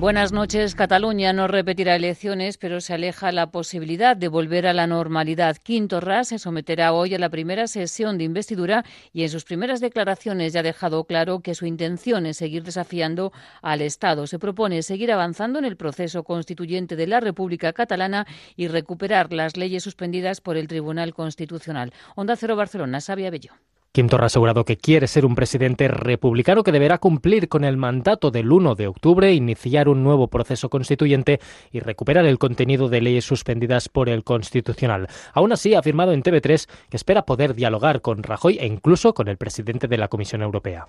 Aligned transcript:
Buenas 0.00 0.32
noches. 0.32 0.74
Cataluña 0.74 1.32
no 1.32 1.46
repetirá 1.46 1.94
elecciones, 1.94 2.58
pero 2.58 2.80
se 2.80 2.94
aleja 2.94 3.30
la 3.30 3.52
posibilidad 3.52 4.16
de 4.16 4.26
volver 4.26 4.66
a 4.66 4.72
la 4.72 4.88
normalidad. 4.88 5.56
Quinto 5.56 6.00
Ras 6.00 6.28
se 6.28 6.38
someterá 6.40 6.92
hoy 6.92 7.14
a 7.14 7.18
la 7.18 7.30
primera 7.30 7.68
sesión 7.68 8.18
de 8.18 8.24
investidura 8.24 8.84
y 9.12 9.22
en 9.22 9.30
sus 9.30 9.44
primeras 9.44 9.80
declaraciones 9.80 10.52
ya 10.52 10.60
ha 10.60 10.62
dejado 10.64 11.04
claro 11.04 11.40
que 11.40 11.54
su 11.54 11.64
intención 11.64 12.26
es 12.26 12.36
seguir 12.36 12.64
desafiando 12.64 13.32
al 13.62 13.82
Estado. 13.82 14.26
Se 14.26 14.40
propone 14.40 14.82
seguir 14.82 15.12
avanzando 15.12 15.60
en 15.60 15.64
el 15.64 15.76
proceso 15.76 16.24
constituyente 16.24 16.96
de 16.96 17.06
la 17.06 17.20
República 17.20 17.72
Catalana 17.72 18.26
y 18.56 18.66
recuperar 18.66 19.32
las 19.32 19.56
leyes 19.56 19.84
suspendidas 19.84 20.40
por 20.40 20.56
el 20.56 20.66
Tribunal 20.66 21.14
Constitucional. 21.14 21.92
Onda 22.16 22.34
Cero 22.36 22.56
Barcelona, 22.56 23.00
Sabia 23.00 23.30
Bello. 23.30 23.52
Kim 23.96 24.08
Torra 24.08 24.24
ha 24.24 24.26
asegurado 24.26 24.64
que 24.64 24.76
quiere 24.76 25.06
ser 25.06 25.24
un 25.24 25.36
presidente 25.36 25.86
republicano 25.86 26.64
que 26.64 26.72
deberá 26.72 26.98
cumplir 26.98 27.48
con 27.48 27.62
el 27.62 27.76
mandato 27.76 28.32
del 28.32 28.50
1 28.50 28.74
de 28.74 28.88
octubre, 28.88 29.32
iniciar 29.32 29.88
un 29.88 30.02
nuevo 30.02 30.26
proceso 30.26 30.68
constituyente 30.68 31.38
y 31.70 31.78
recuperar 31.78 32.26
el 32.26 32.40
contenido 32.40 32.88
de 32.88 33.00
leyes 33.00 33.24
suspendidas 33.24 33.88
por 33.88 34.08
el 34.08 34.24
Constitucional. 34.24 35.06
Aún 35.32 35.52
así, 35.52 35.74
ha 35.74 35.78
afirmado 35.78 36.10
en 36.10 36.24
TV3 36.24 36.66
que 36.90 36.96
espera 36.96 37.24
poder 37.24 37.54
dialogar 37.54 38.00
con 38.00 38.24
Rajoy 38.24 38.58
e 38.58 38.66
incluso 38.66 39.14
con 39.14 39.28
el 39.28 39.36
presidente 39.36 39.86
de 39.86 39.96
la 39.96 40.08
Comisión 40.08 40.42
Europea. 40.42 40.88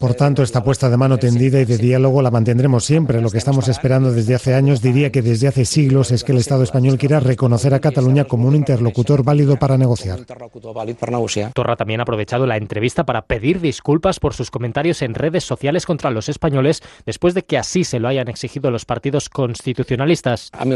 Por 0.00 0.14
tanto, 0.14 0.42
esta 0.42 0.58
apuesta 0.58 0.90
de 0.90 0.96
mano 0.96 1.16
tendida 1.16 1.60
y 1.60 1.64
de 1.64 1.78
diálogo 1.78 2.22
la 2.22 2.32
mantendremos 2.32 2.84
siempre. 2.84 3.20
Lo 3.20 3.30
que 3.30 3.38
estamos 3.38 3.68
esperando 3.68 4.10
desde 4.10 4.34
hace 4.34 4.54
años, 4.54 4.82
diría 4.82 5.12
que 5.12 5.22
desde 5.22 5.46
hace 5.46 5.64
siglos, 5.64 6.10
es 6.10 6.24
que 6.24 6.32
el 6.32 6.38
Estado 6.38 6.64
español 6.64 6.98
quiera 6.98 7.20
reconocer 7.20 7.72
a 7.72 7.78
Cataluña 7.78 8.24
como 8.24 8.48
un 8.48 8.56
interlocutor 8.56 9.22
válido 9.22 9.56
para 9.60 9.78
negociar. 9.78 10.18
Torra 11.54 11.76
también 11.76 12.00
ha 12.00 12.02
aprovechado 12.04 12.46
la 12.46 12.56
entrevista 12.56 13.04
para 13.04 13.22
pedir 13.22 13.60
disculpas 13.60 14.20
por 14.20 14.34
sus 14.34 14.50
comentarios 14.50 15.02
en 15.02 15.14
redes 15.14 15.44
sociales 15.44 15.86
contra 15.86 16.10
los 16.10 16.28
españoles 16.28 16.82
después 17.06 17.34
de 17.34 17.42
que 17.42 17.58
así 17.58 17.84
se 17.84 18.00
lo 18.00 18.08
hayan 18.08 18.28
exigido 18.28 18.70
los 18.70 18.84
partidos 18.84 19.28
constitucionalistas. 19.28 20.50
A 20.52 20.64
mí 20.64 20.72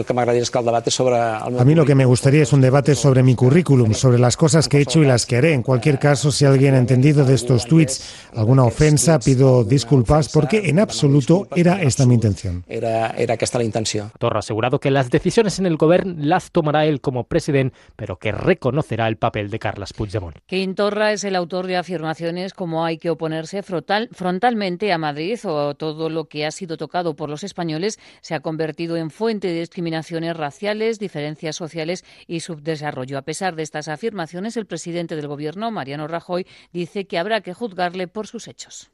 lo 1.75 1.85
que 1.85 1.95
me 1.95 2.05
gustaría 2.05 2.43
es 2.43 2.53
un 2.53 2.61
debate 2.61 2.95
sobre 2.95 3.23
mi 3.23 3.35
currículum, 3.35 3.95
sobre 3.95 4.19
las 4.19 4.37
cosas 4.37 4.69
que 4.69 4.79
he 4.79 4.83
hecho 4.83 5.03
y 5.03 5.07
las 5.07 5.27
que 5.27 5.37
haré. 5.37 5.53
En 5.53 5.63
cualquier 5.63 5.99
caso, 5.99 6.31
si 6.31 6.45
alguien 6.45 6.75
ha 6.75 6.79
entendido 6.79 7.25
de 7.25 7.35
estos 7.35 7.67
tweets 7.67 8.27
alguna 8.35 8.65
ofensa, 8.65 9.19
pido 9.19 9.65
disculpas 9.65 10.29
porque 10.29 10.69
en 10.69 10.79
absoluto 10.79 11.49
era 11.55 11.83
esta 11.83 12.07
mi 12.07 12.15
intención. 12.15 12.65
Era, 12.69 13.11
era 13.11 13.35
esta 13.35 13.59
la 13.59 13.65
intención. 13.65 14.11
Torra 14.19 14.37
ha 14.37 14.41
asegurado 14.41 14.79
que 14.81 14.91
las 14.91 15.11
decisiones 15.11 15.59
en 15.59 15.67
el 15.67 15.77
gobierno 15.77 16.15
las 16.19 16.51
tomará 16.51 16.85
él 16.87 17.01
como 17.01 17.25
presidente, 17.25 17.77
pero 17.97 18.19
que 18.19 18.33
reconocerá 18.33 19.09
el 19.09 19.17
papel 19.17 19.51
de 19.51 19.59
Carles 19.59 19.93
Puigdemont. 19.93 20.18
Quintorra 20.47 21.13
es 21.13 21.25
el 21.25 21.37
autor 21.37 21.67
de 21.67 21.77
afirmaciones 21.77 22.55
como 22.55 22.85
hay 22.85 22.99
que 22.99 23.11
oponerse 23.11 23.63
frontal, 23.63 24.09
frontalmente 24.13 24.93
a 24.93 24.99
Madrid 24.99 25.39
o 25.45 25.75
todo 25.75 26.11
lo 26.11 26.27
que 26.27 26.47
ha 26.47 26.51
sido 26.51 26.77
tocado 26.77 27.15
por 27.15 27.29
los 27.29 27.45
españoles 27.45 27.99
se 28.21 28.35
ha 28.35 28.41
convertido 28.41 28.97
en 28.97 29.11
fuente 29.11 29.49
de 29.49 29.61
discriminaciones 29.61 30.37
raciales, 30.37 30.99
diferencias 30.99 31.57
sociales 31.57 32.05
y 32.27 32.41
subdesarrollo. 32.41 33.19
A 33.19 33.23
pesar 33.23 33.57
de 33.57 33.63
estas 33.63 33.89
afirmaciones, 33.89 34.57
el 34.57 34.67
presidente 34.67 35.17
del 35.17 35.29
Gobierno, 35.29 35.71
Mariano 35.71 36.09
Rajoy, 36.09 36.47
dice 36.73 37.07
que 37.07 37.19
habrá 37.19 37.41
que 37.41 37.55
juzgarle 37.55 38.09
por 38.09 38.27
sus 38.27 38.49
hechos. 38.49 38.91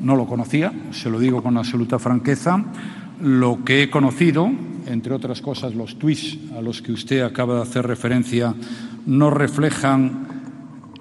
No 0.00 0.16
lo 0.16 0.26
conocía, 0.26 0.72
se 0.92 1.10
lo 1.10 1.18
digo 1.18 1.42
con 1.42 1.56
absoluta 1.56 1.98
franqueza. 1.98 2.64
Lo 3.20 3.64
que 3.64 3.82
he 3.82 3.90
conocido, 3.90 4.50
entre 4.86 5.14
otras 5.14 5.40
cosas, 5.40 5.74
los 5.74 5.98
tweets 5.98 6.38
a 6.56 6.60
los 6.60 6.82
que 6.82 6.92
usted 6.92 7.22
acaba 7.22 7.56
de 7.56 7.62
hacer 7.62 7.86
referencia, 7.86 8.54
no 9.06 9.30
reflejan 9.30 10.33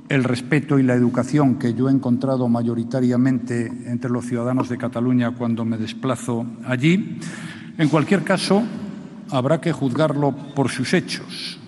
el 0.09 0.23
respeto 0.23 0.79
y 0.79 0.83
la 0.83 0.93
educación 0.93 1.57
que 1.57 1.73
yo 1.73 1.89
he 1.89 1.91
encontrado 1.91 2.47
mayoritariamente 2.47 3.67
entre 3.85 4.09
los 4.09 4.25
ciudadanos 4.25 4.69
de 4.69 4.77
Cataluña 4.77 5.31
cuando 5.31 5.65
me 5.65 5.77
desplazo 5.77 6.45
allí. 6.65 7.19
En 7.77 7.89
cualquier 7.89 8.23
caso, 8.23 8.63
habrá 9.29 9.59
que 9.59 9.71
juzgarlo 9.71 10.31
por 10.55 10.69
sus 10.69 10.93
hechos. 10.93 11.59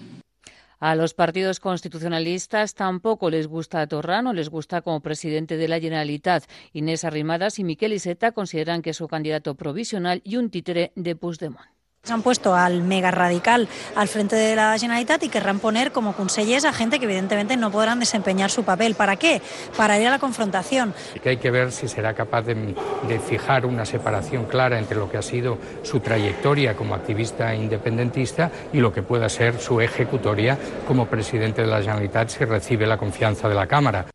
A 0.79 0.93
los 0.93 1.13
partidos 1.13 1.59
constitucionalistas 1.59 2.75
tampoco 2.75 3.29
les 3.29 3.47
gusta 3.47 3.81
a 3.81 3.87
Torrano, 3.87 4.33
les 4.33 4.49
gusta 4.49 4.81
como 4.81 4.99
presidente 4.99 5.57
de 5.57 5.67
la 5.67 5.79
Generalitat. 5.79 6.43
Inés 6.73 7.05
Arrimadas 7.05 7.57
y 7.59 7.63
Miquel 7.63 7.93
Iseta 7.93 8.33
consideran 8.33 8.81
que 8.81 8.91
es 8.91 8.97
su 8.97 9.07
candidato 9.07 9.55
provisional 9.55 10.21
y 10.23 10.35
un 10.35 10.49
títere 10.49 10.91
de 10.95 11.15
Puigdemont. 11.15 11.74
Han 12.09 12.21
puesto 12.21 12.53
al 12.53 12.83
mega 12.83 13.11
radical 13.11 13.67
al 13.95 14.07
frente 14.07 14.35
de 14.35 14.55
la 14.55 14.77
Generalitat 14.77 15.23
y 15.23 15.29
querrán 15.29 15.59
poner 15.59 15.91
como 15.91 16.13
consellers 16.13 16.65
a 16.65 16.73
gente 16.73 16.99
que 16.99 17.05
evidentemente 17.05 17.57
no 17.57 17.71
podrán 17.71 17.99
desempeñar 17.99 18.51
su 18.51 18.63
papel. 18.63 18.95
¿Para 18.95 19.15
qué? 19.15 19.41
Para 19.75 19.99
ir 19.99 20.07
a 20.07 20.11
la 20.11 20.19
confrontación. 20.19 20.93
Que 21.21 21.29
hay 21.29 21.37
que 21.37 21.51
ver 21.51 21.71
si 21.71 21.87
será 21.87 22.13
capaz 22.13 22.43
de, 22.43 22.75
de 23.07 23.19
fijar 23.19 23.65
una 23.65 23.85
separación 23.85 24.45
clara 24.45 24.77
entre 24.77 24.97
lo 24.97 25.09
que 25.09 25.17
ha 25.17 25.21
sido 25.21 25.57
su 25.83 25.99
trayectoria 25.99 26.75
como 26.75 26.93
activista 26.93 27.55
independentista 27.55 28.51
y 28.71 28.79
lo 28.79 28.93
que 28.93 29.01
pueda 29.01 29.27
ser 29.29 29.59
su 29.59 29.81
ejecutoria 29.81 30.57
como 30.87 31.07
presidente 31.07 31.61
de 31.61 31.67
la 31.67 31.81
Generalitat 31.81 32.29
si 32.29 32.45
recibe 32.45 32.85
la 32.85 32.97
confianza 32.97 33.49
de 33.49 33.55
la 33.55 33.67
Cámara. 33.67 34.05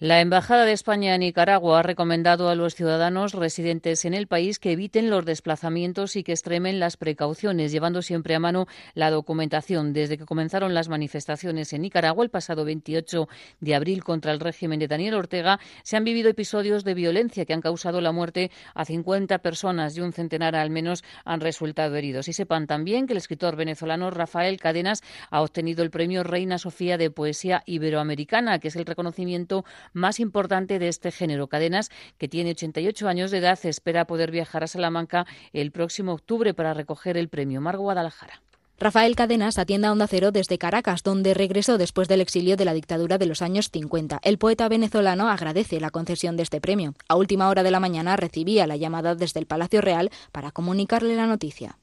La 0.00 0.20
Embajada 0.20 0.64
de 0.64 0.70
España 0.70 1.16
en 1.16 1.22
Nicaragua 1.22 1.80
ha 1.80 1.82
recomendado 1.82 2.48
a 2.48 2.54
los 2.54 2.76
ciudadanos 2.76 3.32
residentes 3.32 4.04
en 4.04 4.14
el 4.14 4.28
país 4.28 4.60
que 4.60 4.70
eviten 4.70 5.10
los 5.10 5.24
desplazamientos 5.24 6.14
y 6.14 6.22
que 6.22 6.30
extremen 6.30 6.78
las 6.78 6.96
precauciones, 6.96 7.72
llevando 7.72 8.00
siempre 8.00 8.36
a 8.36 8.38
mano 8.38 8.68
la 8.94 9.10
documentación. 9.10 9.92
Desde 9.92 10.16
que 10.16 10.24
comenzaron 10.24 10.72
las 10.72 10.88
manifestaciones 10.88 11.72
en 11.72 11.82
Nicaragua 11.82 12.22
el 12.22 12.30
pasado 12.30 12.64
28 12.64 13.28
de 13.58 13.74
abril 13.74 14.04
contra 14.04 14.30
el 14.30 14.38
régimen 14.38 14.78
de 14.78 14.86
Daniel 14.86 15.14
Ortega, 15.14 15.58
se 15.82 15.96
han 15.96 16.04
vivido 16.04 16.30
episodios 16.30 16.84
de 16.84 16.94
violencia 16.94 17.44
que 17.44 17.54
han 17.54 17.60
causado 17.60 18.00
la 18.00 18.12
muerte 18.12 18.52
a 18.74 18.84
50 18.84 19.38
personas 19.38 19.96
y 19.96 20.00
un 20.00 20.12
centenar 20.12 20.54
al 20.54 20.70
menos 20.70 21.02
han 21.24 21.40
resultado 21.40 21.96
heridos. 21.96 22.28
Y 22.28 22.34
sepan 22.34 22.68
también 22.68 23.08
que 23.08 23.14
el 23.14 23.18
escritor 23.18 23.56
venezolano 23.56 24.12
Rafael 24.12 24.60
Cadenas 24.60 25.02
ha 25.28 25.42
obtenido 25.42 25.82
el 25.82 25.90
premio 25.90 26.22
Reina 26.22 26.56
Sofía 26.56 26.96
de 26.98 27.10
Poesía 27.10 27.64
Iberoamericana, 27.66 28.60
que 28.60 28.68
es 28.68 28.76
el 28.76 28.86
reconocimiento 28.86 29.64
más 29.92 30.20
importante 30.20 30.78
de 30.78 30.88
este 30.88 31.10
género. 31.10 31.46
Cadenas, 31.46 31.90
que 32.18 32.28
tiene 32.28 32.50
88 32.50 33.08
años 33.08 33.30
de 33.30 33.38
edad, 33.38 33.58
espera 33.64 34.06
poder 34.06 34.30
viajar 34.30 34.64
a 34.64 34.66
Salamanca 34.66 35.26
el 35.52 35.70
próximo 35.70 36.12
octubre 36.12 36.54
para 36.54 36.74
recoger 36.74 37.16
el 37.16 37.28
premio 37.28 37.60
Mar 37.60 37.76
Guadalajara. 37.76 38.42
Rafael 38.80 39.16
Cadenas 39.16 39.58
atiende 39.58 39.88
a 39.88 39.92
Onda 39.92 40.06
Cero 40.06 40.30
desde 40.30 40.56
Caracas, 40.56 41.02
donde 41.02 41.34
regresó 41.34 41.78
después 41.78 42.06
del 42.06 42.20
exilio 42.20 42.56
de 42.56 42.64
la 42.64 42.74
dictadura 42.74 43.18
de 43.18 43.26
los 43.26 43.42
años 43.42 43.70
50. 43.72 44.20
El 44.22 44.38
poeta 44.38 44.68
venezolano 44.68 45.28
agradece 45.28 45.80
la 45.80 45.90
concesión 45.90 46.36
de 46.36 46.44
este 46.44 46.60
premio. 46.60 46.92
A 47.08 47.16
última 47.16 47.48
hora 47.48 47.64
de 47.64 47.72
la 47.72 47.80
mañana 47.80 48.16
recibía 48.16 48.68
la 48.68 48.76
llamada 48.76 49.16
desde 49.16 49.40
el 49.40 49.46
Palacio 49.46 49.80
Real 49.80 50.10
para 50.30 50.52
comunicarle 50.52 51.16
la 51.16 51.26
noticia. 51.26 51.76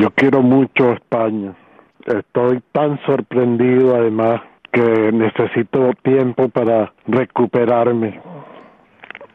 Yo 0.00 0.10
quiero 0.12 0.40
mucho 0.40 0.92
España. 0.92 1.54
Estoy 2.06 2.62
tan 2.72 2.98
sorprendido 3.04 3.94
además 3.94 4.40
que 4.76 5.10
necesito 5.10 5.92
tiempo 6.02 6.50
para 6.50 6.92
recuperarme. 7.06 8.20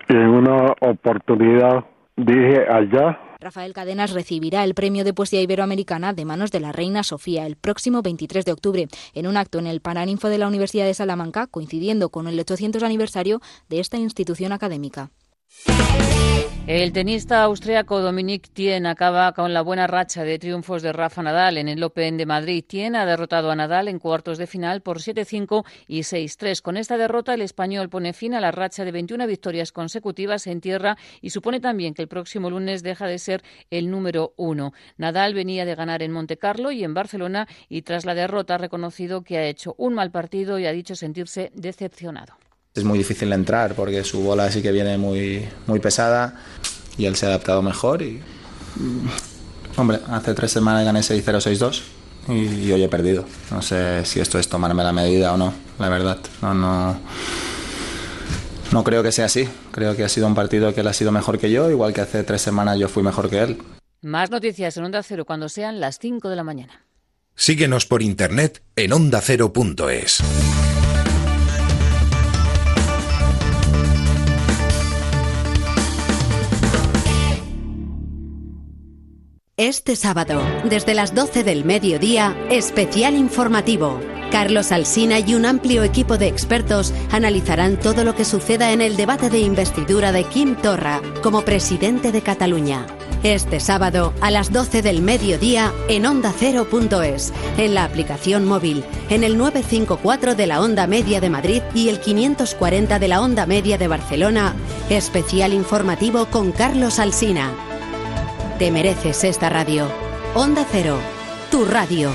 Y 0.07 0.13
en 0.13 0.29
una 0.29 0.75
oportunidad 0.81 1.84
dije 2.16 2.68
allá. 2.69 3.19
Rafael 3.40 3.74
Cadenas 3.74 4.13
recibirá 4.13 4.63
el 4.63 4.75
premio 4.75 5.03
de 5.03 5.16
poesía 5.16 5.41
iberoamericana 5.41 6.13
de 6.13 6.25
manos 6.25 6.51
de 6.51 6.59
la 6.59 6.72
reina 6.72 7.01
Sofía 7.01 7.47
el 7.47 7.56
próximo 7.56 8.03
23 8.03 8.46
de 8.46 8.51
octubre, 8.51 8.88
en 9.16 9.25
un 9.25 9.35
acto 9.35 9.57
en 9.57 9.66
el 9.66 9.81
Paraninfo 9.81 10.30
de 10.30 10.38
la 10.38 10.47
Universidad 10.47 10.85
de 10.85 10.94
Salamanca, 10.94 11.47
coincidiendo 11.47 12.09
con 12.09 12.28
el 12.28 12.40
800 12.40 12.84
aniversario 12.84 13.41
de 13.68 13.80
esta 13.80 13.97
institución 13.97 14.51
académica. 14.51 15.09
El 16.68 16.94
tenista 16.94 17.42
austriaco 17.44 18.02
Dominic 18.02 18.50
Thiem 18.54 18.86
acaba 18.86 19.31
con 19.34 19.52
la 19.52 19.63
buena 19.63 19.88
racha 19.88 20.24
de 20.24 20.38
triunfos 20.38 20.84
de 20.84 20.94
Rafa 20.94 21.24
Nadal 21.24 21.58
en 21.58 21.68
el 21.68 21.84
Open 21.84 22.18
de 22.18 22.28
Madrid. 22.28 22.63
Thiem 22.66 22.94
ha 22.96 23.06
derrotado 23.06 23.50
a 23.50 23.56
Nadal 23.56 23.88
en 23.88 23.98
cuartos 23.98 24.38
de 24.38 24.46
final 24.46 24.81
por 24.81 25.00
7-5 25.00 25.66
y 25.88 26.02
6-3. 26.02 26.62
Con 26.62 26.78
esta 26.78 26.98
derrota, 26.98 27.34
el 27.34 27.42
español 27.42 27.90
pone 27.90 28.13
fin 28.13 28.36
a 28.36 28.40
la 28.40 28.52
racha 28.52 28.86
de 28.86 28.92
21 28.92 29.25
victorias 29.25 29.72
consecutivas 29.72 30.46
en 30.46 30.62
tierra 30.62 30.98
y 31.19 31.31
supone 31.31 31.60
también 31.60 31.96
que 31.96 32.04
el 32.04 32.08
próximo 32.08 32.52
lunes 32.52 32.84
deja 32.84 33.07
de 33.07 33.18
ser 33.18 33.42
el 33.72 33.90
número 33.90 34.34
uno. 34.38 34.72
Nadal 34.98 35.34
venía 35.34 35.66
de 35.66 35.74
ganar 35.74 36.04
en 36.04 36.12
Montecarlo 36.12 36.72
y 36.72 36.84
en 36.84 36.94
Barcelona 36.94 37.48
y 37.69 37.81
tras 37.81 38.06
la 38.06 38.14
derrota 38.14 38.56
ha 38.56 38.60
reconocido 38.60 39.24
que 39.24 39.40
ha 39.40 39.46
hecho 39.46 39.74
un 39.80 39.96
mal 39.96 40.12
partido 40.12 40.60
y 40.60 40.68
ha 40.68 40.72
dicho 40.72 40.96
sentirse 40.96 41.52
decepcionado. 41.56 42.36
Es 42.73 42.85
muy 42.85 42.97
difícil 42.97 43.33
entrar 43.33 43.75
porque 43.75 44.03
su 44.03 44.21
bola 44.21 44.50
sí 44.50 44.62
que 44.62 44.71
viene 44.71 44.97
muy, 44.97 45.45
muy 45.68 45.79
pesada 45.79 46.35
y 46.97 47.06
él 47.06 47.18
se 47.18 47.25
ha 47.25 47.29
adaptado 47.29 47.62
mejor. 47.62 48.01
Y, 48.01 48.21
hombre, 49.75 50.00
hace 50.07 50.33
tres 50.33 50.51
semanas 50.51 50.85
gané 50.85 51.01
6-0, 51.01 51.23
6-2 51.23 51.81
y, 52.29 52.71
hoy 52.71 52.83
he 52.83 52.88
perdido. 52.88 53.25
No 53.51 53.62
sé 53.62 54.06
si 54.06 54.21
esto 54.21 54.39
es 54.39 54.47
tomarme 54.47 54.83
la 54.83 54.94
medida 54.94 55.33
o 55.33 55.38
no, 55.38 55.53
la 55.79 55.89
verdad. 55.89 56.19
No, 56.41 56.53
no, 56.53 56.97
no 58.71 58.83
creo 58.85 59.03
que 59.03 59.12
sea 59.12 59.25
así. 59.25 59.50
Creo 59.71 59.95
que 59.97 60.06
ha 60.06 60.09
sido 60.09 60.27
un 60.27 60.35
partido 60.35 60.73
que 60.73 60.79
él 60.79 60.88
ha 60.88 60.94
sido 60.94 61.12
mejor 61.12 61.39
que 61.39 61.51
yo, 61.51 61.69
igual 61.69 61.94
que 61.94 62.01
hace 62.01 62.23
tres 62.23 62.41
semanas 62.41 62.79
yo 62.79 62.88
fui 62.88 63.03
mejor 63.03 63.29
que 63.29 63.39
él. 63.39 63.62
Más 64.01 64.31
noticias 64.31 64.77
en 64.77 64.85
Onda 64.85 65.03
Cero 65.03 65.25
cuando 65.25 65.50
sean 65.50 65.81
las 65.81 66.00
5 66.00 66.29
de 66.29 66.35
la 66.38 66.44
mañana. 66.44 66.85
Síguenos 67.35 67.85
por 67.85 68.01
internet 68.01 68.63
en 68.75 68.94
ondacero.es. 68.94 70.21
Este 79.62 79.96
sábado, 79.96 80.42
desde 80.63 80.96
las 80.96 81.13
12 81.13 81.44
del 81.44 81.66
mediodía, 81.66 82.36
especial 82.50 83.13
informativo. 83.13 84.00
Carlos 84.31 84.72
Alsina 84.72 85.19
y 85.19 85.36
un 85.36 85.46
amplio 85.46 85.84
equipo 85.84 86.18
de 86.18 86.28
expertos 86.28 86.92
analizarán 87.12 87.78
todo 87.78 88.04
lo 88.04 88.16
que 88.16 88.25
suceda 88.25 88.72
en 88.72 88.81
el 88.81 88.98
debate 88.98 89.30
de 89.30 89.38
investidura 89.38 90.12
de 90.12 90.24
Kim 90.24 90.56
Torra 90.56 91.00
como 91.22 91.44
presidente 91.44 92.12
de 92.12 92.24
Cataluña. 92.24 92.88
Este 93.22 93.60
sábado 93.60 94.16
a 94.19 94.31
las 94.31 94.52
12 94.52 94.81
del 94.81 95.04
mediodía 95.04 95.72
en 95.88 96.07
ondacero.es, 96.07 97.31
en 97.60 97.75
la 97.75 97.84
aplicación 97.84 98.46
móvil, 98.46 98.84
en 99.12 99.24
el 99.24 99.38
954 99.38 100.34
de 100.34 100.48
la 100.48 100.60
Onda 100.60 100.88
Media 100.88 101.22
de 101.22 101.30
Madrid 101.30 101.62
y 101.75 101.90
el 101.90 102.00
540 102.00 102.98
de 102.98 103.07
la 103.07 103.22
Onda 103.22 103.46
Media 103.46 103.78
de 103.78 103.88
Barcelona, 103.88 104.56
especial 104.90 105.54
informativo 105.54 106.25
con 106.31 106.52
Carlos 106.52 106.98
Alsina. 106.98 107.70
Te 108.62 108.69
mereces 108.69 109.24
esta 109.24 109.50
radio. 109.50 109.92
Onda 110.36 110.63
Cero, 110.72 111.00
tu 111.50 111.66
radio. 111.66 112.12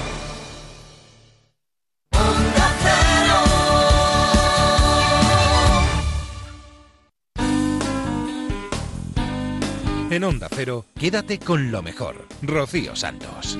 En 10.08 10.22
Onda 10.22 10.46
Cero, 10.54 10.84
quédate 10.96 11.40
con 11.40 11.72
lo 11.72 11.82
mejor. 11.82 12.28
Rocío 12.42 12.94
Santos. 12.94 13.58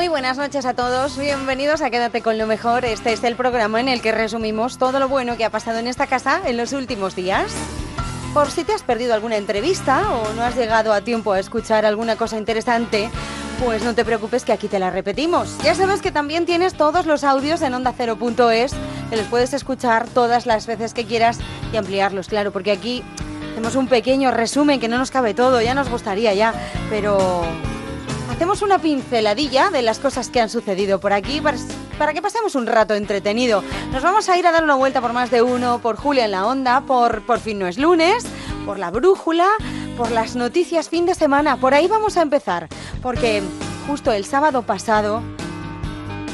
Muy 0.00 0.08
buenas 0.08 0.38
noches 0.38 0.64
a 0.64 0.72
todos, 0.72 1.18
bienvenidos 1.18 1.82
a 1.82 1.90
Quédate 1.90 2.22
con 2.22 2.38
lo 2.38 2.46
mejor. 2.46 2.86
Este 2.86 3.12
es 3.12 3.22
el 3.22 3.36
programa 3.36 3.80
en 3.80 3.88
el 3.90 4.00
que 4.00 4.12
resumimos 4.12 4.78
todo 4.78 4.98
lo 4.98 5.10
bueno 5.10 5.36
que 5.36 5.44
ha 5.44 5.50
pasado 5.50 5.78
en 5.78 5.86
esta 5.86 6.06
casa 6.06 6.40
en 6.46 6.56
los 6.56 6.72
últimos 6.72 7.14
días. 7.14 7.52
Por 8.32 8.50
si 8.50 8.64
te 8.64 8.72
has 8.72 8.82
perdido 8.82 9.12
alguna 9.12 9.36
entrevista 9.36 10.10
o 10.10 10.32
no 10.32 10.42
has 10.42 10.56
llegado 10.56 10.94
a 10.94 11.02
tiempo 11.02 11.34
a 11.34 11.38
escuchar 11.38 11.84
alguna 11.84 12.16
cosa 12.16 12.38
interesante, 12.38 13.10
pues 13.62 13.84
no 13.84 13.94
te 13.94 14.06
preocupes 14.06 14.46
que 14.46 14.54
aquí 14.54 14.68
te 14.68 14.78
la 14.78 14.88
repetimos. 14.88 15.58
Ya 15.62 15.74
sabes 15.74 16.00
que 16.00 16.10
también 16.10 16.46
tienes 16.46 16.72
todos 16.72 17.04
los 17.04 17.22
audios 17.22 17.60
en 17.60 17.74
onda0.es, 17.74 18.72
que 19.10 19.16
los 19.18 19.26
puedes 19.26 19.52
escuchar 19.52 20.08
todas 20.08 20.46
las 20.46 20.66
veces 20.66 20.94
que 20.94 21.04
quieras 21.04 21.40
y 21.74 21.76
ampliarlos, 21.76 22.28
claro, 22.28 22.52
porque 22.52 22.72
aquí 22.72 23.04
hacemos 23.52 23.76
un 23.76 23.86
pequeño 23.86 24.30
resumen 24.30 24.80
que 24.80 24.88
no 24.88 24.96
nos 24.96 25.10
cabe 25.10 25.34
todo, 25.34 25.60
ya 25.60 25.74
nos 25.74 25.90
gustaría 25.90 26.32
ya, 26.32 26.54
pero 26.88 27.44
hacemos 28.40 28.62
una 28.62 28.78
pinceladilla 28.78 29.68
de 29.68 29.82
las 29.82 29.98
cosas 29.98 30.30
que 30.30 30.40
han 30.40 30.48
sucedido 30.48 30.98
por 30.98 31.12
aquí 31.12 31.42
para, 31.98 32.14
que 32.14 32.22
pasemos 32.22 32.54
un 32.54 32.66
rato 32.66 32.94
entretenido. 32.94 33.62
Nos 33.92 34.02
vamos 34.02 34.30
a 34.30 34.38
ir 34.38 34.46
a 34.46 34.50
dar 34.50 34.64
una 34.64 34.76
vuelta 34.76 35.02
por 35.02 35.12
más 35.12 35.30
de 35.30 35.42
uno, 35.42 35.80
por 35.82 35.96
Julia 35.96 36.24
en 36.24 36.30
la 36.30 36.46
Onda, 36.46 36.80
por 36.80 37.20
Por 37.26 37.38
fin 37.38 37.58
no 37.58 37.66
es 37.66 37.76
lunes, 37.76 38.24
por 38.64 38.78
la 38.78 38.90
brújula, 38.90 39.46
por 39.94 40.10
las 40.10 40.36
noticias 40.36 40.88
fin 40.88 41.04
de 41.04 41.14
semana. 41.14 41.58
Por 41.58 41.74
ahí 41.74 41.86
vamos 41.86 42.16
a 42.16 42.22
empezar, 42.22 42.68
porque 43.02 43.42
justo 43.86 44.10
el 44.10 44.24
sábado 44.24 44.62
pasado 44.62 45.18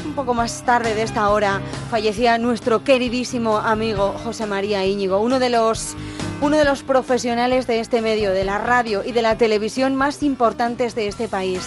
un 0.05 0.13
poco 0.15 0.33
más 0.33 0.63
tarde 0.63 0.95
de 0.95 1.01
esta 1.01 1.27
hora 1.27 1.59
fallecía 1.91 2.37
nuestro 2.37 2.85
queridísimo 2.85 3.57
amigo 3.57 4.15
José 4.23 4.45
María 4.45 4.85
Íñigo, 4.85 5.19
uno 5.19 5.39
de 5.39 5.49
los 5.49 5.97
uno 6.41 6.57
de 6.57 6.65
los 6.65 6.83
profesionales 6.83 7.65
de 7.67 7.79
este 7.79 8.01
medio, 8.01 8.31
de 8.31 8.43
la 8.43 8.57
radio 8.57 9.03
y 9.03 9.11
de 9.11 9.21
la 9.21 9.37
televisión 9.37 9.95
más 9.95 10.21
importantes 10.21 10.93
de 10.93 11.07
este 11.07 11.27
país. 11.27 11.61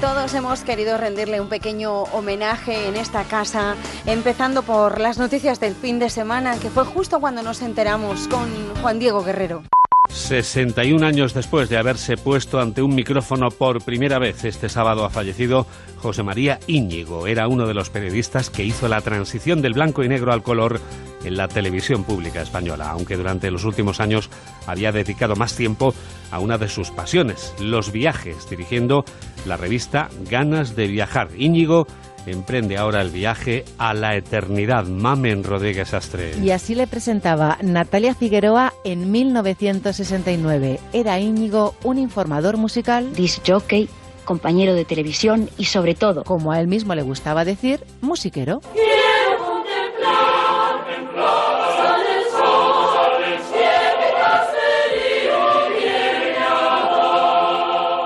Todos 0.00 0.34
hemos 0.34 0.62
querido 0.62 0.98
rendirle 0.98 1.40
un 1.40 1.48
pequeño 1.48 2.02
homenaje 2.02 2.88
en 2.88 2.96
esta 2.96 3.24
casa, 3.24 3.76
empezando 4.04 4.62
por 4.62 5.00
las 5.00 5.18
noticias 5.18 5.60
del 5.60 5.74
fin 5.74 5.98
de 5.98 6.10
semana, 6.10 6.58
que 6.58 6.70
fue 6.70 6.84
justo 6.84 7.20
cuando 7.20 7.42
nos 7.42 7.62
enteramos 7.62 8.26
con 8.28 8.48
Juan 8.82 8.98
Diego 8.98 9.22
Guerrero. 9.22 9.62
61 10.08 11.06
años 11.06 11.32
después 11.32 11.68
de 11.68 11.78
haberse 11.78 12.16
puesto 12.16 12.60
ante 12.60 12.82
un 12.82 12.94
micrófono 12.94 13.50
por 13.50 13.84
primera 13.84 14.18
vez 14.18 14.44
este 14.44 14.68
sábado 14.68 15.04
ha 15.04 15.10
fallecido 15.10 15.66
José 15.98 16.22
María 16.22 16.58
Íñigo. 16.66 17.26
Era 17.26 17.46
uno 17.46 17.66
de 17.66 17.74
los 17.74 17.90
periodistas 17.90 18.50
que 18.50 18.64
hizo 18.64 18.88
la 18.88 19.00
transición 19.00 19.62
del 19.62 19.74
blanco 19.74 20.02
y 20.02 20.08
negro 20.08 20.32
al 20.32 20.42
color 20.42 20.80
en 21.24 21.36
la 21.36 21.46
televisión 21.46 22.02
pública 22.02 22.42
española, 22.42 22.90
aunque 22.90 23.16
durante 23.16 23.50
los 23.50 23.64
últimos 23.64 24.00
años 24.00 24.28
había 24.66 24.90
dedicado 24.90 25.36
más 25.36 25.54
tiempo 25.54 25.94
a 26.32 26.40
una 26.40 26.58
de 26.58 26.68
sus 26.68 26.90
pasiones, 26.90 27.54
los 27.60 27.92
viajes, 27.92 28.50
dirigiendo 28.50 29.04
la 29.46 29.56
revista 29.56 30.08
Ganas 30.28 30.74
de 30.74 30.88
Viajar. 30.88 31.28
Íñigo 31.36 31.86
emprende 32.26 32.76
ahora 32.76 33.00
el 33.00 33.10
viaje 33.10 33.64
a 33.78 33.94
la 33.94 34.16
eternidad. 34.16 34.84
Mamen 34.84 35.44
Rodríguez 35.44 35.94
Astre. 35.94 36.36
Y 36.42 36.50
así 36.50 36.74
le 36.74 36.86
presentaba 36.86 37.58
Natalia 37.62 38.14
Figueroa 38.14 38.72
en 38.84 39.10
1969. 39.10 40.80
Era 40.92 41.20
Íñigo 41.20 41.74
un 41.84 41.98
informador 41.98 42.56
musical, 42.56 43.12
disc 43.14 43.42
jockey, 43.46 43.88
compañero 44.24 44.74
de 44.74 44.84
televisión 44.84 45.48
y 45.58 45.64
sobre 45.66 45.94
todo, 45.94 46.24
como 46.24 46.52
a 46.52 46.60
él 46.60 46.68
mismo 46.68 46.94
le 46.94 47.02
gustaba 47.02 47.44
decir, 47.44 47.84
musiquero. 48.00 48.60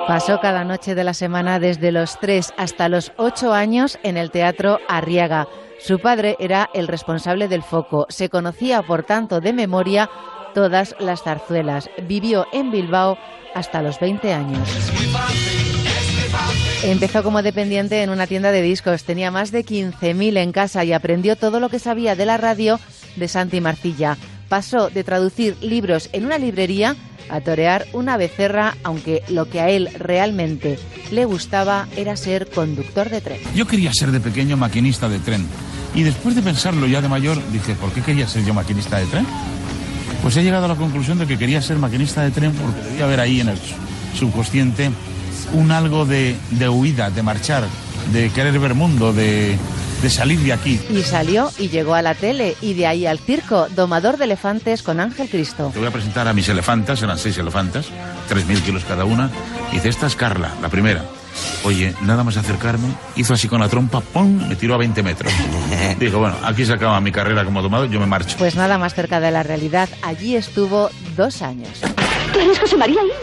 Pasó 0.06 0.38
cada 0.40 0.62
noche 0.62 0.94
de 0.94 1.02
la 1.02 1.14
semana 1.14 1.58
desde 1.58 1.90
los 1.90 2.20
3 2.20 2.54
hasta 2.56 2.88
los 2.88 3.10
8 3.16 3.52
años 3.52 3.98
en 4.04 4.16
el 4.16 4.30
Teatro 4.30 4.78
Arriaga. 4.88 5.48
Su 5.80 5.98
padre 5.98 6.36
era 6.38 6.70
el 6.74 6.86
responsable 6.86 7.48
del 7.48 7.64
foco. 7.64 8.06
Se 8.08 8.28
conocía, 8.28 8.82
por 8.82 9.02
tanto, 9.02 9.40
de 9.40 9.52
memoria 9.52 10.08
todas 10.54 10.94
las 11.00 11.24
zarzuelas. 11.24 11.90
Vivió 12.04 12.46
en 12.52 12.70
Bilbao 12.70 13.18
hasta 13.52 13.82
los 13.82 13.98
20 13.98 14.32
años. 14.32 14.68
Empezó 16.84 17.24
como 17.24 17.42
dependiente 17.42 18.04
en 18.04 18.10
una 18.10 18.28
tienda 18.28 18.52
de 18.52 18.62
discos, 18.62 19.02
tenía 19.02 19.32
más 19.32 19.50
de 19.50 19.64
15.000 19.64 20.38
en 20.38 20.52
casa 20.52 20.84
y 20.84 20.92
aprendió 20.92 21.34
todo 21.34 21.58
lo 21.58 21.68
que 21.68 21.80
sabía 21.80 22.14
de 22.14 22.26
la 22.26 22.36
radio 22.36 22.78
de 23.16 23.26
Santi 23.26 23.60
Marcilla. 23.60 24.16
Pasó 24.48 24.90
de 24.90 25.04
traducir 25.04 25.56
libros 25.60 26.08
en 26.12 26.24
una 26.24 26.38
librería 26.38 26.96
a 27.28 27.40
torear 27.40 27.86
una 27.92 28.16
becerra, 28.16 28.76
aunque 28.84 29.22
lo 29.28 29.48
que 29.48 29.60
a 29.60 29.68
él 29.68 29.88
realmente 29.98 30.78
le 31.10 31.24
gustaba 31.24 31.88
era 31.96 32.16
ser 32.16 32.48
conductor 32.50 33.10
de 33.10 33.20
tren. 33.20 33.40
Yo 33.54 33.66
quería 33.66 33.92
ser 33.92 34.10
de 34.12 34.20
pequeño 34.20 34.56
maquinista 34.56 35.08
de 35.08 35.18
tren. 35.18 35.46
Y 35.94 36.02
después 36.02 36.36
de 36.36 36.42
pensarlo 36.42 36.86
ya 36.86 37.00
de 37.00 37.08
mayor, 37.08 37.38
dije, 37.52 37.74
¿por 37.74 37.90
qué 37.90 38.02
quería 38.02 38.28
ser 38.28 38.44
yo 38.44 38.54
maquinista 38.54 38.98
de 38.98 39.06
tren? 39.06 39.26
Pues 40.22 40.36
he 40.36 40.42
llegado 40.42 40.66
a 40.66 40.68
la 40.68 40.76
conclusión 40.76 41.18
de 41.18 41.26
que 41.26 41.38
quería 41.38 41.62
ser 41.62 41.78
maquinista 41.78 42.22
de 42.22 42.30
tren 42.30 42.52
porque 42.52 42.80
debía 42.82 43.04
haber 43.04 43.20
ahí 43.20 43.40
en 43.40 43.48
el 43.48 43.58
subconsciente 44.14 44.90
un 45.54 45.70
algo 45.70 46.04
de, 46.04 46.36
de 46.50 46.68
huida, 46.68 47.10
de 47.10 47.22
marchar, 47.22 47.64
de 48.12 48.30
querer 48.30 48.58
ver 48.58 48.74
mundo, 48.74 49.12
de, 49.12 49.56
de 50.02 50.10
salir 50.10 50.38
de 50.40 50.52
aquí. 50.52 50.80
Y 50.90 51.02
salió 51.02 51.50
y 51.58 51.68
llegó 51.68 51.94
a 51.94 52.02
la 52.02 52.14
tele 52.14 52.56
y 52.60 52.74
de 52.74 52.86
ahí 52.86 53.06
al 53.06 53.18
circo, 53.18 53.68
domador 53.74 54.16
de 54.16 54.24
elefantes 54.24 54.82
con 54.82 55.00
Ángel 55.00 55.28
Cristo. 55.28 55.70
Te 55.72 55.78
voy 55.78 55.88
a 55.88 55.90
presentar 55.90 56.28
a 56.28 56.32
mis 56.32 56.48
elefantas, 56.48 57.02
eran 57.02 57.18
seis 57.18 57.38
elefantas, 57.38 57.86
tres 58.28 58.46
mil 58.46 58.60
kilos 58.62 58.84
cada 58.84 59.04
una. 59.04 59.30
Y 59.72 59.76
dice, 59.76 59.88
esta 59.88 60.06
es 60.06 60.16
Carla, 60.16 60.54
la 60.60 60.68
primera. 60.68 61.04
Oye, 61.64 61.94
nada 62.02 62.24
más 62.24 62.36
acercarme, 62.36 62.88
hizo 63.16 63.34
así 63.34 63.48
con 63.48 63.60
la 63.60 63.68
trompa, 63.68 64.00
¡pum! 64.00 64.48
Me 64.48 64.56
tiró 64.56 64.74
a 64.74 64.78
20 64.78 65.02
metros. 65.02 65.32
Dijo, 66.00 66.18
bueno, 66.18 66.36
aquí 66.44 66.64
se 66.64 66.72
acaba 66.72 67.00
mi 67.00 67.12
carrera 67.12 67.44
como 67.44 67.60
domador, 67.60 67.90
yo 67.90 68.00
me 68.00 68.06
marcho. 68.06 68.36
Pues 68.38 68.54
nada 68.54 68.78
más 68.78 68.94
cerca 68.94 69.20
de 69.20 69.30
la 69.30 69.42
realidad, 69.42 69.88
allí 70.02 70.36
estuvo 70.36 70.90
dos 71.16 71.42
años. 71.42 71.80
¿Tú 72.32 72.40
eres 72.40 72.58
José 72.58 72.76
María 72.76 73.00
¡Mira, 73.02 73.16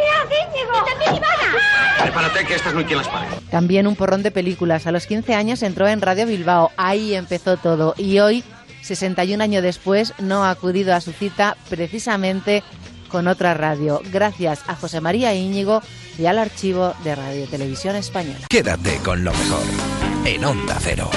Íñigo! 0.00 0.72
¡Y 0.74 0.90
también 0.90 1.14
Ivana! 1.16 2.02
Prepárate 2.02 2.44
que 2.46 2.54
esta 2.54 2.68
es 2.70 2.74
muy 2.74 2.84
quien 2.84 2.98
las 2.98 3.08
pague. 3.08 3.28
También 3.50 3.86
un 3.86 3.96
porrón 3.96 4.22
de 4.22 4.30
películas. 4.30 4.86
A 4.86 4.92
los 4.92 5.06
15 5.06 5.34
años 5.34 5.62
entró 5.62 5.86
en 5.88 6.00
Radio 6.00 6.26
Bilbao. 6.26 6.70
Ahí 6.76 7.14
empezó 7.14 7.56
todo. 7.56 7.94
Y 7.96 8.18
hoy, 8.18 8.44
61 8.82 9.42
años 9.42 9.62
después, 9.62 10.14
no 10.18 10.44
ha 10.44 10.50
acudido 10.50 10.94
a 10.94 11.00
su 11.00 11.12
cita 11.12 11.56
precisamente 11.68 12.62
con 13.08 13.28
otra 13.28 13.54
radio. 13.54 14.00
Gracias 14.12 14.60
a 14.66 14.76
José 14.76 15.00
María 15.00 15.34
Íñigo 15.34 15.82
y 16.18 16.26
al 16.26 16.38
archivo 16.38 16.94
de 17.04 17.14
Radio 17.14 17.46
Televisión 17.46 17.96
Española. 17.96 18.46
Quédate 18.48 18.98
con 18.98 19.24
lo 19.24 19.32
mejor 19.32 19.62
en 20.24 20.44
Onda 20.44 20.76
Cero. 20.80 21.10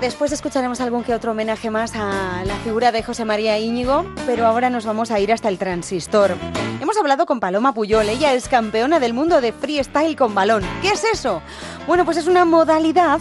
Después 0.00 0.32
escucharemos 0.32 0.80
algún 0.80 1.04
que 1.04 1.12
otro 1.12 1.32
homenaje 1.32 1.70
más 1.70 1.92
a 1.94 2.42
la 2.46 2.54
figura 2.64 2.90
de 2.90 3.02
José 3.02 3.26
María 3.26 3.58
Íñigo, 3.58 4.06
pero 4.24 4.46
ahora 4.46 4.70
nos 4.70 4.86
vamos 4.86 5.10
a 5.10 5.20
ir 5.20 5.30
hasta 5.30 5.50
el 5.50 5.58
transistor. 5.58 6.36
Hemos 6.80 6.96
hablado 6.96 7.26
con 7.26 7.38
Paloma 7.38 7.74
Puyol, 7.74 8.08
ella 8.08 8.32
es 8.32 8.48
campeona 8.48 8.98
del 8.98 9.12
mundo 9.12 9.42
de 9.42 9.52
freestyle 9.52 10.16
con 10.16 10.34
balón. 10.34 10.62
¿Qué 10.80 10.88
es 10.88 11.04
eso? 11.04 11.42
Bueno, 11.86 12.06
pues 12.06 12.16
es 12.16 12.26
una 12.26 12.46
modalidad 12.46 13.20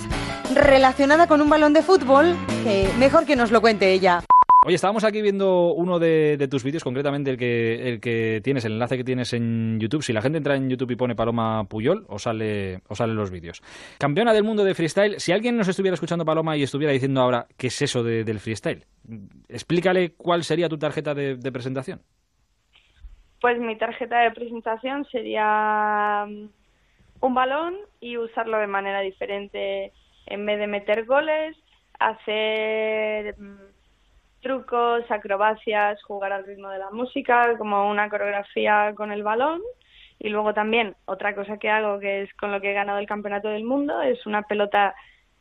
relacionada 0.56 1.28
con 1.28 1.42
un 1.42 1.50
balón 1.50 1.74
de 1.74 1.84
fútbol 1.84 2.38
que 2.64 2.90
mejor 2.98 3.26
que 3.26 3.36
nos 3.36 3.52
lo 3.52 3.60
cuente 3.60 3.92
ella. 3.92 4.24
Oye, 4.66 4.76
estábamos 4.76 5.06
aquí 5.06 5.22
viendo 5.22 5.72
uno 5.72 6.00
de, 6.00 6.46
tus 6.52 6.66
vídeos, 6.66 6.84
concretamente 6.84 7.32
el 7.32 7.38
que, 7.38 7.88
el 7.88 8.02
que 8.02 8.42
tienes, 8.44 8.66
el 8.66 8.74
enlace 8.74 8.98
que 8.98 9.06
tienes 9.06 9.32
en 9.32 9.80
YouTube. 9.80 10.04
Si 10.04 10.12
la 10.12 10.22
gente 10.22 10.38
entra 10.38 10.58
en 10.58 10.70
YouTube 10.70 10.92
y 10.92 10.96
pone 10.98 11.16
Paloma 11.16 11.64
Puyol, 11.64 12.06
o 12.10 12.20
sale, 12.20 12.82
o 12.90 12.96
salen 12.96 13.16
los 13.16 13.32
vídeos. 13.32 13.62
Campeona 14.00 14.34
del 14.34 14.44
mundo 14.44 14.66
de 14.66 14.76
freestyle. 14.76 15.18
Si 15.22 15.32
alguien 15.32 15.56
nos 15.56 15.70
estuviera 15.70 15.94
escuchando 15.94 16.26
Paloma 16.26 16.58
y 16.58 16.64
estuviera 16.64 16.92
diciendo 16.92 17.22
ahora 17.22 17.48
qué 17.58 17.68
es 17.68 17.82
eso 17.82 18.04
del 18.04 18.40
freestyle, 18.42 18.84
explícale 19.48 20.12
cuál 20.18 20.44
sería 20.44 20.68
tu 20.68 20.78
tarjeta 20.78 21.14
de, 21.14 21.52
presentación. 21.54 22.02
Pues 23.40 23.58
mi 23.60 23.78
tarjeta 23.78 24.20
de 24.20 24.32
presentación 24.32 25.06
sería 25.06 26.26
um, 26.28 26.50
un 27.22 27.34
balón 27.34 27.76
y 28.02 28.18
usarlo 28.18 28.58
de 28.60 28.68
manera 28.68 29.00
diferente. 29.00 29.94
En 30.26 30.46
vez 30.46 30.60
de 30.60 30.68
meter 30.68 31.06
goles, 31.06 31.56
hacer 31.98 33.40
mm, 33.40 33.69
trucos, 34.42 35.04
acrobacias, 35.10 36.02
jugar 36.04 36.32
al 36.32 36.46
ritmo 36.46 36.70
de 36.70 36.80
la 36.80 36.92
música, 36.92 37.58
como 37.58 37.90
una 37.90 38.10
coreografía 38.10 38.94
con 38.96 39.12
el 39.12 39.24
balón. 39.24 39.62
Y 40.20 40.30
luego 40.30 40.54
también 40.54 40.96
otra 41.06 41.34
cosa 41.34 41.58
que 41.58 41.70
hago, 41.70 42.00
que 42.00 42.24
es 42.24 42.34
con 42.36 42.52
lo 42.52 42.60
que 42.60 42.72
he 42.72 42.74
ganado 42.74 43.00
el 43.00 43.08
campeonato 43.08 43.48
del 43.48 43.64
mundo, 43.64 44.02
es 44.02 44.26
una 44.26 44.42
pelota 44.42 44.94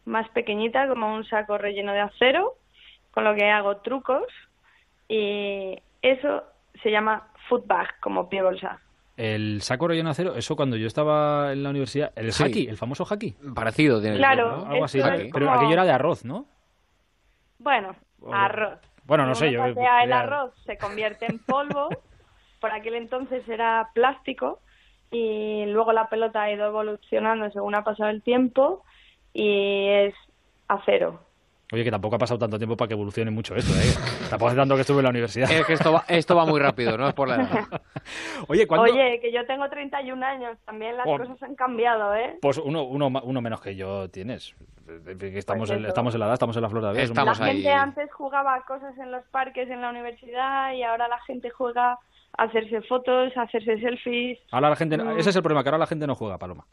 más 0.05 0.29
pequeñita, 0.31 0.89
como 0.89 1.13
un 1.13 1.25
saco 1.25 1.59
relleno 1.59 1.93
de 1.93 2.01
acero, 2.01 2.55
con 3.11 3.25
lo 3.25 3.35
que 3.35 3.51
hago 3.51 3.79
trucos. 3.79 4.27
Y 5.09 5.77
eso 6.03 6.45
se 6.83 6.91
llama 6.91 7.29
footbag, 7.49 7.99
como 8.01 8.29
pie 8.29 8.43
bolsa. 8.43 8.81
El 9.17 9.63
saco 9.63 9.89
relleno 9.89 10.11
de 10.11 10.13
acero, 10.13 10.35
eso 10.37 10.55
cuando 10.55 10.77
yo 10.77 10.87
estaba 10.87 11.53
en 11.53 11.65
la 11.65 11.71
universidad, 11.71 12.13
el 12.15 12.27
el 12.27 12.77
famoso 12.77 13.05
hockey. 13.05 13.35
Parecido, 13.55 14.01
tiene 14.01 14.17
claro, 14.17 14.65
algo 14.65 14.85
así. 14.85 15.01
Pero 15.33 15.51
aquello 15.51 15.73
era 15.73 15.85
de 15.85 15.91
arroz, 15.91 16.25
¿no? 16.25 16.47
Bueno, 17.59 17.97
arroz. 18.33 18.79
Bueno, 19.09 19.25
no 19.25 19.35
sé, 19.35 19.51
yo... 19.51 19.65
el 19.65 20.13
arroz 20.13 20.53
se 20.67 20.77
convierte 20.77 21.25
en 21.25 21.39
polvo, 21.39 21.89
por 22.61 22.71
aquel 22.73 22.95
entonces 22.95 23.49
era 23.49 23.89
plástico, 23.95 24.61
y 25.11 25.65
luego 25.65 25.95
la 25.95 26.11
pelota 26.11 26.43
ha 26.43 26.53
ido 26.53 26.67
evolucionando 26.67 27.51
según 27.51 27.75
ha 27.75 27.85
pasado 27.85 28.11
el 28.11 28.23
tiempo 28.23 28.85
y 29.33 29.89
es 29.89 30.15
acero. 30.69 31.23
Oye, 31.71 31.85
que 31.85 31.91
tampoco 31.91 32.17
ha 32.17 32.19
pasado 32.19 32.39
tanto 32.39 32.57
tiempo 32.57 32.79
para 32.79 32.89
que 32.89 32.95
evolucione 32.95 33.31
mucho 33.31 33.55
esto, 33.55 33.73
¿eh? 33.75 33.93
tampoco 34.31 34.49
hace 34.49 34.57
tanto 34.57 34.75
que 34.75 34.81
estuve 34.81 35.01
en 35.01 35.05
la 35.05 35.11
universidad. 35.11 35.51
Es 35.51 35.67
que 35.67 35.75
esto 35.75 35.93
va, 35.93 36.05
esto 36.09 36.35
va 36.35 36.47
muy 36.47 36.59
rápido, 36.59 36.97
no 36.97 37.07
es 37.07 37.15
por 37.15 37.29
la 37.29 37.37
edad. 37.37 37.67
Oye, 38.49 38.67
Oye, 38.71 39.21
que 39.21 39.31
yo 39.31 39.45
tengo 39.45 39.69
31 39.69 40.25
años, 40.25 40.57
también 40.65 40.97
las 40.97 41.05
cosas 41.05 41.43
han 41.43 41.55
cambiado, 41.57 42.15
¿eh? 42.15 42.39
Pues 42.41 42.57
uno, 42.57 42.85
uno, 42.85 43.09
uno 43.23 43.41
menos 43.43 43.61
que 43.61 43.77
yo 43.77 44.09
tienes. 44.09 44.55
Estamos, 45.35 45.69
pues 45.69 45.79
en, 45.79 45.85
estamos 45.85 46.15
en 46.15 46.21
la 46.21 46.27
edad, 46.27 46.35
estamos 46.35 46.57
en 46.57 46.63
la 46.63 46.71
flor 46.71 46.87
de 46.87 46.95
la 46.95 47.03
Estamos 47.03 47.39
la 47.39 47.47
gente 47.47 47.71
antes 47.71 48.13
jugaba 48.15 48.65
cosas 48.65 48.97
en 48.97 49.13
los 49.13 49.23
parques, 49.27 49.69
en 49.69 49.83
la 49.83 49.91
universidad, 49.91 50.73
y 50.73 50.83
ahora 50.83 51.07
la 51.07 51.21
gente 51.21 51.51
juega 51.51 51.99
a 52.39 52.43
hacerse 52.45 52.81
fotos, 52.81 53.37
a 53.37 53.43
hacerse 53.43 53.79
selfies. 53.79 54.39
Ahora 54.51 54.71
la 54.71 54.77
gente, 54.77 54.97
mm. 54.97 55.19
ese 55.19 55.29
es 55.29 55.37
el 55.37 55.43
problema, 55.43 55.63
que 55.63 55.69
ahora 55.69 55.79
la 55.79 55.87
gente 55.87 56.07
no 56.07 56.15
juega, 56.15 56.39
Paloma. 56.39 56.65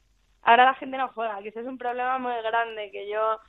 Ahora 0.44 0.64
la 0.64 0.76
gente 0.76 0.96
no 0.96 1.10
juega, 1.10 1.42
que 1.42 1.50
ese 1.50 1.60
es 1.60 1.68
un 1.68 1.78
problema 1.78 2.18
muy 2.18 2.34
grande, 2.42 2.92
que 2.92 3.10
yo 3.10 3.40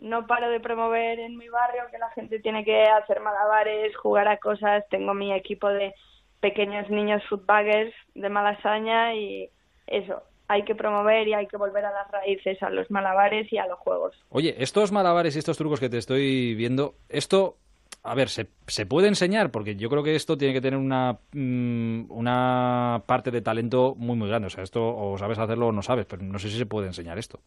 no 0.00 0.26
paro 0.26 0.50
de 0.50 0.60
promover 0.60 1.18
en 1.20 1.36
mi 1.36 1.48
barrio 1.48 1.84
que 1.90 1.98
la 1.98 2.10
gente 2.10 2.40
tiene 2.40 2.64
que 2.64 2.84
hacer 2.84 3.20
malabares, 3.20 3.96
jugar 3.96 4.28
a 4.28 4.38
cosas. 4.38 4.84
Tengo 4.90 5.14
mi 5.14 5.32
equipo 5.32 5.68
de 5.68 5.94
pequeños 6.40 6.90
niños 6.90 7.22
footbaggers 7.28 7.94
de 8.14 8.28
Malasaña 8.28 9.14
y 9.14 9.48
eso, 9.86 10.22
hay 10.48 10.64
que 10.64 10.74
promover 10.74 11.26
y 11.26 11.34
hay 11.34 11.46
que 11.46 11.56
volver 11.56 11.84
a 11.84 11.92
las 11.92 12.10
raíces, 12.10 12.62
a 12.62 12.70
los 12.70 12.90
malabares 12.90 13.50
y 13.52 13.58
a 13.58 13.66
los 13.66 13.78
juegos. 13.78 14.14
Oye, 14.28 14.54
estos 14.58 14.92
malabares 14.92 15.36
y 15.36 15.38
estos 15.38 15.56
trucos 15.56 15.80
que 15.80 15.88
te 15.88 15.98
estoy 15.98 16.54
viendo, 16.54 16.96
esto, 17.08 17.56
a 18.02 18.14
ver, 18.14 18.28
¿se, 18.28 18.48
se 18.66 18.84
puede 18.86 19.08
enseñar? 19.08 19.50
Porque 19.50 19.76
yo 19.76 19.88
creo 19.88 20.02
que 20.02 20.14
esto 20.14 20.36
tiene 20.36 20.52
que 20.52 20.60
tener 20.60 20.78
una, 20.78 21.18
mm, 21.32 22.10
una 22.10 23.02
parte 23.06 23.30
de 23.30 23.40
talento 23.40 23.94
muy, 23.96 24.16
muy 24.16 24.28
grande. 24.28 24.48
O 24.48 24.50
sea, 24.50 24.64
esto 24.64 24.82
o 24.84 25.16
sabes 25.16 25.38
hacerlo 25.38 25.68
o 25.68 25.72
no 25.72 25.82
sabes, 25.82 26.06
pero 26.06 26.22
no 26.22 26.38
sé 26.38 26.50
si 26.50 26.58
se 26.58 26.66
puede 26.66 26.88
enseñar 26.88 27.18
esto. 27.18 27.40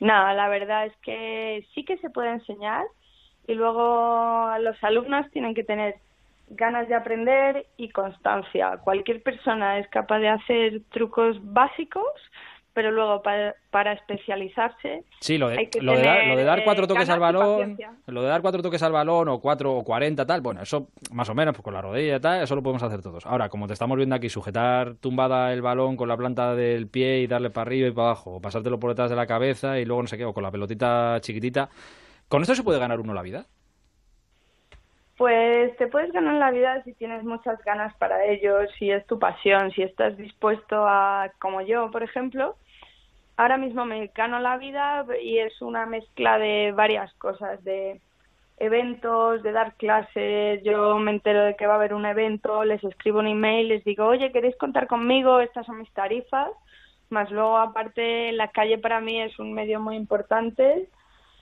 No, 0.00 0.32
la 0.32 0.48
verdad 0.48 0.86
es 0.86 0.96
que 1.02 1.66
sí 1.74 1.84
que 1.84 1.98
se 1.98 2.10
puede 2.10 2.30
enseñar 2.30 2.86
y 3.46 3.54
luego 3.54 4.50
los 4.60 4.82
alumnos 4.82 5.30
tienen 5.30 5.54
que 5.54 5.64
tener 5.64 5.96
ganas 6.48 6.88
de 6.88 6.94
aprender 6.94 7.66
y 7.76 7.90
constancia. 7.90 8.78
Cualquier 8.78 9.22
persona 9.22 9.78
es 9.78 9.86
capaz 9.88 10.18
de 10.18 10.28
hacer 10.28 10.80
trucos 10.90 11.38
básicos, 11.42 12.10
pero 12.80 12.92
luego 12.92 13.20
para, 13.20 13.92
especializarse. 13.92 15.04
Sí, 15.20 15.36
lo 15.36 15.50
de, 15.50 15.68
lo, 15.82 15.96
de 15.98 16.02
dar, 16.02 16.26
lo 16.26 16.34
de, 16.34 16.44
dar, 16.44 16.64
cuatro 16.64 16.86
toques 16.86 17.10
al 17.10 17.20
balón, 17.20 17.76
lo 18.06 18.22
de 18.22 18.28
dar 18.28 18.40
cuatro 18.40 18.62
toques 18.62 18.82
al 18.82 18.90
balón 18.90 19.28
o 19.28 19.38
cuatro 19.38 19.74
o 19.74 19.84
cuarenta 19.84 20.24
tal, 20.24 20.40
bueno, 20.40 20.62
eso 20.62 20.88
más 21.12 21.28
o 21.28 21.34
menos 21.34 21.54
pues 21.54 21.62
con 21.62 21.74
la 21.74 21.82
rodilla 21.82 22.16
y 22.16 22.20
tal, 22.20 22.42
eso 22.42 22.54
lo 22.54 22.62
podemos 22.62 22.82
hacer 22.82 23.02
todos. 23.02 23.26
Ahora, 23.26 23.50
como 23.50 23.66
te 23.66 23.74
estamos 23.74 23.98
viendo 23.98 24.14
aquí, 24.14 24.30
sujetar 24.30 24.94
tumbada 24.94 25.52
el 25.52 25.60
balón 25.60 25.98
con 25.98 26.08
la 26.08 26.16
planta 26.16 26.54
del 26.54 26.88
pie 26.88 27.18
y 27.18 27.26
darle 27.26 27.50
para 27.50 27.66
arriba 27.66 27.88
y 27.88 27.90
para 27.90 28.08
abajo, 28.08 28.36
o 28.36 28.40
pasártelo 28.40 28.80
por 28.80 28.92
detrás 28.92 29.10
de 29.10 29.16
la 29.16 29.26
cabeza 29.26 29.78
y 29.78 29.84
luego 29.84 30.00
no 30.00 30.08
sé 30.08 30.16
qué, 30.16 30.24
o 30.24 30.32
con 30.32 30.42
la 30.42 30.50
pelotita 30.50 31.18
chiquitita, 31.20 31.68
¿con 32.28 32.40
esto 32.40 32.54
se 32.54 32.62
puede 32.62 32.78
ganar 32.78 32.98
uno 32.98 33.12
la 33.12 33.20
vida? 33.20 33.44
Pues 35.18 35.76
te 35.76 35.86
puedes 35.86 36.12
ganar 36.12 36.36
la 36.36 36.50
vida 36.50 36.82
si 36.84 36.94
tienes 36.94 37.24
muchas 37.24 37.62
ganas 37.62 37.94
para 37.96 38.24
ello, 38.24 38.56
si 38.78 38.90
es 38.90 39.06
tu 39.06 39.18
pasión, 39.18 39.70
si 39.72 39.82
estás 39.82 40.16
dispuesto 40.16 40.86
a, 40.88 41.30
como 41.38 41.60
yo, 41.60 41.90
por 41.90 42.02
ejemplo, 42.02 42.56
ahora 43.36 43.56
mismo 43.56 43.84
me 43.84 44.06
gano 44.14 44.38
la 44.38 44.56
vida 44.56 45.04
y 45.22 45.38
es 45.38 45.60
una 45.62 45.86
mezcla 45.86 46.38
de 46.38 46.72
varias 46.72 47.12
cosas, 47.14 47.62
de 47.64 48.00
eventos, 48.58 49.42
de 49.42 49.52
dar 49.52 49.74
clases, 49.74 50.62
yo 50.62 50.98
me 50.98 51.12
entero 51.12 51.44
de 51.44 51.56
que 51.56 51.66
va 51.66 51.74
a 51.74 51.76
haber 51.76 51.94
un 51.94 52.04
evento, 52.04 52.62
les 52.64 52.84
escribo 52.84 53.20
un 53.20 53.26
email, 53.26 53.68
les 53.68 53.84
digo, 53.84 54.04
oye, 54.06 54.32
¿queréis 54.32 54.56
contar 54.56 54.86
conmigo? 54.86 55.40
Estas 55.40 55.66
son 55.66 55.78
mis 55.78 55.90
tarifas. 55.92 56.50
Más 57.08 57.30
luego, 57.30 57.56
aparte, 57.56 58.30
la 58.32 58.48
calle 58.48 58.78
para 58.78 59.00
mí 59.00 59.20
es 59.20 59.38
un 59.38 59.52
medio 59.52 59.80
muy 59.80 59.96
importante 59.96 60.88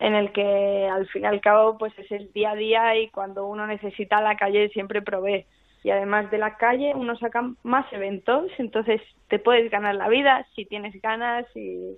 en 0.01 0.15
el 0.15 0.33
que 0.33 0.89
al 0.89 1.09
fin 1.09 1.23
y 1.23 1.27
al 1.27 1.41
cabo 1.41 1.77
pues 1.77 1.93
es 1.99 2.11
el 2.13 2.33
día 2.33 2.53
a 2.53 2.55
día 2.55 2.97
y 2.97 3.09
cuando 3.09 3.47
uno 3.47 3.67
necesita 3.67 4.21
la 4.21 4.37
calle 4.37 4.69
siempre 4.69 5.03
provee 5.03 5.45
y 5.89 5.91
además 5.91 6.31
de 6.31 6.37
la 6.37 6.59
calle 6.59 6.93
uno 6.95 7.17
saca 7.17 7.51
más 7.63 7.91
eventos 7.95 8.51
entonces 8.59 9.01
te 9.29 9.39
puedes 9.39 9.71
ganar 9.71 9.95
la 9.95 10.09
vida 10.09 10.47
si 10.55 10.67
tienes 10.67 11.01
ganas 11.01 11.47
y 11.57 11.97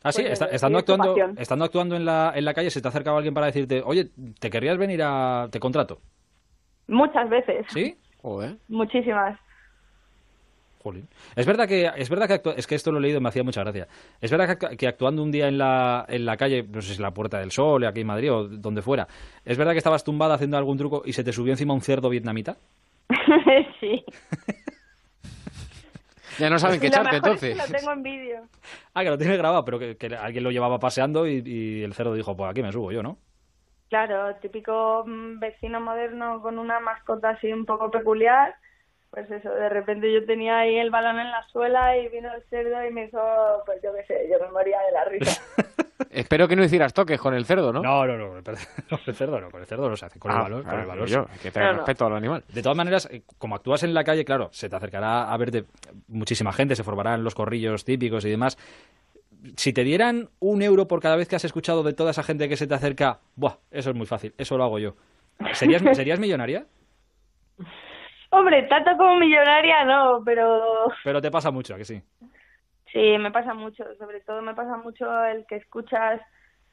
Ah, 0.00 0.12
sí, 0.12 0.22
pues, 0.22 0.40
estando, 0.52 0.78
actuando, 0.78 1.16
estando 1.36 1.64
actuando 1.64 1.96
en 1.96 2.04
la, 2.04 2.32
en 2.32 2.44
la 2.44 2.54
calle, 2.54 2.70
¿se 2.70 2.80
te 2.80 2.86
ha 2.86 2.90
acercado 2.90 3.16
alguien 3.16 3.34
para 3.34 3.46
decirte, 3.46 3.82
oye, 3.84 4.10
¿te 4.38 4.48
querrías 4.48 4.78
venir 4.78 5.02
a... 5.02 5.48
te 5.50 5.58
contrato? 5.58 5.98
Muchas 6.86 7.28
veces. 7.28 7.66
¿Sí? 7.70 7.96
Muchísimas. 8.68 9.36
Es 11.36 11.46
verdad 11.46 11.66
que 11.68 11.90
es 11.96 12.08
verdad 12.08 12.28
que 12.28 12.50
es 12.56 12.66
que 12.66 12.74
esto 12.74 12.92
lo 12.92 12.98
he 12.98 13.02
leído 13.02 13.18
y 13.18 13.20
me 13.20 13.28
hacía 13.28 13.42
mucha 13.42 13.62
gracia. 13.62 13.88
Es 14.20 14.30
verdad 14.30 14.56
que, 14.56 14.86
actuando 14.86 15.22
un 15.22 15.30
día 15.30 15.48
en 15.48 15.58
la, 15.58 16.06
en 16.08 16.24
la 16.24 16.36
calle, 16.36 16.62
no 16.62 16.80
sé 16.80 16.94
si 16.94 17.02
la 17.02 17.12
Puerta 17.12 17.38
del 17.38 17.50
Sol, 17.50 17.84
aquí 17.84 18.00
en 18.00 18.06
Madrid 18.06 18.32
o 18.32 18.48
donde 18.48 18.82
fuera, 18.82 19.06
es 19.44 19.58
verdad 19.58 19.72
que 19.72 19.78
estabas 19.78 20.04
tumbada 20.04 20.34
haciendo 20.34 20.56
algún 20.56 20.78
truco 20.78 21.02
y 21.04 21.12
se 21.12 21.24
te 21.24 21.32
subió 21.32 21.52
encima 21.52 21.74
un 21.74 21.80
cerdo 21.80 22.08
vietnamita. 22.08 22.56
sí. 23.80 24.04
ya 26.38 26.50
no 26.50 26.58
saben 26.58 26.80
qué 26.80 26.88
echarte 26.88 27.16
entonces. 27.16 27.56
lo 27.56 27.78
tengo 27.78 27.92
en 27.92 28.02
vídeo. 28.02 28.42
Ah, 28.94 29.02
que 29.02 29.10
lo 29.10 29.18
tienes 29.18 29.38
grabado, 29.38 29.64
pero 29.64 29.78
que, 29.78 29.96
alguien 30.20 30.44
lo 30.44 30.50
llevaba 30.50 30.78
paseando 30.78 31.26
y, 31.26 31.42
y 31.44 31.82
el 31.82 31.94
cerdo 31.94 32.14
dijo, 32.14 32.36
pues 32.36 32.50
aquí 32.50 32.62
me 32.62 32.72
subo 32.72 32.92
yo, 32.92 33.02
¿no? 33.02 33.18
Claro, 33.88 34.34
típico 34.36 35.04
mm, 35.06 35.38
vecino 35.38 35.80
moderno 35.80 36.42
con 36.42 36.58
una 36.58 36.78
mascota 36.80 37.30
así 37.30 37.52
un 37.52 37.64
poco 37.64 37.90
peculiar 37.90 38.54
pues 39.10 39.30
eso, 39.30 39.50
de 39.50 39.68
repente 39.68 40.12
yo 40.12 40.24
tenía 40.26 40.58
ahí 40.58 40.76
el 40.76 40.90
balón 40.90 41.18
en 41.18 41.30
la 41.30 41.46
suela 41.48 41.96
y 41.96 42.08
vino 42.08 42.28
el 42.34 42.42
cerdo 42.50 42.86
y 42.86 42.92
me 42.92 43.06
hizo, 43.06 43.18
pues 43.64 43.80
yo 43.82 43.92
qué 43.94 44.04
sé, 44.04 44.28
yo 44.30 44.38
me 44.44 44.50
moría 44.52 44.78
de 44.80 44.92
la 44.92 45.04
risa. 45.04 45.42
Espero 46.10 46.46
que 46.46 46.56
no 46.56 46.64
hicieras 46.64 46.92
toques 46.94 47.18
con 47.18 47.34
el 47.34 47.44
cerdo, 47.44 47.72
¿no? 47.72 47.82
No, 47.82 48.06
no, 48.06 48.16
no, 48.16 48.38
el 49.06 49.14
cerdo 49.14 49.40
no, 49.40 49.50
con 49.50 49.60
el 49.60 49.66
cerdo 49.66 49.88
no 49.88 49.96
se 49.96 50.06
hace, 50.06 50.18
con 50.18 50.30
el 50.30 50.36
ah, 50.36 50.42
balón, 50.42 50.62
con 50.62 50.80
el 50.80 50.86
balón. 50.86 51.06
Yo, 51.06 51.26
hay 51.30 51.38
que 51.38 51.50
tener 51.50 51.76
respeto 51.76 52.06
al 52.06 52.16
animal. 52.16 52.44
De 52.48 52.62
todas 52.62 52.76
maneras, 52.76 53.08
eh, 53.10 53.22
como 53.38 53.54
actúas 53.54 53.82
en 53.82 53.94
la 53.94 54.04
calle, 54.04 54.24
claro, 54.24 54.48
se 54.52 54.68
te 54.68 54.76
acercará 54.76 55.32
a 55.32 55.36
verte 55.36 55.64
muchísima 56.08 56.52
gente, 56.52 56.76
se 56.76 56.84
formarán 56.84 57.24
los 57.24 57.34
corrillos 57.34 57.84
típicos 57.84 58.24
y 58.24 58.30
demás. 58.30 58.58
Si 59.56 59.72
te 59.72 59.84
dieran 59.84 60.30
un 60.40 60.62
euro 60.62 60.86
por 60.86 61.00
cada 61.00 61.16
vez 61.16 61.28
que 61.28 61.36
has 61.36 61.44
escuchado 61.44 61.82
de 61.82 61.92
toda 61.92 62.10
esa 62.10 62.22
gente 62.22 62.48
que 62.48 62.56
se 62.56 62.66
te 62.66 62.74
acerca, 62.74 63.20
buah, 63.36 63.56
eso 63.70 63.90
es 63.90 63.96
muy 63.96 64.06
fácil, 64.06 64.34
eso 64.36 64.56
lo 64.56 64.64
hago 64.64 64.78
yo. 64.78 64.94
¿Serías, 65.52 65.82
¿serías 65.96 66.18
millonaria? 66.18 66.66
Hombre, 68.30 68.64
tanto 68.64 68.96
como 68.96 69.16
millonaria 69.16 69.84
no, 69.84 70.22
pero... 70.24 70.92
Pero 71.02 71.20
te 71.20 71.30
pasa 71.30 71.50
mucho, 71.50 71.74
¿a 71.74 71.78
que 71.78 71.84
sí? 71.84 72.02
Sí, 72.92 73.16
me 73.18 73.30
pasa 73.30 73.54
mucho. 73.54 73.84
Sobre 73.96 74.20
todo 74.20 74.42
me 74.42 74.54
pasa 74.54 74.76
mucho 74.76 75.24
el 75.24 75.46
que 75.46 75.56
escuchas 75.56 76.20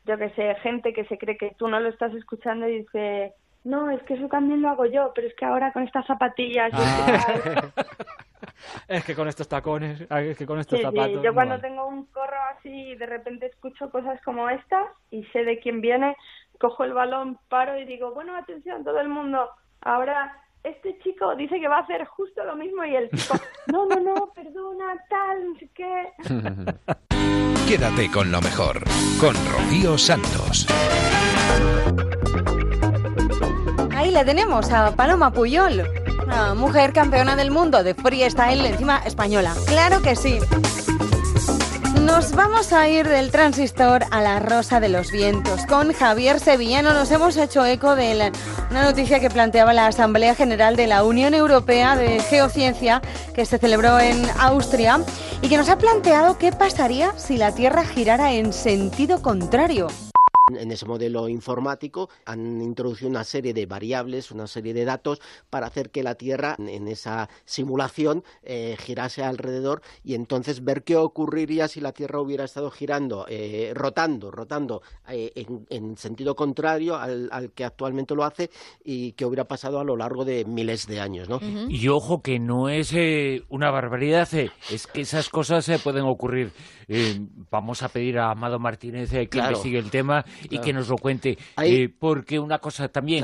yo 0.05 0.17
que 0.17 0.29
sé, 0.31 0.55
gente 0.61 0.93
que 0.93 1.05
se 1.05 1.17
cree 1.17 1.37
que 1.37 1.55
tú 1.57 1.67
no 1.67 1.79
lo 1.79 1.89
estás 1.89 2.13
escuchando 2.13 2.67
y 2.67 2.79
dice, 2.79 3.33
no, 3.63 3.89
es 3.89 4.01
que 4.03 4.13
eso 4.13 4.27
también 4.27 4.61
lo 4.61 4.69
hago 4.69 4.85
yo, 4.85 5.11
pero 5.15 5.27
es 5.27 5.35
que 5.35 5.45
ahora 5.45 5.71
con 5.73 5.83
estas 5.83 6.05
zapatillas... 6.05 6.71
Ah. 6.73 7.69
es 8.87 9.03
que 9.03 9.15
con 9.15 9.27
estos 9.27 9.47
tacones, 9.47 10.01
es 10.01 10.37
que 10.37 10.45
con 10.45 10.59
estos 10.59 10.77
Sí, 10.77 10.85
sí, 10.85 10.91
zapatos... 10.91 11.23
Yo 11.23 11.29
no 11.29 11.33
cuando 11.33 11.55
vale. 11.55 11.67
tengo 11.67 11.87
un 11.87 12.05
corro 12.07 12.37
así 12.55 12.69
y 12.69 12.95
de 12.95 13.05
repente 13.07 13.47
escucho 13.47 13.89
cosas 13.89 14.21
como 14.23 14.49
estas 14.49 14.85
y 15.09 15.23
sé 15.25 15.43
de 15.43 15.59
quién 15.59 15.81
viene, 15.81 16.15
cojo 16.59 16.83
el 16.83 16.93
balón, 16.93 17.39
paro 17.49 17.77
y 17.77 17.85
digo, 17.85 18.13
bueno, 18.13 18.37
atención 18.37 18.83
todo 18.83 18.99
el 18.99 19.09
mundo, 19.09 19.49
ahora 19.81 20.39
este 20.65 20.97
chico 21.03 21.35
dice 21.35 21.59
que 21.59 21.67
va 21.67 21.77
a 21.77 21.81
hacer 21.81 22.05
justo 22.05 22.43
lo 22.43 22.55
mismo 22.55 22.83
y 22.83 22.95
el 22.95 23.09
chico, 23.11 23.35
no, 23.67 23.85
no, 23.85 23.99
no, 23.99 24.31
perdona, 24.33 24.95
tal, 25.09 25.49
no 25.49 25.59
sé 25.59 25.69
qué. 25.75 26.11
Quédate 27.67 28.11
con 28.11 28.31
lo 28.31 28.41
mejor, 28.41 28.83
con 29.19 29.35
Rocío 29.51 29.97
Santos. 29.97 30.67
Ahí 33.95 34.11
la 34.11 34.25
tenemos, 34.25 34.71
a 34.71 34.95
Paloma 34.95 35.31
Puyol, 35.31 35.83
una 36.23 36.53
mujer 36.53 36.93
campeona 36.93 37.35
del 37.35 37.51
mundo 37.51 37.83
de 37.83 37.95
freestyle, 37.95 38.65
encima 38.65 38.99
española. 38.99 39.53
Claro 39.67 40.01
que 40.01 40.15
sí. 40.15 40.39
Nos 42.05 42.33
vamos 42.33 42.71
a 42.71 42.87
ir 42.87 43.09
del 43.09 43.31
transistor 43.31 44.03
a 44.11 44.21
la 44.21 44.39
rosa 44.39 44.79
de 44.79 44.89
los 44.89 45.11
vientos. 45.11 45.65
Con 45.65 45.91
Javier 45.91 46.39
Sevillano 46.39 46.93
nos 46.93 47.09
hemos 47.09 47.35
hecho 47.35 47.65
eco 47.65 47.95
de 47.95 48.31
una 48.69 48.83
noticia 48.83 49.19
que 49.19 49.31
planteaba 49.31 49.73
la 49.73 49.87
Asamblea 49.87 50.35
General 50.35 50.75
de 50.75 50.85
la 50.85 51.03
Unión 51.03 51.33
Europea 51.33 51.95
de 51.95 52.19
Geociencia 52.19 53.01
que 53.33 53.45
se 53.45 53.57
celebró 53.57 53.99
en 53.99 54.23
Austria 54.39 54.99
y 55.41 55.49
que 55.49 55.57
nos 55.57 55.67
ha 55.67 55.79
planteado 55.79 56.37
qué 56.37 56.51
pasaría 56.51 57.11
si 57.17 57.37
la 57.37 57.53
Tierra 57.53 57.83
girara 57.83 58.33
en 58.33 58.53
sentido 58.53 59.23
contrario. 59.23 59.87
En 60.53 60.69
ese 60.71 60.85
modelo 60.85 61.27
informático 61.27 62.07
han 62.23 62.61
introducido 62.61 63.09
una 63.09 63.23
serie 63.23 63.51
de 63.51 63.65
variables, 63.65 64.29
una 64.29 64.45
serie 64.45 64.75
de 64.75 64.85
datos 64.85 65.19
para 65.49 65.65
hacer 65.65 65.89
que 65.89 66.03
la 66.03 66.13
Tierra 66.13 66.55
en 66.59 66.87
esa 66.87 67.29
simulación 67.45 68.23
eh, 68.43 68.77
girase 68.79 69.23
alrededor 69.23 69.81
y 70.03 70.13
entonces 70.13 70.63
ver 70.63 70.83
qué 70.83 70.97
ocurriría 70.97 71.67
si 71.67 71.81
la 71.81 71.93
Tierra 71.93 72.21
hubiera 72.21 72.43
estado 72.43 72.69
girando, 72.69 73.25
eh, 73.27 73.71
rotando, 73.73 74.29
rotando 74.29 74.83
eh, 75.09 75.31
en, 75.33 75.65
en 75.71 75.97
sentido 75.97 76.35
contrario 76.35 76.95
al, 76.95 77.27
al 77.31 77.51
que 77.51 77.65
actualmente 77.65 78.13
lo 78.13 78.23
hace 78.23 78.51
y 78.83 79.13
qué 79.13 79.25
hubiera 79.25 79.45
pasado 79.47 79.79
a 79.79 79.83
lo 79.83 79.97
largo 79.97 80.25
de 80.25 80.45
miles 80.45 80.85
de 80.85 80.99
años, 80.99 81.27
¿no? 81.27 81.39
Y 81.69 81.87
ojo 81.87 82.21
que 82.21 82.37
no 82.37 82.69
es 82.69 82.93
eh, 82.93 83.41
una 83.49 83.71
barbaridad, 83.71 84.31
eh, 84.35 84.51
es 84.69 84.85
que 84.85 85.01
esas 85.01 85.27
cosas 85.29 85.67
eh, 85.69 85.79
pueden 85.83 86.03
ocurrir. 86.03 86.51
Eh, 86.87 87.19
vamos 87.49 87.81
a 87.81 87.89
pedir 87.89 88.19
a 88.19 88.29
Amado 88.29 88.59
Martínez 88.59 89.11
eh, 89.11 89.21
que 89.21 89.29
Claro. 89.29 89.53
investigue 89.53 89.79
el 89.79 89.89
tema 89.89 90.23
y 90.43 90.47
Claro. 90.49 90.63
que 90.63 90.73
nos 90.73 90.87
lo 90.89 90.97
cuente. 90.97 91.37
Ahí- 91.55 91.83
eh, 91.83 91.89
porque 91.89 92.39
una 92.39 92.59
cosa 92.59 92.87
también, 92.89 93.23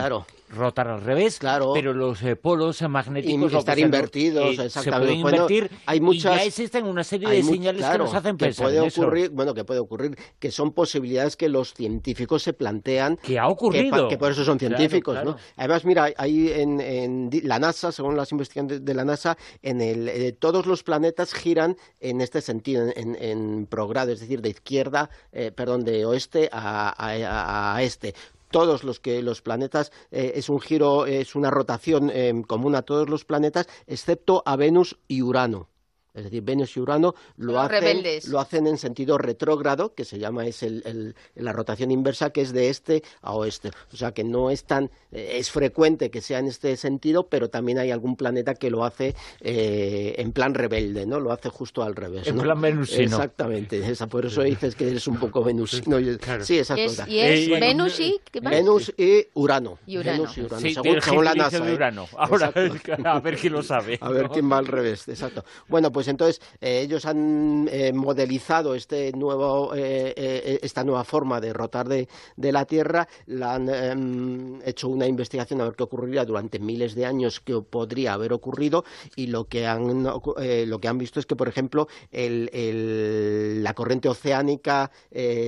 rotar 0.52 0.88
al 0.88 1.02
revés, 1.02 1.40
pero 1.74 1.94
los 1.94 2.22
eh, 2.24 2.36
polos 2.36 2.82
magnéticos... 2.82 3.50
Y 3.50 3.54
que 3.54 3.58
estar 3.60 3.80
invertidos, 3.80 4.54
eh, 4.54 4.56
Se 4.56 4.66
exactamente. 4.66 5.06
pueden 5.08 5.22
Bueno, 5.22 5.38
invertir 5.50 5.72
hay 5.86 5.98
y 5.98 6.02
muchas- 6.02 6.36
ya 6.38 6.44
existen 6.44 6.86
una 6.86 7.04
serie 7.04 7.30
de 7.30 7.42
señales 7.44 7.82
claro, 7.82 7.94
que 7.94 8.04
nos 8.10 8.14
hacen 8.16 8.38
que 8.38 8.46
pensar 8.46 8.66
puede 8.66 8.78
en 8.80 8.84
eso. 8.86 9.02
ocurrir, 9.02 9.30
bueno, 9.32 9.54
que 9.54 9.64
puede 9.64 9.80
ocurrir, 9.80 10.18
que 10.40 10.52
son 10.52 10.74
posibilidades 10.74 11.38
que 11.38 11.48
los 11.50 11.74
científicos 11.74 12.44
se 12.44 12.54
plantean. 12.54 13.18
Que 13.18 13.40
ha 13.40 13.48
ocurrido. 13.48 14.08
Que, 14.10 14.18
por 14.18 14.32
eso 14.32 14.44
son 14.44 14.58
Claro, 14.58 14.78
científicos, 14.78 15.14
claro. 15.16 15.32
¿no? 15.32 15.38
Además, 15.58 15.86
mira, 15.86 16.10
hay 16.18 16.52
en, 16.52 17.30
la 17.44 17.58
NASA, 17.60 17.92
según 17.92 18.18
las 18.18 18.32
investigaciones 18.32 18.84
de 18.84 18.94
la 18.94 19.06
NASA, 19.06 19.38
en 19.62 19.82
el, 19.82 20.10
eh, 20.10 20.34
todos 20.34 20.66
los 20.66 20.84
planetas 20.84 21.34
giran 21.34 21.78
en 22.00 22.22
este 22.22 22.42
sentido, 22.42 22.88
en, 22.96 23.16
en 23.20 23.66
progrado, 23.68 24.12
es 24.12 24.20
decir, 24.20 24.42
de 24.42 24.50
izquierda, 24.50 25.10
eh, 25.32 25.52
perdón, 25.52 25.84
de 25.86 26.06
oeste 26.06 26.50
a, 26.52 26.90
a- 26.90 27.76
a 27.76 27.84
este 27.84 28.14
todos 28.52 28.84
los 28.84 29.00
que 29.00 29.22
los 29.22 29.42
planetas 29.42 29.92
eh, 30.12 30.34
es 30.36 30.50
un 30.50 30.60
giro 30.60 31.06
es 31.06 31.36
una 31.36 31.50
rotación 31.50 32.12
eh, 32.14 32.34
común 32.48 32.76
a 32.76 32.84
todos 32.84 33.10
los 33.10 33.26
planetas 33.26 33.68
excepto 33.88 34.44
a 34.46 34.56
Venus 34.56 35.00
y 35.08 35.22
Urano 35.22 35.70
es 36.14 36.24
decir, 36.26 36.42
Venus 36.44 36.76
y 36.76 36.80
Urano 36.80 37.16
lo 37.38 37.54
Los 37.54 37.62
hacen, 37.66 37.82
rebeldes. 37.82 38.28
lo 38.28 38.40
hacen 38.40 38.68
en 38.68 38.78
sentido 38.78 39.18
retrógrado, 39.18 39.94
que 39.94 40.06
se 40.06 40.20
llama 40.20 40.46
es 40.46 40.64
el, 40.64 40.82
el- 40.86 41.16
la 41.36 41.54
rotación 41.54 41.92
inversa, 41.92 42.32
que 42.32 42.42
es 42.42 42.54
de 42.54 42.70
este 42.70 43.04
a 43.22 43.34
oeste. 43.34 43.72
O 43.94 43.98
sea 43.98 44.12
que 44.14 44.24
no 44.24 44.50
es 44.52 44.64
tan, 44.66 44.90
eh, 45.12 45.38
es 45.38 45.52
frecuente 45.52 46.10
que 46.12 46.22
sea 46.22 46.40
en 46.40 46.48
este 46.48 46.76
sentido, 46.78 47.28
pero 47.28 47.50
también 47.50 47.80
hay 47.80 47.92
algún 47.92 48.16
planeta 48.16 48.54
que 48.56 48.70
lo 48.70 48.84
hace 48.86 49.16
eh, 49.42 50.16
en 50.18 50.32
plan 50.32 50.54
rebelde, 50.54 51.06
¿no? 51.06 51.20
Lo 51.20 51.32
hace 51.32 51.50
justo 51.50 51.84
al 51.84 51.96
revés. 51.96 52.28
En 52.28 52.36
¿no? 52.38 52.44
plan 52.44 52.60
venusino. 52.62 53.04
Exactamente, 53.04 53.80
esa, 53.80 54.08
por 54.08 54.26
eso 54.26 54.42
dices 54.44 54.76
que 54.76 54.88
eres 54.90 55.08
un 55.08 55.18
poco 55.18 55.44
venusino. 55.44 55.98
Sí, 56.42 56.58
esas 56.60 56.78
Y 56.78 56.82
es- 56.82 57.08
y 57.08 57.20
es 57.20 57.48
Eh, 57.50 57.60
Venus 57.60 58.00
y- 58.00 58.20
¿qué 58.32 58.42
más? 58.42 58.52
Venus 58.54 58.94
y 58.98 59.26
Urano. 59.34 59.80
Y 59.86 59.98
Urano. 59.98 60.22
Venus 60.24 60.38
y 60.38 60.42
Urano, 60.42 60.62
Sí, 60.62 60.74
según, 61.02 61.26
la 61.26 61.34
NASA. 61.36 61.60
de. 61.60 61.74
Urano. 61.74 62.08
Ahora, 62.18 62.52
a 63.06 63.20
ver 63.20 63.38
quién 63.38 63.54
lo 63.54 63.64
sabe. 63.64 63.98
A 64.02 64.10
ver 64.10 64.24
¿no? 64.24 64.30
quién 64.32 64.52
va 64.52 64.58
al 64.58 64.68
revés, 64.68 65.08
exacto. 65.08 65.44
Bueno, 65.68 65.92
pues 65.92 66.01
entonces 66.08 66.42
eh, 66.60 66.82
ellos 66.82 67.06
han 67.06 67.68
eh, 67.72 67.94
modelizado 67.94 68.76
este 68.76 69.12
nuevo, 69.14 69.74
eh, 69.76 70.60
esta 70.62 70.84
nueva 70.84 71.04
forma 71.04 71.40
de 71.42 71.54
rotar 71.54 71.88
de, 71.88 72.08
de 72.36 72.52
la 72.52 72.66
Tierra, 72.66 73.08
la 73.28 73.56
han 73.56 73.70
em, 73.70 74.62
hecho 74.66 74.88
una 74.90 75.08
investigación 75.08 75.62
a 75.62 75.66
ver 75.66 75.76
qué 75.76 75.84
ocurriría 75.84 76.26
durante 76.26 76.60
miles 76.60 76.96
de 76.96 77.06
años, 77.06 77.40
qué 77.40 77.60
podría 77.62 78.14
haber 78.14 78.34
ocurrido 78.34 78.84
y 79.16 79.28
lo 79.28 79.46
que 79.46 79.68
han, 79.68 80.04
lo 80.04 80.80
que 80.80 80.88
han 80.88 80.98
visto 80.98 81.20
es 81.20 81.26
que, 81.26 81.36
por 81.36 81.48
ejemplo, 81.48 81.88
la 82.12 83.74
corriente 83.74 84.10
oceánica 84.10 84.92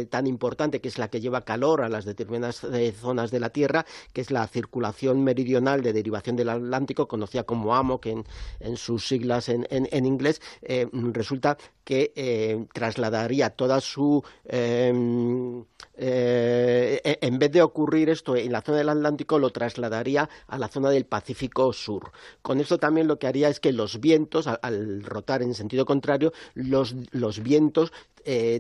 tan 0.10 0.28
importante, 0.28 0.82
que 0.82 0.88
es 0.88 0.98
la 0.98 1.08
que 1.10 1.22
lleva 1.22 1.42
calor 1.42 1.82
a 1.82 1.90
las 1.90 2.06
determinadas 2.06 2.66
zonas 3.00 3.32
de 3.32 3.40
la 3.40 3.50
Tierra, 3.50 3.86
que 4.14 4.22
es 4.22 4.32
la 4.32 4.48
circulación 4.48 5.24
meridional 5.24 5.82
de 5.82 5.94
derivación 5.94 6.36
del 6.36 6.50
Atlántico, 6.50 7.08
conocida 7.08 7.44
como 7.44 7.76
AMOC 7.76 8.06
en, 8.08 8.24
en 8.60 8.78
sus 8.78 9.08
siglas 9.08 9.50
en- 9.50 9.68
en 9.70 10.06
inglés, 10.06 10.42
eh, 10.62 10.88
resulta 10.92 11.58
que 11.84 12.14
eh, 12.16 12.66
trasladaría 12.74 13.50
toda 13.52 13.82
su... 13.82 14.24
em, 14.46 15.64
eh, 15.96 17.20
en 17.22 17.40
vez 17.40 17.52
de 17.52 17.62
ocurrir 17.62 18.10
esto 18.10 18.36
en 18.36 18.52
la 18.52 18.62
zona 18.62 18.80
del 18.80 18.90
Atlántico, 18.90 19.40
lo 19.40 19.52
trasladaría 19.52 20.30
a 20.48 20.58
la 20.58 20.68
zona 20.68 20.90
del 20.90 21.06
Pacífico 21.06 21.72
Sur. 21.74 22.12
Con 22.42 22.60
esto 22.60 22.78
también 22.78 23.08
lo 23.08 23.20
que 23.20 23.28
haría 23.28 23.50
es 23.50 23.60
que 23.60 23.74
los 23.74 24.00
vientos, 24.00 24.48
al, 24.48 24.60
al 24.62 25.04
rotar 25.04 25.42
en 25.42 25.54
sentido 25.54 25.86
contrario, 25.86 26.34
los, 26.54 26.96
los 27.12 27.42
vientos 27.42 27.92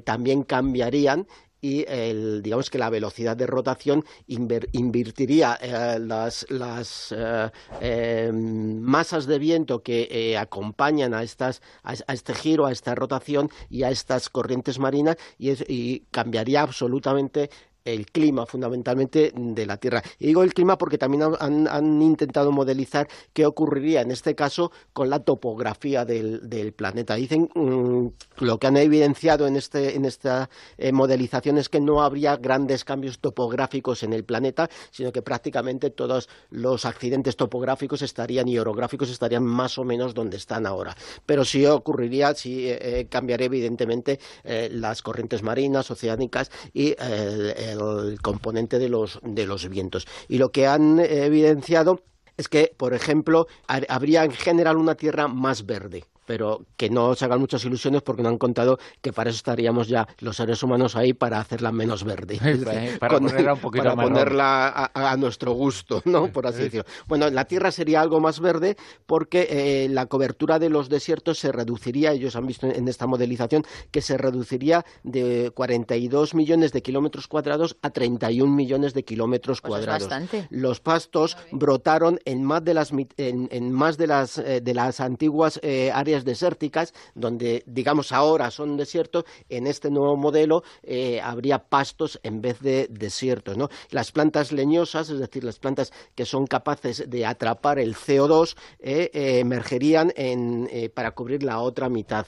también 0.04 0.43
cambiarían 0.43 1.26
y 1.63 1.86
el, 1.88 2.43
digamos 2.43 2.69
que 2.69 2.78
la 2.78 2.89
velocidad 2.89 3.38
de 3.38 3.47
rotación 3.47 4.04
inver- 4.28 4.67
invertiría 4.73 5.58
eh, 5.62 5.97
las, 5.97 6.45
las 6.49 7.15
eh, 7.17 7.49
eh, 7.80 8.32
masas 8.34 9.26
de 9.26 9.39
viento 9.39 9.82
que 9.82 10.10
eh, 10.12 10.38
acompañan 10.38 11.13
a, 11.13 11.23
estas, 11.23 11.62
a, 11.84 11.93
este 12.13 12.34
giro, 12.34 12.65
a 12.65 12.71
esta 12.73 12.95
rotación 12.95 13.49
y 13.69 13.84
a 13.84 13.91
estas 13.91 14.28
corrientes 14.30 14.78
marinas 14.78 15.15
y 15.39 16.02
cambiaría 16.12 16.62
absolutamente 16.63 17.49
el 17.86 18.06
clima 18.08 18.46
fundamentalmente 18.46 19.32
de 19.36 19.65
la 19.65 19.78
Tierra. 19.78 20.02
Y 20.19 20.28
digo 20.28 20.43
el 20.43 20.54
clima 20.54 20.78
porque 20.78 20.98
también 20.98 21.24
han- 21.39 22.02
intentado 22.02 22.52
modelizar 22.52 23.08
qué 23.34 23.46
ocurriría 23.46 24.02
en 24.02 24.12
este 24.12 24.36
caso 24.36 24.72
con 24.93 25.10
la 25.10 25.19
topografía 25.19 26.06
del, 26.06 26.74
planeta. 26.76 27.15
Dicen 27.15 27.50
mm, 27.54 28.08
lo 28.39 28.58
que 28.58 28.67
han 28.67 28.78
evidenciado 28.78 29.48
en, 29.48 29.56
este, 29.56 29.96
en 29.96 30.06
esta 30.06 30.50
eh, 30.78 30.91
modelización 30.91 31.58
es 31.58 31.69
que 31.69 31.80
no 31.80 32.02
habría 32.02 32.38
grandes 32.38 32.84
cambios 32.84 33.19
topográficos 33.19 34.04
en 34.04 34.13
el 34.13 34.24
planeta, 34.24 34.69
sino 34.91 35.12
que 35.12 35.22
prácticamente 35.22 35.89
todos 35.89 36.30
los 36.50 36.86
accidentes 36.86 37.36
topográficos 37.36 38.02
estarían 38.02 38.48
y 38.48 38.58
orográficos 38.58 39.10
estarían 39.10 39.43
más 39.43 39.78
o 39.78 39.84
menos 39.84 40.13
donde 40.13 40.38
están 40.38 40.65
ahora. 40.65 40.96
Pero 41.26 41.43
sí 41.46 41.65
ocurriría, 41.65 42.34
sí 42.34 42.69
eh, 42.69 42.78
eh, 42.82 43.08
cambiaría 43.10 43.46
evidentemente 43.46 44.19
eh, 44.43 44.69
las 44.72 45.02
corrientes 45.02 45.43
marinas, 45.43 45.91
oceánicas 45.91 46.52
y 46.74 46.96
eh, 47.00 47.73
el 47.74 48.22
componente 48.22 48.80
de 48.80 48.90
los, 48.90 49.20
de 49.24 49.46
los 49.46 49.68
vientos. 49.70 50.08
Y 50.28 50.38
lo 50.38 50.52
que 50.52 50.68
han 50.68 51.00
evidenciado 51.00 52.02
es 52.38 52.48
que, 52.48 52.74
por 52.78 52.94
ejemplo, 52.94 53.48
ha- 53.68 53.82
habría 53.90 54.24
en 54.24 54.32
general 54.32 54.78
una 54.78 54.96
tierra 54.96 55.28
más 55.28 55.66
verde 55.66 56.06
pero 56.26 56.66
que 56.78 56.90
no 56.90 57.16
se 57.16 57.26
hagan 57.26 57.40
muchas 57.40 57.64
ilusiones 57.66 58.02
porque 58.02 58.24
no 58.24 58.30
han 58.30 58.38
contado 58.38 58.80
que 59.02 59.14
para 59.14 59.30
eso 59.30 59.38
estaríamos 59.38 59.88
ya 59.88 60.08
los 60.20 60.38
seres 60.38 60.62
humanos 60.64 60.96
ahí 60.96 61.14
para 61.14 61.40
hacerla 61.40 61.72
menos 61.72 62.04
verde. 62.04 62.40
Decir, 62.42 62.66
para 63.00 63.20
ponerla 63.20 63.54
un 63.54 63.60
poquito 63.60 63.84
para 63.84 63.96
ponerla 63.96 64.68
a, 64.70 65.12
a 65.12 65.18
nuestro 65.18 65.54
gusto, 65.54 66.02
¿no? 66.06 66.32
Por 66.32 66.48
así 66.48 66.64
decirlo. 66.64 66.86
Bueno, 67.08 67.30
la 67.30 67.46
Tierra 67.46 67.72
sería 67.72 68.02
algo 68.02 68.20
más 68.20 68.40
verde 68.40 68.78
porque 69.06 69.48
eh, 69.50 69.88
la 69.90 70.06
cobertura 70.06 70.60
de 70.60 70.70
los 70.70 70.90
desiertos 70.90 71.40
se 71.40 71.52
reduciría, 71.52 72.12
ellos 72.12 72.36
han 72.36 72.46
visto 72.46 72.68
en 72.68 72.88
esta 72.88 73.08
modelización, 73.08 73.64
que 73.92 74.02
se 74.02 74.18
reduciría 74.18 74.86
de 75.04 75.52
42 75.54 76.36
millones 76.36 76.72
de 76.74 76.82
kilómetros 76.82 77.28
cuadrados 77.28 77.78
a 77.82 77.90
31 77.90 78.54
millones 78.54 78.94
de 78.94 79.04
kilómetros 79.04 79.62
Pues 79.62 79.70
es 79.82 79.86
cuadrados. 79.86 80.10
bastante. 80.10 80.48
Los 80.50 80.80
pastos 80.80 81.38
brotaron 81.52 82.20
en 82.26 82.44
más 82.44 82.64
de 82.64 82.74
las 82.74 82.92
en 83.18 83.72
más 83.72 83.98
de 83.98 84.08
las 84.08 84.38
eh, 84.38 84.62
de 84.62 84.74
las 84.74 85.00
antiguas 85.00 85.60
eh, 85.64 85.92
áreas 85.94 86.12
desérticas, 86.21 86.93
donde 87.15 87.63
digamos 87.65 88.12
ahora 88.12 88.52
son 88.52 88.78
desiertos, 88.78 89.26
en 89.49 89.67
este 89.67 89.89
nuevo 89.89 90.15
modelo 90.15 90.63
eh, 90.84 91.19
habría 91.21 91.60
pastos 91.60 92.19
en 92.23 92.41
vez 92.41 92.60
de 92.62 92.88
desiertos. 92.89 93.58
¿no? 93.58 93.69
Las 93.89 94.12
plantas 94.12 94.52
leñosas, 94.52 95.10
es 95.10 95.19
decir, 95.19 95.43
las 95.43 95.60
plantas 95.60 95.91
que 96.15 96.26
son 96.26 96.47
capaces 96.47 97.10
de 97.10 97.26
atrapar 97.26 97.80
el 97.80 97.95
CO2, 97.95 98.56
eh, 98.80 99.10
eh, 99.13 99.39
emergerían 99.39 100.13
en, 100.15 100.69
para 100.93 101.12
cubrir 101.12 101.43
la 101.43 101.60
otra 101.60 101.89
mitad. 101.89 102.28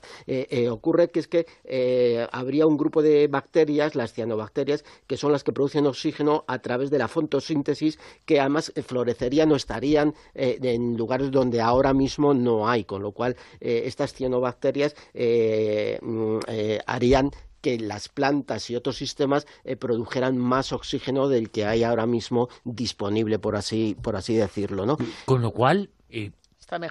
ocurre 0.70 1.10
que 1.10 1.20
es 1.20 1.28
que 1.28 1.46
habría 2.32 2.66
un 2.66 2.78
grupo 2.78 3.02
de 3.02 3.28
bacterias, 3.28 3.96
las 3.96 4.14
cianobacterias, 4.14 4.84
que 5.08 5.18
son 5.18 5.32
las 5.32 5.44
que 5.44 5.54
producen 5.54 5.86
oxígeno 5.86 6.44
a 6.48 6.60
través 6.60 6.90
de 6.90 6.98
la 6.98 7.08
fotosíntesis, 7.08 8.00
que 8.26 8.40
además 8.40 8.72
florecerían 8.86 9.52
o 9.52 9.56
estarían 9.56 10.14
en 10.34 10.98
lugares 10.98 11.32
donde 11.32 11.62
ahora 11.62 11.94
mismo 11.94 12.34
no 12.34 12.68
hay, 12.68 12.84
con 12.84 13.02
lo 13.02 13.12
cual 13.12 13.36
estas 13.86 14.14
cianobacterias 14.14 14.96
mm, 16.02 16.40
harían 16.86 17.32
que 17.66 17.80
las 17.80 18.10
plantas 18.10 18.70
y 18.70 18.76
otros 18.76 18.96
sistemas 18.96 19.48
eh, 19.64 19.76
produjeran 19.76 20.38
más 20.38 20.72
oxígeno 20.72 21.28
del 21.28 21.50
que 21.50 21.66
hay 21.66 21.82
ahora 21.82 22.06
mismo 22.06 22.48
disponible, 22.64 23.40
por 23.40 23.56
así, 23.56 23.98
por 24.00 24.16
así 24.16 24.36
decirlo. 24.36 24.86
¿no? 24.86 25.00
Con 25.26 25.42
lo 25.42 25.50
cual, 25.50 25.90
eh, 26.12 26.30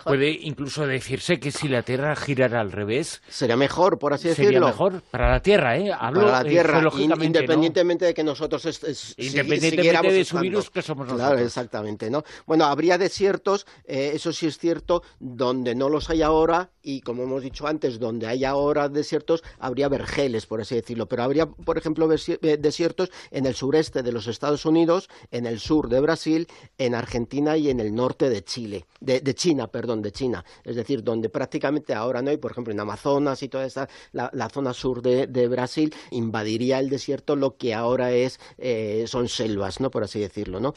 Puede 0.04 0.30
incluso 0.30 0.86
decirse 0.86 1.40
que 1.40 1.50
si 1.50 1.68
la 1.68 1.82
Tierra 1.82 2.14
girara 2.14 2.60
al 2.60 2.70
revés... 2.70 3.22
Sería 3.28 3.56
mejor, 3.56 3.98
por 3.98 4.12
así 4.12 4.28
decirlo. 4.28 4.50
Sería 4.52 4.66
mejor 4.66 5.02
para 5.10 5.32
la 5.32 5.40
Tierra, 5.40 5.76
¿eh? 5.76 5.90
Hablo 5.92 6.26
para 6.26 6.42
la 6.42 6.48
Tierra, 6.48 6.90
independientemente 6.96 8.04
de 8.04 8.14
que 8.14 8.22
nosotros... 8.22 8.64
Es, 8.66 9.14
independientemente 9.18 10.12
de 10.12 10.24
su 10.24 10.38
virus 10.38 10.70
que 10.70 10.80
somos 10.80 11.06
nosotros. 11.06 11.28
Claro, 11.28 11.44
exactamente, 11.44 12.08
¿no? 12.08 12.22
Bueno, 12.46 12.66
habría 12.66 12.98
desiertos, 12.98 13.66
eh, 13.84 14.12
eso 14.14 14.32
sí 14.32 14.46
es 14.46 14.58
cierto, 14.58 15.02
donde 15.18 15.74
no 15.74 15.88
los 15.88 16.08
hay 16.08 16.22
ahora 16.22 16.70
y, 16.80 17.00
como 17.00 17.24
hemos 17.24 17.42
dicho 17.42 17.66
antes, 17.66 17.98
donde 17.98 18.28
hay 18.28 18.44
ahora 18.44 18.88
desiertos, 18.88 19.42
habría 19.58 19.88
vergeles, 19.88 20.46
por 20.46 20.60
así 20.60 20.76
decirlo. 20.76 21.06
Pero 21.06 21.24
habría, 21.24 21.46
por 21.46 21.78
ejemplo, 21.78 22.08
eh, 22.12 22.56
desiertos 22.58 23.10
en 23.30 23.46
el 23.46 23.54
sureste 23.54 24.02
de 24.02 24.12
los 24.12 24.28
Estados 24.28 24.66
Unidos, 24.66 25.08
en 25.32 25.46
el 25.46 25.58
sur 25.58 25.88
de 25.88 26.00
Brasil, 26.00 26.46
en 26.78 26.94
Argentina 26.94 27.56
y 27.56 27.70
en 27.70 27.80
el 27.80 27.94
norte 27.94 28.28
de 28.28 28.44
Chile, 28.44 28.86
de 29.00 29.34
China 29.34 29.63
perdón, 29.68 30.02
de 30.02 30.12
China, 30.12 30.44
es 30.64 30.76
decir, 30.76 31.02
donde 31.02 31.28
prácticamente 31.28 31.94
ahora 31.94 32.22
no 32.22 32.30
hay, 32.30 32.36
por 32.36 32.52
ejemplo, 32.52 32.72
en 32.72 32.80
Amazonas 32.80 33.42
y 33.42 33.48
toda 33.48 33.66
esa, 33.66 33.88
la, 34.12 34.48
zona 34.48 34.72
sur 34.72 35.02
de, 35.02 35.48
Brasil, 35.48 35.94
invadiría 36.10 36.78
el 36.78 36.88
desierto 36.88 37.36
lo 37.36 37.56
que 37.56 37.74
ahora 37.74 38.12
es, 38.12 38.40
eh, 38.58 39.04
son 39.06 39.28
selvas, 39.28 39.80
¿no? 39.80 39.90
Por 39.90 40.04
así 40.04 40.20
decirlo, 40.20 40.60
¿no? 40.60 40.74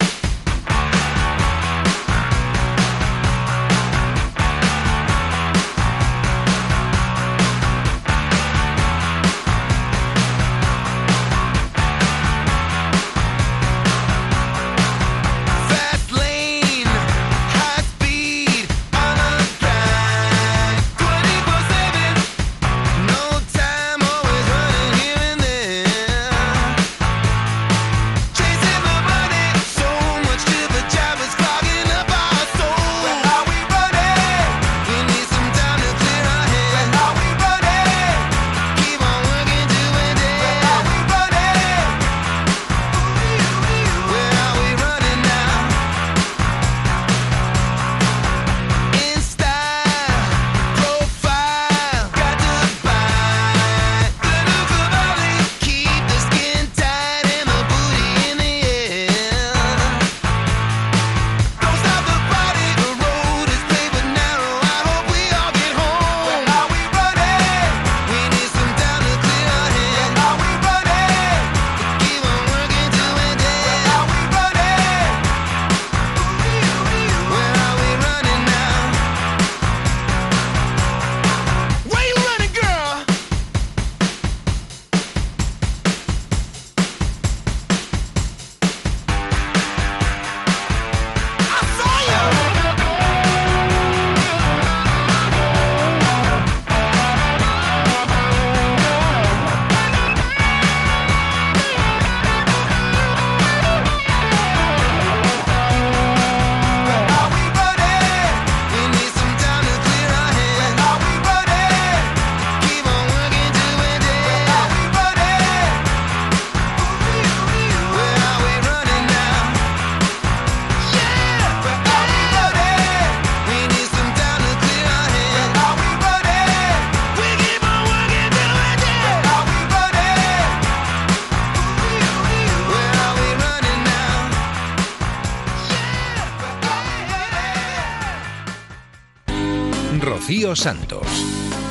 Santos. 140.58 141.06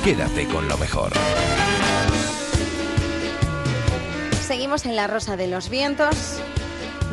Quédate 0.04 0.46
con 0.46 0.68
lo 0.68 0.78
mejor. 0.78 1.12
Seguimos 4.46 4.86
en 4.86 4.94
La 4.94 5.08
Rosa 5.08 5.36
de 5.36 5.48
los 5.48 5.68
Vientos. 5.68 6.40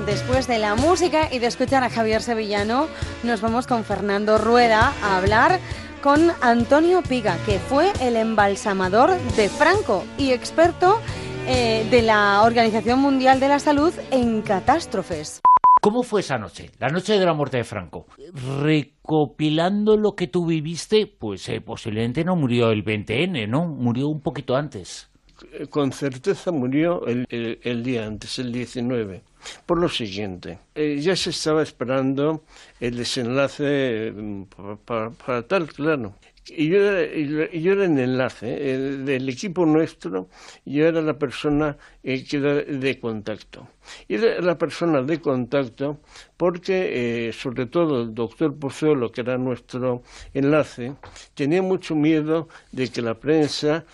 Después 0.05 0.45
de 0.47 0.59
la 0.59 0.75
música 0.75 1.29
y 1.31 1.39
de 1.39 1.47
escuchar 1.47 1.83
a 1.83 1.89
Javier 1.89 2.21
Sevillano, 2.21 2.87
nos 3.23 3.41
vamos 3.41 3.65
con 3.65 3.83
Fernando 3.83 4.37
Rueda 4.37 4.93
a 5.01 5.17
hablar 5.17 5.59
con 6.03 6.31
Antonio 6.41 7.01
Piga, 7.01 7.37
que 7.45 7.57
fue 7.57 7.91
el 8.01 8.17
embalsamador 8.17 9.17
de 9.35 9.49
Franco 9.49 10.03
y 10.17 10.31
experto 10.31 10.99
eh, 11.47 11.87
de 11.89 12.03
la 12.03 12.43
Organización 12.43 12.99
Mundial 12.99 13.39
de 13.39 13.47
la 13.47 13.59
Salud 13.59 13.93
en 14.11 14.43
catástrofes. 14.43 15.41
¿Cómo 15.83 16.01
fue 16.01 16.21
esa 16.21 16.37
noche? 16.37 16.71
La 16.79 16.87
noche 16.87 17.19
de 17.19 17.25
la 17.25 17.33
muerte 17.33 17.57
de 17.57 17.65
Franco. 17.65 18.07
Recopilando 18.61 19.97
lo 19.97 20.15
que 20.15 20.27
tú 20.27 20.45
viviste, 20.45 21.07
pues 21.07 21.49
eh, 21.49 21.59
posiblemente 21.59 22.23
no 22.23 22.37
murió 22.37 22.71
el 22.71 22.85
20N, 22.85 23.49
¿no? 23.49 23.67
Murió 23.67 24.07
un 24.07 24.21
poquito 24.21 24.55
antes. 24.55 25.09
Con 25.69 25.91
certeza 25.91 26.53
murió 26.53 27.05
el, 27.05 27.83
día 27.83 28.05
antes, 28.05 28.39
el 28.39 28.53
19. 28.53 29.23
Por 29.65 29.77
lo 29.77 29.89
siguiente, 29.89 30.57
eh, 30.73 30.99
ya 31.01 31.17
se 31.17 31.31
estaba 31.31 31.61
esperando 31.61 32.45
el 32.79 32.95
desenlace 32.95 34.13
mm, 34.15 34.43
para 34.85 35.41
tal, 35.41 35.67
claro. 35.67 36.13
Y 36.47 36.67
yo, 36.67 36.77
era, 36.77 37.51
yo 37.51 37.71
era 37.71 37.85
el 37.85 37.97
enlace 37.97 38.47
¿eh? 38.49 38.77
del 38.77 39.29
equipo 39.29 39.65
nuestro, 39.65 40.27
yo 40.65 40.85
era 40.85 41.01
la 41.01 41.17
persona 41.17 41.77
eh, 42.03 42.23
que 42.25 42.37
era 42.37 42.55
de 42.55 42.99
contacto. 42.99 43.67
Y 44.09 44.15
era 44.15 44.41
la 44.41 44.57
persona 44.57 45.01
de 45.01 45.21
contacto 45.21 46.01
porque, 46.35 47.27
eh, 47.29 47.33
sobre 47.33 47.65
todo, 47.67 48.01
el 48.01 48.13
doctor 48.13 48.57
Pozuelo, 48.57 49.11
que 49.11 49.21
era 49.21 49.37
nuestro 49.37 50.03
enlace, 50.33 50.95
tenía 51.33 51.61
mucho 51.61 51.95
miedo 51.95 52.49
de 52.71 52.89
que 52.89 53.01
la 53.01 53.13
prensa 53.13 53.85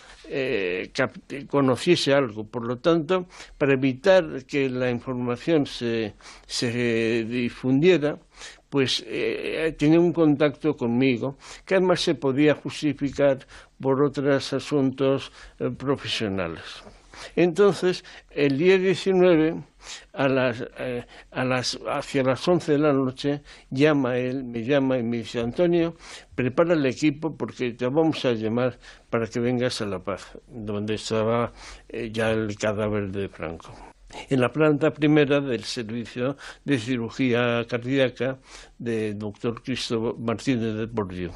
conociese 1.50 2.14
algo. 2.14 2.46
Por 2.46 2.66
lo 2.66 2.78
tanto, 2.78 3.28
para 3.58 3.74
evitar 3.74 4.46
que 4.46 4.70
la 4.70 4.92
información 4.92 5.66
se, 5.66 6.14
se 6.46 7.26
difundiera, 7.26 8.20
pues 8.70 9.04
eh, 9.08 9.76
tenía 9.78 10.00
un 10.00 10.14
contacto 10.14 10.76
conmigo 10.78 11.38
que 11.66 11.76
además 11.76 12.02
se 12.02 12.16
podía 12.16 12.56
justificar 12.56 13.46
por 13.80 14.02
otros 14.02 14.54
asuntos 14.54 15.32
eh, 15.60 15.70
profesionales. 15.72 16.84
Entonces, 17.36 18.04
el 18.32 18.58
día 18.58 18.78
19, 18.78 19.64
a 20.14 20.28
las, 20.28 20.64
eh, 20.78 21.06
las, 21.34 21.80
hacia 21.90 22.24
las 22.24 22.48
11 22.48 22.74
de 22.74 22.78
la 22.78 22.94
noche, 22.94 23.42
llama 23.70 24.18
él, 24.18 24.44
me 24.44 24.64
llama 24.64 24.98
y 24.98 25.04
me 25.04 25.18
dice, 25.18 25.42
Antonio, 25.42 25.96
prepara 26.36 26.74
el 26.74 26.86
equipo 26.86 27.36
porque 27.36 27.72
te 27.74 27.88
vamos 27.88 28.24
a 28.26 28.34
llamar 28.34 28.80
para 29.10 29.28
que 29.28 29.40
vengas 29.40 29.82
a 29.82 29.86
La 29.86 30.00
Paz, 30.00 30.38
donde 30.48 30.96
estaba 30.96 31.54
eh, 31.88 32.10
ya 32.12 32.32
el 32.32 32.56
cadáver 32.58 33.12
de 33.12 33.30
Franco. 33.30 33.74
En 34.30 34.42
la 34.42 34.52
planta 34.52 34.92
primera 34.92 35.40
del 35.40 35.64
servicio 35.64 36.36
de 36.66 36.80
cirugía 36.80 37.66
cardíaca 37.68 38.40
del 38.78 39.20
doctor 39.20 39.62
Cristo 39.62 40.16
Martínez 40.20 40.76
de 40.76 40.86
Bordio. 40.88 41.32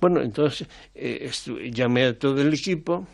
Bueno, 0.00 0.20
entonces 0.20 0.68
eh, 0.94 1.30
llamé 1.72 2.04
a 2.04 2.18
todo 2.18 2.42
el 2.42 2.52
equipo, 2.52 3.06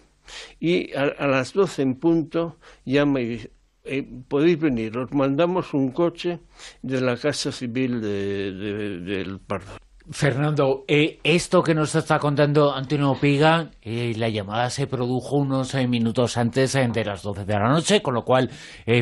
y 0.61 0.92
a, 0.94 1.26
las 1.26 1.52
doce 1.52 1.82
en 1.82 1.94
punto 1.96 2.58
llama 2.84 3.20
y 3.20 3.26
dice, 3.26 3.52
eh, 3.84 4.06
podéis 4.28 4.58
venir, 4.58 4.96
os 4.98 5.12
mandamos 5.12 5.72
un 5.74 5.90
coche 5.90 6.40
de 6.82 7.00
la 7.00 7.16
Casa 7.16 7.52
Civil 7.52 8.00
de, 8.00 8.52
del 8.52 9.40
Pardo. 9.40 9.88
Fernando, 10.11 10.85
eh, 10.88 11.18
esto 11.23 11.62
que 11.62 11.75
nos 11.75 11.94
está 11.94 12.18
contando 12.18 12.75
Antonio 12.75 13.14
Piga, 13.21 13.71
eh, 13.83 14.14
la 14.16 14.29
llamada 14.29 14.71
se 14.71 14.87
produjo 14.87 15.37
unos 15.37 15.75
minutos 15.75 16.37
antes 16.37 16.73
de 16.73 17.05
las 17.05 17.23
12 17.23 17.44
de 17.44 17.55
la 17.55 17.68
noche, 17.68 18.01
con 18.01 18.14
lo 18.14 18.25
cual 18.25 18.51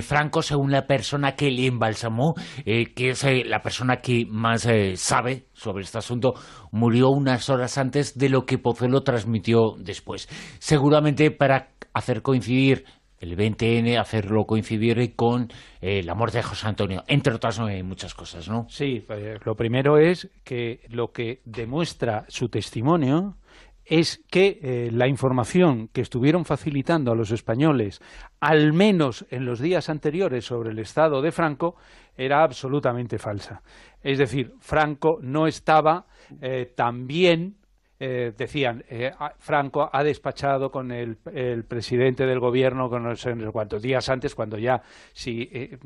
Franco, 0.03 0.42
según 0.42 0.73
la 0.73 0.87
persona 0.87 1.37
que 1.37 1.51
le 1.51 1.66
embalsamó, 1.66 2.35
que 2.64 3.11
es 3.11 3.25
la 3.47 3.62
persona 3.62 3.97
que 3.99 4.27
más 4.29 4.66
sabe 4.97 5.47
sobre 5.53 5.85
este 5.85 5.99
asunto, 5.99 6.35
murió 6.73 7.11
unas 7.11 7.49
horas 7.51 7.79
antes 7.79 8.19
de 8.19 8.29
lo 8.29 8.45
que 8.45 8.59
Pozuelo 8.59 9.03
transmitió 9.03 9.75
después. 9.79 10.29
Seguramente 10.59 11.31
para 11.31 11.69
hacer 11.97 12.21
coincidir 12.21 12.85
el 13.20 13.37
20N, 13.37 13.98
hacerlo 13.98 14.44
coincidir 14.44 15.14
con 15.14 15.48
eh, 15.81 16.02
la 16.02 16.14
muerte 16.14 16.38
de 16.38 16.42
José 16.42 16.68
Antonio, 16.68 17.02
entre 17.07 17.35
otras 17.35 17.59
eh, 17.61 17.83
muchas 17.83 18.14
cosas, 18.14 18.48
¿no? 18.48 18.66
Sí, 18.68 19.02
pues, 19.07 19.44
lo 19.44 19.55
primero 19.55 19.98
es 19.98 20.31
que 20.44 20.81
lo 20.88 21.09
que 21.09 21.40
demuestra 21.44 22.24
su 22.29 22.48
testimonio 22.48 23.37
es 23.85 24.24
que 24.31 24.59
eh, 24.62 24.90
la 24.90 25.07
información 25.07 25.88
que 25.92 26.00
estuvieron 26.00 26.44
facilitando 26.44 27.12
a 27.12 27.14
los 27.14 27.31
españoles, 27.31 28.00
al 28.40 28.72
menos 28.72 29.24
en 29.31 29.44
los 29.44 29.61
días 29.61 29.88
anteriores 29.88 30.44
sobre 30.44 30.70
el 30.70 30.79
estado 30.81 31.22
de 31.22 31.31
Franco, 31.31 31.76
era 32.16 32.42
absolutamente 32.42 33.18
falsa. 33.18 33.62
Es 34.02 34.18
decir, 34.18 34.52
Franco 34.59 35.18
no 35.22 35.46
estaba 35.46 36.07
tan 36.74 37.07
bien 37.07 37.57
eh, 37.98 38.32
decían, 38.37 38.85
eh, 38.90 39.11
Franco 39.38 39.88
ha 39.90 40.04
despachado 40.04 40.70
con 40.70 40.92
el, 40.92 41.16
presidente 41.66 42.26
del 42.26 42.40
gobierno 42.40 42.90
con 42.90 43.04
no 43.04 43.16
sé 43.16 43.32
cuántos 43.50 43.80
días 43.80 44.06
antes, 44.11 44.35
cuando 44.35 44.59
ya, 44.59 44.82
si 45.14 45.48
eh, 45.50 45.78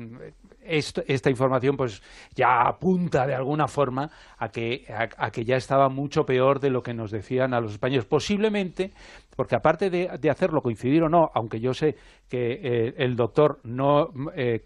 esta 0.61 1.29
información 1.29 1.77
pues 1.77 2.01
ya 2.35 2.67
apunta 2.67 3.25
de 3.25 3.33
alguna 3.33 3.67
forma 3.67 4.09
a 4.37 4.49
que, 4.49 4.85
a, 4.89 5.31
que 5.31 5.45
ya 5.45 5.55
estaba 5.55 5.87
mucho 5.87 6.25
peor 6.25 6.59
de 6.59 6.69
lo 6.69 6.81
que 6.81 6.93
nos 6.93 7.11
decían 7.11 7.53
a 7.53 7.61
los 7.61 7.71
españoles. 7.71 8.05
Posiblemente, 8.05 8.91
porque 9.35 9.55
aparte 9.55 9.89
de, 9.89 10.09
de 10.19 10.29
hacerlo 10.29 10.61
coincidir 10.61 11.03
o 11.03 11.09
no, 11.09 11.29
aunque 11.33 11.61
yo 11.61 11.73
sé 11.73 11.95
que 12.27 12.93
el 12.97 13.15
doctor 13.15 13.59
no 13.63 14.09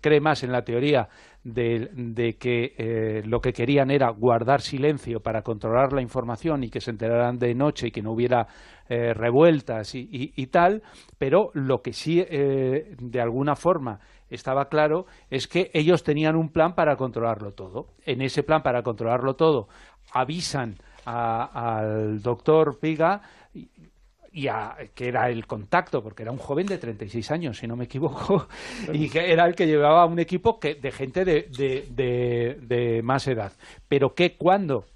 cree 0.01 0.19
más 0.19 0.43
en 0.43 0.51
la 0.51 0.63
teoría 0.63 1.07
de, 1.45 2.37
que 2.39 2.73
eh, 2.75 3.21
lo 3.23 3.39
que 3.39 3.53
querían 3.53 3.91
era 3.91 4.09
guardar 4.09 4.61
silencio 4.61 5.19
para 5.19 5.43
controlar 5.43 5.93
la 5.93 6.01
información 6.01 6.63
y 6.63 6.69
que 6.69 6.81
se 6.81 6.89
enteraran 6.89 7.37
de 7.37 7.53
noche 7.53 7.87
y 7.87 7.91
que 7.91 8.01
no 8.01 8.13
hubiera 8.13 8.47
eh, 8.89 9.13
revueltas 9.13 9.93
y, 9.93 10.47
tal, 10.47 10.81
pero 11.19 11.51
lo 11.53 11.81
que 11.81 11.93
sí 11.93 12.19
eh, 12.19 12.95
de 12.99 13.21
alguna 13.21 13.55
forma 13.55 13.99
estaba 14.27 14.65
claro 14.69 15.05
es 15.29 15.47
que 15.47 15.69
ellos 15.73 16.03
tenían 16.03 16.35
un 16.35 16.49
plan 16.49 16.73
para 16.73 16.95
controlarlo 16.95 17.51
todo. 17.51 17.89
En 18.05 18.21
ese 18.21 18.41
plan 18.41 18.63
para 18.63 18.81
controlarlo 18.81 19.35
todo 19.35 19.67
avisan 20.13 20.75
al 21.05 22.21
doctor 22.21 22.79
Piga 22.79 23.21
y 24.35 24.49
que 24.93 25.07
era 25.07 25.29
el 25.29 25.47
contacto, 25.47 26.03
porque 26.03 26.23
era 26.23 26.31
un 26.33 26.37
joven 26.37 26.67
de 26.67 26.77
36 26.77 27.31
años, 27.31 27.57
si 27.57 27.67
no 27.67 27.77
me 27.77 27.85
equivoco, 27.85 28.49
y 28.93 29.07
que 29.07 29.31
era 29.31 29.45
el 29.45 29.55
que 29.55 29.65
llevaba 29.65 30.05
un 30.05 30.19
equipo 30.19 30.59
que, 30.59 30.75
de 30.75 30.91
gente 30.91 31.23
de, 31.23 31.43
de, 31.43 32.57
de, 32.61 33.01
más 33.01 33.29
edad. 33.29 33.53
Pero 33.87 34.13
que 34.13 34.35
cuando 34.35 34.87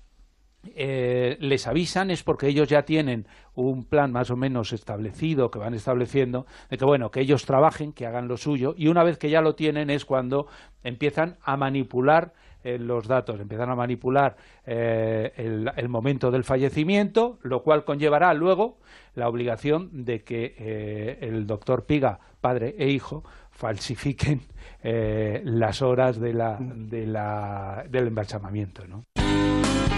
eh, 0.76 1.38
les 1.40 1.68
avisan 1.68 2.12
es 2.12 2.22
porque 2.22 2.48
ellos 2.48 2.68
ya 2.68 2.82
tienen 2.82 3.28
un 3.56 3.86
plan 3.86 4.12
más 4.12 4.30
o 4.30 4.36
menos 4.36 4.74
establecido 4.74 5.50
que 5.50 5.58
van 5.58 5.74
estableciendo 5.74 6.46
de 6.70 6.78
que 6.78 6.84
bueno 6.84 7.12
que 7.12 7.22
ellos 7.22 7.46
trabajen 7.46 7.94
que 7.94 8.06
hagan 8.06 8.28
lo 8.28 8.36
suyo 8.36 8.76
y 8.78 8.90
una 8.90 9.04
vez 9.04 9.18
que 9.18 9.30
ya 9.30 9.40
lo 9.40 9.56
tienen 9.56 9.90
es 9.90 10.04
cuando 10.04 10.48
empiezan 10.84 11.38
a 11.44 11.56
manipular 11.56 12.34
eh, 12.62 12.78
los 12.78 13.08
datos, 13.08 13.40
empiezan 13.40 13.70
a 13.70 13.76
manipular 13.76 14.36
eh, 14.66 15.32
el, 15.38 15.88
momento 15.88 16.30
del 16.30 16.44
fallecimiento, 16.44 17.40
lo 17.42 17.64
cual 17.64 17.86
conllevará 17.86 18.34
luego 18.34 18.80
la 19.20 19.30
obligación 19.30 19.90
de 20.06 20.24
que 20.24 20.56
eh, 20.58 21.20
el 21.22 21.46
doctor 21.46 21.86
Piga, 21.86 22.20
padre 22.42 22.76
e 22.80 22.90
hijo, 22.90 23.24
falsifiquen 23.52 24.42
las 24.82 25.82
horas 25.82 26.20
de 26.20 26.34
la, 26.34 26.58
de 26.60 27.06
la, 27.06 27.86
del 27.90 28.08
embalsamamiento. 28.08 28.88
¿no? 28.88 29.04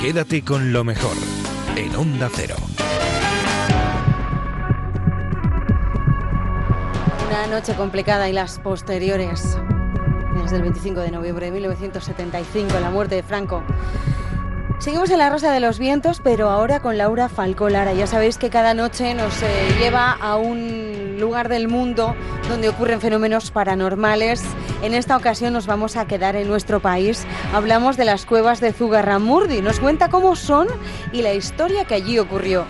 Quédate 0.01 0.43
con 0.43 0.73
lo 0.73 0.83
mejor 0.83 1.15
en 1.75 1.95
Onda 1.95 2.27
Cero. 2.33 2.55
Una 7.27 7.47
noche 7.47 7.75
complicada 7.75 8.27
y 8.27 8.33
las 8.33 8.59
posteriores 8.59 9.57
desde 10.41 10.55
el 10.55 10.61
25 10.63 11.01
de 11.01 11.11
noviembre 11.11 11.45
de 11.45 11.51
1975, 11.51 12.79
la 12.79 12.89
muerte 12.89 13.15
de 13.15 13.23
Franco. 13.23 13.63
Seguimos 14.81 15.11
en 15.11 15.19
la 15.19 15.29
Rosa 15.29 15.53
de 15.53 15.59
los 15.59 15.77
Vientos, 15.77 16.21
pero 16.23 16.49
ahora 16.49 16.79
con 16.79 16.97
Laura 16.97 17.29
Falcó 17.29 17.69
Lara. 17.69 17.93
Ya 17.93 18.07
sabéis 18.07 18.39
que 18.39 18.49
cada 18.49 18.73
noche 18.73 19.13
nos 19.13 19.43
eh, 19.43 19.47
lleva 19.79 20.13
a 20.13 20.37
un 20.37 21.19
lugar 21.19 21.49
del 21.49 21.67
mundo 21.67 22.15
donde 22.49 22.67
ocurren 22.67 22.99
fenómenos 22.99 23.51
paranormales. 23.51 24.43
En 24.81 24.95
esta 24.95 25.15
ocasión 25.15 25.53
nos 25.53 25.67
vamos 25.67 25.97
a 25.97 26.07
quedar 26.07 26.35
en 26.35 26.47
nuestro 26.47 26.79
país. 26.79 27.27
Hablamos 27.53 27.95
de 27.95 28.05
las 28.05 28.25
cuevas 28.25 28.59
de 28.59 28.73
Zugarramurdi. 28.73 29.61
Nos 29.61 29.79
cuenta 29.79 30.09
cómo 30.09 30.35
son 30.35 30.67
y 31.11 31.21
la 31.21 31.35
historia 31.35 31.85
que 31.85 31.93
allí 31.93 32.17
ocurrió 32.17 32.65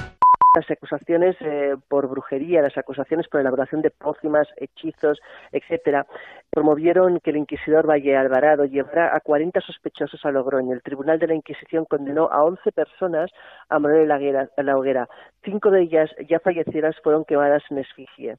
las 0.54 0.70
acusaciones 0.70 1.38
eh, 1.40 1.76
por 1.88 2.10
brujería, 2.10 2.62
las 2.62 2.78
acusaciones 2.78 3.28
por 3.30 3.40
elaboración 3.40 3.82
de 3.82 3.90
pócimas, 3.90 4.48
hechizos, 4.58 5.20
etcétera, 5.54 6.06
promovieron 6.52 7.20
que 7.22 7.32
el 7.32 7.38
inquisidor 7.38 7.90
Valle 7.90 8.18
Alvarado 8.18 8.66
llevara 8.66 9.16
a 9.16 9.22
40 9.22 9.62
sospechosos 9.62 10.24
a 10.26 10.32
Logroño. 10.32 10.74
El 10.74 10.84
Tribunal 10.84 11.18
de 11.18 11.28
la 11.28 11.36
Inquisición 11.36 11.86
condenó 11.86 12.30
a 12.32 12.44
11 12.44 12.72
personas 12.74 13.32
a 13.70 13.80
morir 13.80 14.02
en 14.02 14.66
la 14.66 14.78
hoguera. 14.78 15.08
Cinco 15.44 15.72
de 15.72 15.84
ellas, 15.84 16.12
ya 16.30 16.40
fallecidas, 16.40 16.96
fueron 17.02 17.24
quemadas 17.24 17.64
en 17.70 17.78
esfigie. 17.78 18.38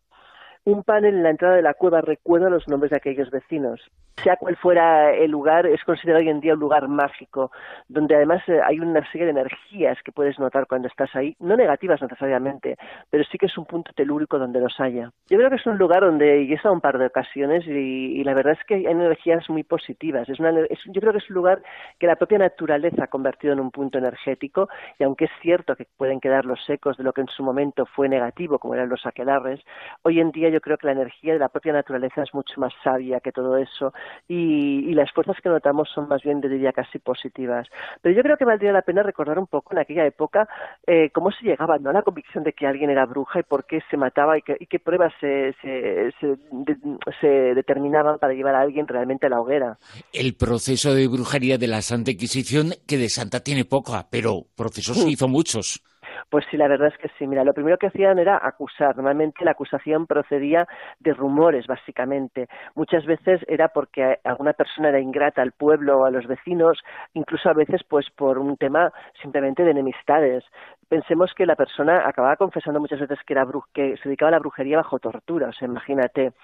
Un 0.64 0.84
panel 0.84 1.16
en 1.16 1.22
la 1.24 1.30
entrada 1.30 1.56
de 1.56 1.62
la 1.62 1.74
cueva 1.74 2.02
recuerda 2.02 2.48
los 2.48 2.68
nombres 2.68 2.90
de 2.90 2.96
aquellos 2.96 3.30
vecinos. 3.30 3.80
Sea 4.22 4.36
cual 4.36 4.56
fuera 4.56 5.12
el 5.12 5.32
lugar, 5.32 5.66
es 5.66 5.82
considerado 5.82 6.22
hoy 6.22 6.28
en 6.28 6.38
día 6.38 6.54
un 6.54 6.60
lugar 6.60 6.86
mágico, 6.86 7.50
donde 7.88 8.14
además 8.14 8.42
eh, 8.46 8.60
hay 8.64 8.78
una 8.78 9.04
serie 9.10 9.24
de 9.24 9.32
energías 9.32 9.98
que 10.04 10.12
puedes 10.12 10.38
notar 10.38 10.68
cuando 10.68 10.86
estás 10.86 11.10
ahí, 11.16 11.34
no 11.40 11.56
negativas 11.56 12.00
necesariamente, 12.00 12.76
pero 13.10 13.24
sí 13.24 13.38
que 13.38 13.46
es 13.46 13.58
un 13.58 13.64
punto 13.64 13.90
telúrico 13.96 14.38
donde 14.38 14.60
los 14.60 14.78
haya. 14.78 15.10
Yo 15.28 15.38
creo 15.38 15.50
que 15.50 15.56
es 15.56 15.66
un 15.66 15.78
lugar 15.78 16.02
donde 16.02 16.42
he 16.42 16.52
estado 16.52 16.74
un 16.74 16.80
par 16.80 16.98
de 16.98 17.06
ocasiones 17.06 17.66
y, 17.66 18.22
la 18.22 18.34
verdad 18.34 18.52
es 18.52 18.64
que 18.64 18.74
hay 18.74 18.86
energías 18.86 19.50
muy 19.50 19.64
positivas. 19.64 20.28
Es 20.28 20.38
yo 20.38 21.00
creo 21.00 21.12
que 21.12 21.18
es 21.18 21.30
un 21.30 21.34
lugar 21.34 21.60
que 21.98 22.06
la 22.06 22.14
propia 22.14 22.38
naturaleza 22.38 23.04
ha 23.04 23.08
convertido 23.08 23.54
en 23.54 23.58
un 23.58 23.72
punto 23.72 23.98
energético 23.98 24.68
y 25.00 25.02
aunque 25.02 25.24
es 25.24 25.32
cierto 25.40 25.74
que 25.74 25.88
pueden 25.96 26.20
quedar 26.20 26.44
los 26.44 26.60
ecos 26.70 26.96
de 26.96 27.02
lo 27.02 27.12
que 27.12 27.22
en 27.22 27.28
su 27.28 27.42
momento 27.42 27.86
fue 27.86 28.08
negativo, 28.08 28.60
como 28.60 28.74
eran 28.74 28.88
los 28.88 29.04
aquelarres, 29.06 29.60
hoy 30.02 30.20
en 30.20 30.30
día 30.30 30.51
yo 30.52 30.60
creo 30.60 30.76
que 30.76 30.86
la 30.86 30.92
energía 30.92 31.32
de 31.32 31.38
la 31.38 31.48
propia 31.48 31.72
naturaleza 31.72 32.22
es 32.22 32.34
mucho 32.34 32.60
más 32.60 32.72
sabia 32.84 33.20
que 33.20 33.32
todo 33.32 33.56
eso 33.56 33.92
y, 34.28 34.92
las 34.92 35.10
fuerzas 35.10 35.36
que 35.42 35.48
notamos 35.48 35.88
son 35.92 36.06
más 36.06 36.22
bien, 36.22 36.40
diría, 36.40 36.72
casi 36.72 36.98
positivas. 36.98 37.66
Pero 38.02 38.14
yo 38.14 38.22
creo 38.22 38.36
que 38.36 38.44
valdría 38.44 38.72
la 38.72 38.82
pena 38.82 39.02
recordar 39.02 39.38
un 39.38 39.46
poco 39.46 39.72
en 39.72 39.78
aquella 39.78 40.04
época 40.04 40.46
eh, 40.86 41.10
cómo 41.10 41.30
se 41.30 41.44
llegaba 41.46 41.78
¿no? 41.78 41.90
a 41.90 41.94
la 41.94 42.02
convicción 42.02 42.44
de 42.44 42.52
que 42.52 42.66
alguien 42.66 42.90
era 42.90 43.06
bruja 43.06 43.40
y 43.40 43.42
por 43.42 43.64
qué 43.64 43.80
se 43.90 43.96
mataba 43.96 44.36
y, 44.36 44.42
qué 44.42 44.78
pruebas 44.78 45.12
se, 45.18 45.54
se, 45.60 47.28
determinaban 47.54 48.18
para 48.18 48.34
llevar 48.34 48.54
a 48.54 48.60
alguien 48.60 48.86
realmente 48.86 49.26
a 49.26 49.30
la 49.30 49.40
hoguera. 49.40 49.78
El 50.12 50.34
proceso 50.34 50.94
de 50.94 51.08
brujería 51.08 51.56
de 51.56 51.68
la 51.68 51.80
Santa 51.80 52.10
Inquisición, 52.10 52.74
que 52.86 52.98
de 52.98 53.08
Santa 53.08 53.40
tiene 53.40 53.64
poca, 53.64 54.06
pero 54.10 54.42
procesos 54.54 54.98
se 54.98 55.10
hizo 55.10 55.26
muchos. 55.26 55.82
Pues 56.30 56.44
sí, 56.50 56.56
la 56.56 56.68
verdad 56.68 56.88
es 56.88 56.98
que 56.98 57.08
sí. 57.18 57.26
Mira, 57.26 57.44
lo 57.44 57.54
primero 57.54 57.78
que 57.78 57.88
hacían 57.88 58.18
era 58.18 58.38
acusar. 58.42 58.96
Normalmente 58.96 59.44
la 59.44 59.52
acusación 59.52 60.06
procedía 60.06 60.66
de 61.00 61.14
rumores, 61.14 61.66
básicamente. 61.66 62.48
Muchas 62.74 63.04
veces 63.06 63.40
era 63.48 63.68
porque 63.68 64.18
alguna 64.24 64.52
persona 64.52 64.88
era 64.88 65.00
ingrata 65.00 65.42
al 65.42 65.52
pueblo 65.52 66.00
o 66.00 66.04
a 66.04 66.10
los 66.10 66.26
vecinos, 66.26 66.82
incluso 67.14 67.48
a 67.50 67.54
veces 67.54 67.82
pues 67.88 68.10
por 68.10 68.38
un 68.38 68.56
tema 68.56 68.92
simplemente 69.20 69.64
de 69.64 69.70
enemistades 69.72 70.44
pensemos 70.92 71.32
que 71.32 71.46
la 71.46 71.56
persona 71.56 72.06
acababa 72.06 72.36
confesando 72.36 72.78
muchas 72.78 73.00
veces 73.00 73.18
que, 73.26 73.32
era 73.32 73.46
que 73.72 73.96
se 73.96 74.10
dedicaba 74.10 74.28
a 74.28 74.32
la 74.32 74.38
brujería 74.40 74.76
bajo 74.76 74.98
tortura, 74.98 75.48
o 75.48 75.52
sea, 75.54 75.66
imagínate. 75.66 76.34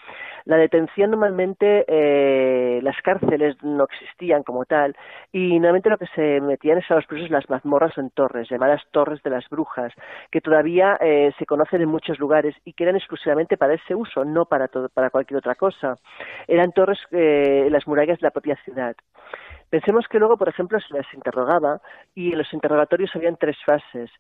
La 0.47 0.57
detención 0.57 1.11
normalmente, 1.11 1.85
eh, 1.87 2.81
las 2.83 2.97
cárceles 3.03 3.63
no 3.63 3.85
existían 3.85 4.43
como 4.45 4.65
tal, 4.65 4.97
y 5.33 5.61
normalmente 5.61 5.91
lo 5.91 5.99
que 5.99 6.07
se 6.15 6.41
metían 6.41 6.79
es 6.79 6.91
a 6.91 6.95
los 6.95 7.05
presos 7.05 7.29
las 7.29 7.51
mazmorras 7.51 7.99
o 7.99 8.01
en 8.01 8.09
torres, 8.09 8.49
llamadas 8.49 8.81
torres 8.91 9.23
de 9.23 9.29
las 9.29 9.47
brujas, 9.51 9.93
que 10.31 10.41
todavía 10.41 10.97
eh, 10.99 11.31
se 11.39 11.45
conocen 11.45 11.83
en 11.83 11.91
muchos 11.91 12.19
lugares 12.19 12.57
y 12.65 12.73
que 12.73 12.85
eran 12.85 12.97
exclusivamente 12.97 13.59
para 13.59 13.75
ese 13.75 13.95
uso, 13.95 14.25
no 14.25 14.47
para, 14.47 14.69
todo, 14.69 14.89
para 14.89 15.11
cualquier 15.11 15.41
otra 15.41 15.57
cosa. 15.57 15.97
Eran 16.47 16.73
torres 16.73 16.99
eh, 17.11 17.65
en 17.67 17.73
las 17.75 17.87
murallas 17.87 18.19
de 18.19 18.27
la 18.27 18.31
propia 18.31 18.57
ciudad. 18.65 18.97
Pensemos 19.71 20.07
que 20.09 20.19
luego, 20.19 20.39
por 20.39 20.49
ejemplo, 20.49 20.81
se 20.81 20.95
les 20.95 21.07
interrogaba 21.13 21.81
y 22.15 22.33
en 22.33 22.39
los 22.39 22.53
interrogatorios 22.55 23.15
habían 23.15 23.37
tres 23.37 23.57
fases. 23.67 24.11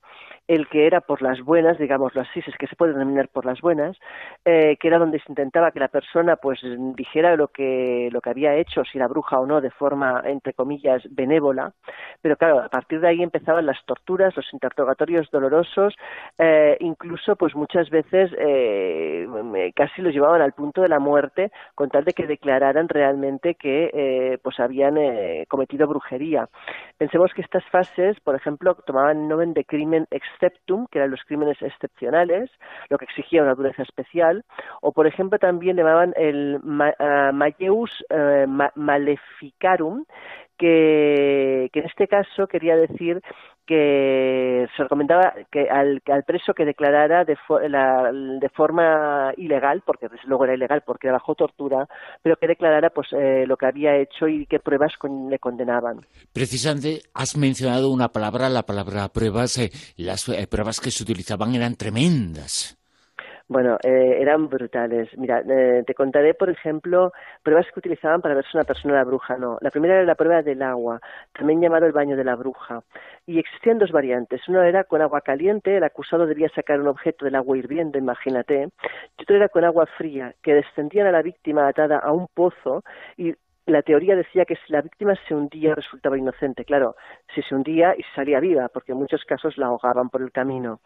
El 0.46 0.68
que 0.68 0.86
era 0.86 1.00
por 1.00 1.22
las 1.22 1.40
buenas, 1.40 1.78
digámoslo 1.78 2.20
así, 2.20 2.40
es 2.46 2.56
que 2.58 2.66
se 2.66 2.76
puede 2.76 2.92
denominar 2.92 3.28
por 3.28 3.46
las 3.46 3.60
buenas, 3.60 3.96
eh, 4.44 4.76
que 4.78 4.88
era 4.88 4.98
donde 4.98 5.20
se 5.20 5.30
intentaba 5.32 5.70
que 5.70 5.80
la 5.80 5.88
persona 5.88 6.36
pues 6.36 6.60
dijera 6.94 7.34
lo 7.36 7.48
que, 7.48 8.10
lo 8.12 8.20
que 8.20 8.30
había 8.30 8.56
hecho, 8.56 8.84
si 8.84 8.98
era 8.98 9.08
bruja 9.08 9.40
o 9.40 9.46
no, 9.46 9.62
de 9.62 9.70
forma, 9.70 10.22
entre 10.26 10.52
comillas, 10.52 11.02
benévola. 11.10 11.72
Pero 12.20 12.36
claro, 12.36 12.60
a 12.60 12.68
partir 12.68 13.00
de 13.00 13.08
ahí 13.08 13.22
empezaban 13.22 13.64
las 13.64 13.82
torturas, 13.86 14.36
los 14.36 14.52
interrogatorios 14.52 15.30
dolorosos, 15.30 15.94
eh, 16.38 16.76
incluso 16.80 17.36
pues 17.36 17.54
muchas 17.54 17.88
veces 17.88 18.30
eh, 18.38 19.26
casi 19.74 20.02
los 20.02 20.12
llevaban 20.12 20.42
al 20.42 20.52
punto 20.52 20.82
de 20.82 20.88
la 20.88 20.98
muerte 20.98 21.50
con 21.74 21.88
tal 21.88 22.04
de 22.04 22.12
que 22.12 22.26
declararan 22.26 22.88
realmente 22.88 23.54
que 23.54 24.38
pues 24.42 24.60
habían 24.60 24.98
cometido 25.46 25.86
brujería. 25.86 26.48
Pensemos 26.96 27.32
que 27.34 27.42
estas 27.42 27.64
fases, 27.70 28.18
por 28.20 28.34
ejemplo, 28.34 28.74
tomaban 28.74 29.22
el 29.22 29.28
nombre 29.28 29.46
de 29.54 29.64
crimen 29.64 30.06
exceptum, 30.10 30.86
que 30.90 30.98
eran 30.98 31.10
los 31.10 31.22
crímenes 31.24 31.60
excepcionales, 31.62 32.50
lo 32.88 32.98
que 32.98 33.04
exigía 33.04 33.42
una 33.42 33.54
dureza 33.54 33.82
especial, 33.82 34.44
o 34.80 34.92
por 34.92 35.06
ejemplo 35.06 35.38
también 35.38 35.76
llamaban 35.76 36.12
el 36.16 36.58
uh, 36.62 38.46
maleficarum, 38.74 40.04
que, 40.58 41.70
en 41.72 41.84
este 41.84 42.08
caso 42.08 42.46
quería 42.46 42.76
decir 42.76 43.22
que 43.66 44.66
se 44.76 44.82
recomendaba 44.82 45.34
que 45.52 45.68
al, 45.68 46.00
preso 46.26 46.54
que 46.54 46.64
declarara 46.64 47.24
de, 47.24 47.36
de, 48.40 48.48
forma 48.48 49.32
ilegal, 49.36 49.82
porque 49.84 50.08
luego 50.24 50.44
era 50.44 50.54
ilegal 50.54 50.82
porque 50.86 51.06
era 51.06 51.18
bajo 51.18 51.34
tortura, 51.34 51.86
pero 52.22 52.36
que 52.36 52.46
declarara 52.46 52.88
pues 52.90 53.08
eh, 53.12 53.44
lo 53.46 53.58
que 53.58 53.66
había 53.66 53.96
hecho 53.96 54.26
y 54.26 54.46
qué 54.46 54.58
pruebas 54.58 54.92
le 55.28 55.38
condenaban. 55.38 56.00
Precisamente 56.32 57.02
has 57.12 57.36
mencionado 57.36 57.90
una 57.90 58.08
palabra, 58.08 58.48
la 58.48 58.62
palabra 58.62 59.08
pruebas. 59.10 59.58
Eh, 59.58 59.70
las 59.96 60.28
eh, 60.30 60.46
pruebas 60.46 60.80
que 60.80 60.90
se 60.90 61.02
utilizaban 61.02 61.54
eran 61.54 61.76
tremendas. 61.76 62.77
Bueno, 63.48 63.78
eh, 63.82 64.18
eran 64.20 64.48
brutales. 64.48 65.08
Mira, 65.16 65.42
eh, 65.48 65.82
te 65.86 65.94
contaré, 65.94 66.34
por 66.34 66.50
ejemplo, 66.50 67.12
pruebas 67.42 67.66
que 67.72 67.80
utilizaban 67.80 68.20
para 68.20 68.34
ver 68.34 68.44
si 68.44 68.54
una 68.58 68.64
persona 68.64 68.92
era 68.94 69.04
bruja 69.04 69.38
no. 69.38 69.56
La 69.62 69.70
primera 69.70 69.94
era 69.94 70.04
la 70.04 70.16
prueba 70.16 70.42
del 70.42 70.60
agua, 70.60 71.00
también 71.32 71.62
llamado 71.62 71.86
el 71.86 71.92
baño 71.92 72.14
de 72.14 72.24
la 72.24 72.36
bruja. 72.36 72.82
Y 73.26 73.38
existían 73.38 73.78
dos 73.78 73.90
variantes. 73.90 74.46
Una 74.48 74.68
era 74.68 74.84
con 74.84 75.00
agua 75.00 75.22
caliente, 75.22 75.78
el 75.78 75.84
acusado 75.84 76.26
debía 76.26 76.50
sacar 76.50 76.78
un 76.78 76.88
objeto 76.88 77.24
del 77.24 77.36
agua 77.36 77.56
hirviendo, 77.56 77.96
imagínate. 77.96 78.68
Y 79.18 79.22
otra 79.22 79.36
era 79.36 79.48
con 79.48 79.64
agua 79.64 79.86
fría, 79.96 80.34
que 80.42 80.52
descendían 80.52 81.06
a 81.06 81.12
la 81.12 81.22
víctima 81.22 81.68
atada 81.68 81.98
a 81.98 82.12
un 82.12 82.28
pozo 82.34 82.84
y 83.16 83.34
la 83.68 83.82
teoría 83.82 84.16
decía 84.16 84.44
que 84.44 84.56
si 84.56 84.72
la 84.72 84.80
víctima 84.80 85.14
se 85.26 85.34
hundía 85.34 85.74
resultaba 85.74 86.18
inocente. 86.18 86.64
Claro, 86.64 86.96
si 87.34 87.42
se 87.42 87.54
hundía 87.54 87.94
y 87.96 88.02
salía 88.14 88.40
viva, 88.40 88.68
porque 88.68 88.92
en 88.92 88.98
muchos 88.98 89.24
casos 89.24 89.58
la 89.58 89.66
ahogaban 89.66 90.08
por 90.08 90.22
el 90.22 90.32
camino. 90.32 90.80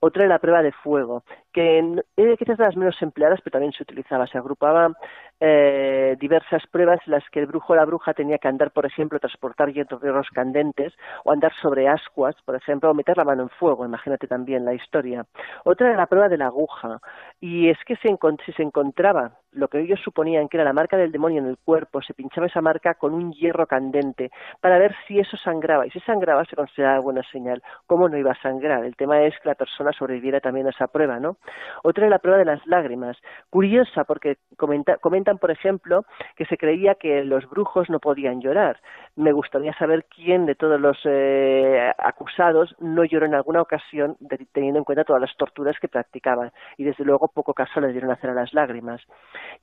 Otra 0.00 0.24
era 0.24 0.34
la 0.34 0.38
prueba 0.38 0.62
de 0.62 0.72
fuego, 0.72 1.24
que 1.52 1.78
era 2.16 2.36
quizás 2.36 2.58
de 2.58 2.64
las 2.64 2.76
menos 2.76 3.00
empleadas, 3.00 3.40
pero 3.42 3.52
también 3.52 3.72
se 3.72 3.82
utilizaba. 3.82 4.26
Se 4.26 4.38
agrupaba 4.38 4.92
eh, 5.40 6.16
diversas 6.18 6.66
pruebas 6.66 7.00
en 7.06 7.12
las 7.12 7.28
que 7.30 7.40
el 7.40 7.46
brujo 7.46 7.72
o 7.72 7.76
la 7.76 7.84
bruja 7.84 8.14
tenía 8.14 8.38
que 8.38 8.48
andar, 8.48 8.70
por 8.70 8.86
ejemplo, 8.86 9.18
transportar 9.18 9.72
hierros 9.72 10.28
candentes 10.30 10.94
o 11.24 11.32
andar 11.32 11.52
sobre 11.60 11.88
ascuas, 11.88 12.34
por 12.44 12.56
ejemplo, 12.56 12.90
o 12.90 12.94
meter 12.94 13.16
la 13.16 13.24
mano 13.24 13.42
en 13.42 13.48
fuego, 13.50 13.84
imagínate 13.84 14.26
también 14.26 14.64
la 14.64 14.74
historia. 14.74 15.26
Otra 15.64 15.88
era 15.88 15.96
la 15.96 16.06
prueba 16.06 16.28
de 16.28 16.38
la 16.38 16.46
aguja, 16.46 17.00
y 17.40 17.68
es 17.68 17.78
que 17.84 17.96
si 17.96 18.52
se 18.52 18.62
encontraba 18.62 19.32
lo 19.56 19.68
que 19.68 19.80
ellos 19.80 20.00
suponían 20.04 20.48
que 20.48 20.58
era 20.58 20.64
la 20.64 20.72
marca 20.72 20.96
del 20.96 21.10
demonio 21.10 21.40
en 21.40 21.48
el 21.48 21.56
cuerpo, 21.56 22.02
se 22.02 22.14
pinchaba 22.14 22.46
esa 22.46 22.60
marca 22.60 22.94
con 22.94 23.14
un 23.14 23.32
hierro 23.32 23.66
candente 23.66 24.30
para 24.60 24.78
ver 24.78 24.94
si 25.06 25.18
eso 25.18 25.36
sangraba, 25.36 25.86
y 25.86 25.90
si 25.90 26.00
sangraba 26.00 26.44
se 26.44 26.56
consideraba 26.56 27.00
buena 27.00 27.22
señal. 27.32 27.62
¿Cómo 27.86 28.08
no 28.08 28.18
iba 28.18 28.32
a 28.32 28.42
sangrar? 28.42 28.84
El 28.84 28.96
tema 28.96 29.22
es 29.22 29.34
que 29.40 29.48
la 29.48 29.54
persona 29.54 29.92
sobreviviera 29.92 30.40
también 30.40 30.66
a 30.66 30.70
esa 30.70 30.86
prueba, 30.88 31.18
¿no? 31.18 31.38
Otra 31.82 32.04
era 32.04 32.16
la 32.16 32.18
prueba 32.18 32.38
de 32.38 32.44
las 32.44 32.64
lágrimas, 32.66 33.16
curiosa 33.50 34.04
porque 34.04 34.36
comenta, 34.56 34.98
por 35.34 35.50
ejemplo, 35.50 36.04
que 36.36 36.46
se 36.46 36.56
creía 36.56 36.94
que 36.94 37.24
los 37.24 37.48
brujos 37.48 37.90
no 37.90 37.98
podían 37.98 38.40
llorar. 38.40 38.80
Me 39.16 39.32
gustaría 39.32 39.72
saber 39.74 40.06
quién 40.14 40.46
de 40.46 40.54
todos 40.54 40.80
los 40.80 40.98
eh, 41.04 41.92
acusados 41.98 42.74
no 42.80 43.04
lloró 43.04 43.26
en 43.26 43.34
alguna 43.34 43.60
ocasión, 43.60 44.16
teniendo 44.52 44.78
en 44.78 44.84
cuenta 44.84 45.04
todas 45.04 45.22
las 45.22 45.36
torturas 45.36 45.76
que 45.80 45.88
practicaban. 45.88 46.52
Y 46.76 46.84
desde 46.84 47.04
luego 47.04 47.28
poco 47.28 47.52
caso 47.52 47.80
le 47.80 47.92
dieron 47.92 48.10
hacer 48.10 48.30
a 48.30 48.34
las 48.34 48.54
lágrimas. 48.54 49.02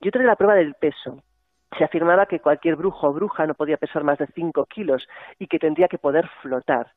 Y 0.00 0.08
otra 0.08 0.22
era 0.22 0.32
la 0.32 0.36
prueba 0.36 0.54
del 0.54 0.74
peso 0.74 1.22
se 1.76 1.84
afirmaba 1.84 2.26
que 2.26 2.40
cualquier 2.40 2.76
brujo 2.76 3.08
o 3.08 3.12
bruja 3.12 3.46
no 3.46 3.54
podía 3.54 3.76
pesar 3.76 4.04
más 4.04 4.18
de 4.18 4.26
5 4.28 4.66
kilos 4.66 5.06
y 5.38 5.46
que 5.46 5.58
tendría 5.58 5.88
que 5.88 5.98
poder 5.98 6.28
flotar. 6.40 6.92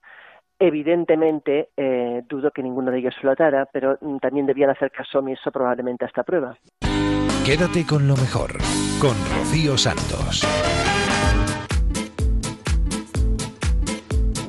Evidentemente, 0.59 1.69
eh, 1.77 2.23
dudo 2.27 2.51
que 2.51 2.63
ninguno 2.63 2.91
de 2.91 2.99
ellos 2.99 3.15
flotara, 3.21 3.67
pero 3.71 3.97
mm, 4.01 4.17
también 4.17 4.47
debían 4.47 4.71
hacer 4.71 4.91
caso 4.91 5.19
omiso 5.19 5.51
probablemente 5.51 6.05
a 6.05 6.07
esta 6.07 6.23
prueba. 6.23 6.57
Quédate 7.47 7.85
con 7.85 8.09
lo 8.09 8.17
mejor, 8.17 8.57
con 8.99 9.15
Rocío 9.37 9.77
Santos. 9.77 10.45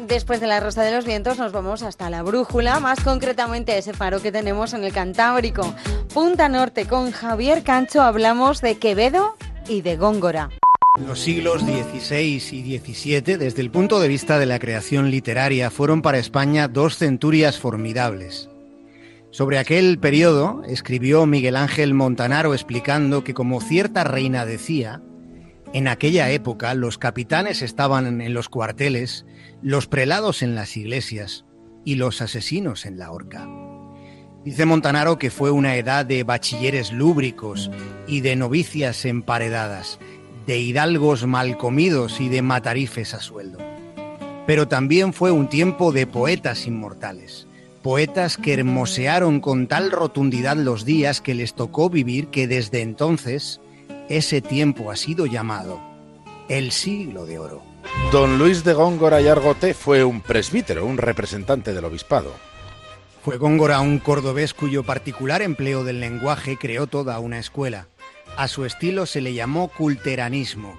Después 0.08 0.40
de 0.40 0.48
la 0.48 0.58
Rosa 0.58 0.82
de 0.82 0.90
los 0.90 1.04
Vientos 1.04 1.38
nos 1.38 1.52
vamos 1.52 1.84
hasta 1.84 2.10
la 2.10 2.24
Brújula, 2.24 2.80
más 2.80 2.98
concretamente 2.98 3.78
ese 3.78 3.92
faro 3.92 4.20
que 4.20 4.32
tenemos 4.32 4.74
en 4.74 4.82
el 4.82 4.92
Cantábrico. 4.92 5.72
Punta 6.12 6.48
Norte, 6.48 6.86
con 6.86 7.12
Javier 7.12 7.62
Cancho 7.62 8.02
hablamos 8.02 8.60
de 8.62 8.78
Quevedo 8.78 9.36
y 9.68 9.82
de 9.82 9.96
Góngora. 9.96 10.50
Los 10.98 11.20
siglos 11.20 11.62
XVI 11.62 12.42
y 12.50 12.78
XVII, 12.80 13.36
desde 13.36 13.62
el 13.62 13.70
punto 13.70 14.00
de 14.00 14.08
vista 14.08 14.40
de 14.40 14.46
la 14.46 14.58
creación 14.58 15.12
literaria, 15.12 15.70
fueron 15.70 16.02
para 16.02 16.18
España 16.18 16.66
dos 16.66 16.96
centurias 16.96 17.60
formidables. 17.60 18.48
Sobre 19.30 19.58
aquel 19.58 19.98
periodo 19.98 20.62
escribió 20.66 21.26
Miguel 21.26 21.56
Ángel 21.56 21.92
Montanaro 21.92 22.54
explicando 22.54 23.24
que 23.24 23.34
como 23.34 23.60
cierta 23.60 24.02
reina 24.02 24.46
decía, 24.46 25.02
en 25.74 25.86
aquella 25.86 26.30
época 26.30 26.74
los 26.74 26.96
capitanes 26.96 27.60
estaban 27.60 28.22
en 28.22 28.32
los 28.32 28.48
cuarteles, 28.48 29.26
los 29.60 29.86
prelados 29.86 30.42
en 30.42 30.54
las 30.54 30.78
iglesias 30.78 31.44
y 31.84 31.96
los 31.96 32.22
asesinos 32.22 32.86
en 32.86 32.98
la 32.98 33.10
horca. 33.10 33.46
Dice 34.46 34.64
Montanaro 34.64 35.18
que 35.18 35.30
fue 35.30 35.50
una 35.50 35.76
edad 35.76 36.06
de 36.06 36.24
bachilleres 36.24 36.90
lúbricos 36.90 37.70
y 38.06 38.22
de 38.22 38.34
novicias 38.34 39.04
emparedadas, 39.04 39.98
de 40.46 40.58
hidalgos 40.58 41.26
mal 41.26 41.58
comidos 41.58 42.18
y 42.18 42.30
de 42.30 42.40
matarifes 42.40 43.12
a 43.12 43.20
sueldo. 43.20 43.58
Pero 44.46 44.68
también 44.68 45.12
fue 45.12 45.32
un 45.32 45.50
tiempo 45.50 45.92
de 45.92 46.06
poetas 46.06 46.66
inmortales 46.66 47.47
poetas 47.88 48.36
que 48.36 48.52
hermosearon 48.52 49.40
con 49.40 49.66
tal 49.66 49.90
rotundidad 49.90 50.58
los 50.58 50.84
días 50.84 51.22
que 51.22 51.34
les 51.34 51.54
tocó 51.54 51.88
vivir 51.88 52.28
que 52.28 52.46
desde 52.46 52.82
entonces 52.82 53.62
ese 54.10 54.42
tiempo 54.42 54.90
ha 54.90 54.96
sido 54.96 55.24
llamado 55.24 55.80
el 56.50 56.70
siglo 56.70 57.24
de 57.24 57.38
oro. 57.38 57.62
Don 58.12 58.38
Luis 58.38 58.62
de 58.62 58.74
Góngora 58.74 59.22
y 59.22 59.28
Argote 59.28 59.72
fue 59.72 60.04
un 60.04 60.20
presbítero, 60.20 60.84
un 60.84 60.98
representante 60.98 61.72
del 61.72 61.86
obispado. 61.86 62.34
Fue 63.24 63.38
Góngora 63.38 63.80
un 63.80 64.00
cordobés 64.00 64.52
cuyo 64.52 64.82
particular 64.82 65.40
empleo 65.40 65.82
del 65.82 65.98
lenguaje 65.98 66.58
creó 66.58 66.88
toda 66.88 67.18
una 67.20 67.38
escuela. 67.38 67.88
A 68.36 68.48
su 68.48 68.66
estilo 68.66 69.06
se 69.06 69.22
le 69.22 69.32
llamó 69.32 69.68
culteranismo 69.68 70.78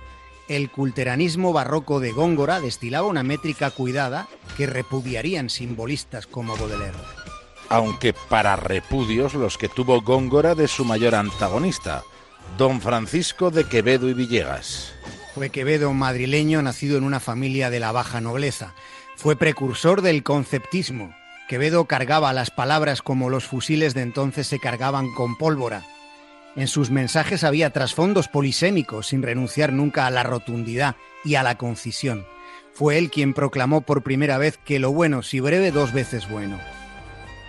el 0.49 0.69
culteranismo 0.69 1.53
barroco 1.53 1.99
de 1.99 2.11
Góngora 2.11 2.59
destilaba 2.59 3.07
una 3.07 3.23
métrica 3.23 3.71
cuidada 3.71 4.27
que 4.57 4.67
repudiarían 4.67 5.49
simbolistas 5.49 6.27
como 6.27 6.57
Baudelaire. 6.57 6.97
Aunque 7.69 8.13
para 8.13 8.55
repudios 8.55 9.33
los 9.35 9.57
que 9.57 9.69
tuvo 9.69 10.01
Góngora 10.01 10.55
de 10.55 10.67
su 10.67 10.83
mayor 10.83 11.15
antagonista, 11.15 12.03
don 12.57 12.81
Francisco 12.81 13.51
de 13.51 13.63
Quevedo 13.63 14.09
y 14.09 14.13
Villegas. 14.13 14.91
Fue 15.35 15.51
Quevedo 15.51 15.93
madrileño 15.93 16.61
nacido 16.61 16.97
en 16.97 17.03
una 17.03 17.19
familia 17.19 17.69
de 17.69 17.79
la 17.79 17.91
baja 17.91 18.19
nobleza. 18.19 18.73
Fue 19.15 19.35
precursor 19.35 20.01
del 20.01 20.23
conceptismo 20.23 21.13
Quevedo 21.49 21.85
cargaba 21.85 22.31
las 22.31 22.51
palabras 22.51 23.01
como 23.01 23.31
los 23.31 23.45
fusiles 23.45 23.95
de 23.95 24.03
entonces 24.03 24.45
se 24.45 24.59
cargaban 24.59 25.11
con 25.15 25.35
pólvora. 25.35 25.83
En 26.59 26.67
sus 26.67 26.91
mensajes 26.91 27.45
había 27.45 27.69
trasfondos 27.69 28.27
polisémicos 28.27 29.07
sin 29.07 29.23
renunciar 29.23 29.71
nunca 29.71 30.05
a 30.05 30.11
la 30.11 30.23
rotundidad 30.23 30.97
y 31.23 31.35
a 31.35 31.43
la 31.43 31.57
concisión. 31.57 32.25
Fue 32.73 32.97
él 32.97 33.09
quien 33.09 33.33
proclamó 33.33 33.79
por 33.79 34.03
primera 34.03 34.37
vez 34.37 34.59
que 34.65 34.77
lo 34.77 34.91
bueno, 34.91 35.23
si 35.23 35.39
breve, 35.39 35.71
dos 35.71 35.93
veces 35.93 36.29
bueno. 36.29 36.59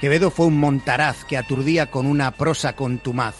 Quevedo 0.00 0.30
fue 0.30 0.46
un 0.46 0.60
montaraz 0.60 1.24
que 1.24 1.36
aturdía 1.36 1.90
con 1.90 2.06
una 2.06 2.30
prosa 2.30 2.76
contumaz. 2.76 3.34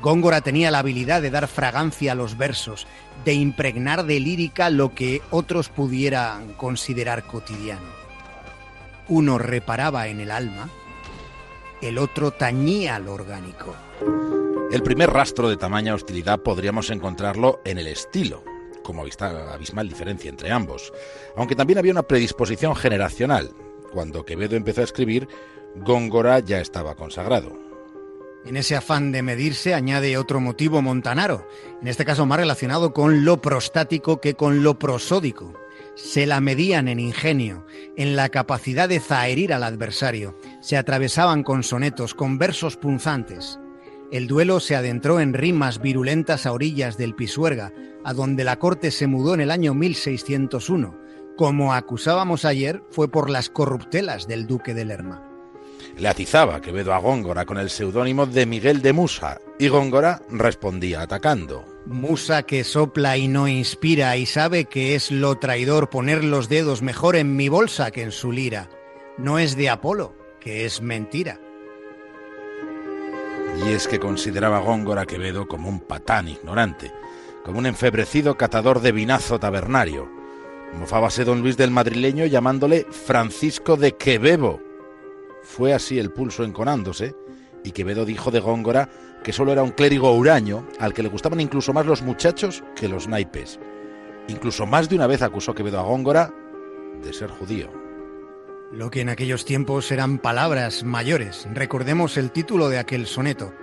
Góngora 0.00 0.40
tenía 0.40 0.70
la 0.70 0.78
habilidad 0.78 1.20
de 1.20 1.30
dar 1.30 1.46
fragancia 1.46 2.12
a 2.12 2.14
los 2.14 2.38
versos, 2.38 2.86
de 3.26 3.34
impregnar 3.34 4.04
de 4.04 4.18
lírica 4.18 4.70
lo 4.70 4.94
que 4.94 5.20
otros 5.30 5.68
pudieran 5.68 6.54
considerar 6.54 7.24
cotidiano. 7.24 7.90
Uno 9.08 9.36
reparaba 9.36 10.08
en 10.08 10.20
el 10.20 10.30
alma, 10.30 10.70
el 11.82 11.98
otro 11.98 12.30
tañía 12.30 12.98
lo 12.98 13.12
orgánico. 13.12 13.76
El 14.76 14.82
primer 14.82 15.08
rastro 15.08 15.48
de 15.48 15.56
tamaña 15.56 15.94
hostilidad 15.94 16.42
podríamos 16.42 16.90
encontrarlo 16.90 17.62
en 17.64 17.78
el 17.78 17.86
estilo, 17.86 18.44
como 18.82 19.04
abismal 19.04 19.88
diferencia 19.88 20.28
entre 20.28 20.52
ambos, 20.52 20.92
aunque 21.34 21.56
también 21.56 21.78
había 21.78 21.92
una 21.92 22.02
predisposición 22.02 22.76
generacional. 22.76 23.52
Cuando 23.90 24.26
Quevedo 24.26 24.54
empezó 24.54 24.82
a 24.82 24.84
escribir, 24.84 25.28
Góngora 25.76 26.40
ya 26.40 26.60
estaba 26.60 26.94
consagrado. 26.94 27.58
En 28.44 28.58
ese 28.58 28.76
afán 28.76 29.12
de 29.12 29.22
medirse 29.22 29.72
añade 29.72 30.18
otro 30.18 30.40
motivo 30.40 30.82
montanaro, 30.82 31.48
en 31.80 31.88
este 31.88 32.04
caso 32.04 32.26
más 32.26 32.38
relacionado 32.38 32.92
con 32.92 33.24
lo 33.24 33.40
prostático 33.40 34.20
que 34.20 34.34
con 34.34 34.62
lo 34.62 34.78
prosódico. 34.78 35.54
Se 35.94 36.26
la 36.26 36.42
medían 36.42 36.88
en 36.88 37.00
ingenio, 37.00 37.64
en 37.96 38.14
la 38.14 38.28
capacidad 38.28 38.90
de 38.90 39.00
zaherir 39.00 39.54
al 39.54 39.62
adversario, 39.62 40.38
se 40.60 40.76
atravesaban 40.76 41.44
con 41.44 41.62
sonetos, 41.62 42.12
con 42.12 42.36
versos 42.36 42.76
punzantes. 42.76 43.58
El 44.12 44.28
duelo 44.28 44.60
se 44.60 44.76
adentró 44.76 45.18
en 45.20 45.34
rimas 45.34 45.80
virulentas 45.80 46.46
a 46.46 46.52
orillas 46.52 46.96
del 46.96 47.14
Pisuerga, 47.14 47.72
a 48.04 48.14
donde 48.14 48.44
la 48.44 48.58
corte 48.58 48.92
se 48.92 49.08
mudó 49.08 49.34
en 49.34 49.40
el 49.40 49.50
año 49.50 49.74
1601. 49.74 50.96
Como 51.36 51.74
acusábamos 51.74 52.44
ayer, 52.44 52.82
fue 52.90 53.08
por 53.08 53.28
las 53.28 53.50
corruptelas 53.50 54.28
del 54.28 54.46
duque 54.46 54.74
de 54.74 54.84
Lerma. 54.84 55.22
Le 55.98 56.08
atizaba 56.08 56.60
Quevedo 56.60 56.94
a 56.94 56.98
Góngora 56.98 57.46
con 57.46 57.58
el 57.58 57.68
seudónimo 57.68 58.26
de 58.26 58.46
Miguel 58.46 58.80
de 58.80 58.92
Musa, 58.92 59.40
y 59.58 59.68
Góngora 59.68 60.22
respondía 60.30 61.02
atacando. 61.02 61.64
Musa 61.86 62.44
que 62.44 62.64
sopla 62.64 63.16
y 63.16 63.28
no 63.28 63.48
inspira 63.48 64.16
y 64.16 64.26
sabe 64.26 64.66
que 64.66 64.94
es 64.94 65.10
lo 65.10 65.36
traidor 65.38 65.90
poner 65.90 66.22
los 66.22 66.48
dedos 66.48 66.80
mejor 66.80 67.16
en 67.16 67.34
mi 67.36 67.48
bolsa 67.48 67.90
que 67.90 68.02
en 68.02 68.12
su 68.12 68.30
lira. 68.30 68.68
No 69.18 69.38
es 69.38 69.56
de 69.56 69.68
Apolo, 69.68 70.14
que 70.40 70.64
es 70.64 70.80
mentira. 70.80 71.40
Y 73.64 73.72
es 73.72 73.88
que 73.88 73.98
consideraba 73.98 74.60
Góngora 74.60 75.06
Quevedo 75.06 75.48
como 75.48 75.68
un 75.68 75.80
patán 75.80 76.28
ignorante, 76.28 76.92
como 77.44 77.58
un 77.58 77.66
enfebrecido 77.66 78.36
catador 78.36 78.80
de 78.80 78.92
vinazo 78.92 79.38
tabernario. 79.38 80.08
Mofábase 80.78 81.24
don 81.24 81.40
Luis 81.40 81.56
del 81.56 81.70
madrileño 81.70 82.26
llamándole 82.26 82.86
Francisco 82.90 83.76
de 83.76 83.92
Quevedo 83.96 84.60
fue 85.46 85.72
así 85.72 85.98
el 85.98 86.10
pulso 86.10 86.42
enconándose, 86.42 87.14
y 87.62 87.70
Quevedo 87.70 88.04
dijo 88.04 88.30
de 88.32 88.40
Góngora 88.40 88.90
que 89.22 89.32
solo 89.32 89.52
era 89.52 89.62
un 89.62 89.70
clérigo 89.70 90.12
huraño 90.12 90.66
al 90.80 90.92
que 90.92 91.02
le 91.02 91.08
gustaban 91.08 91.40
incluso 91.40 91.72
más 91.72 91.86
los 91.86 92.02
muchachos 92.02 92.64
que 92.74 92.88
los 92.88 93.06
naipes. 93.08 93.58
Incluso 94.28 94.66
más 94.66 94.88
de 94.88 94.96
una 94.96 95.06
vez 95.06 95.22
acusó 95.22 95.54
Quevedo 95.54 95.78
a 95.78 95.84
Góngora 95.84 96.34
de 97.02 97.12
ser 97.12 97.30
judío. 97.30 97.85
Lo 98.76 98.90
que 98.90 99.00
en 99.00 99.08
aquellos 99.08 99.46
tiempos 99.46 99.90
eran 99.90 100.18
palabras 100.18 100.84
mayores. 100.84 101.48
Recordemos 101.50 102.18
el 102.18 102.30
título 102.30 102.68
de 102.68 102.78
aquel 102.78 103.06
soneto, 103.06 103.54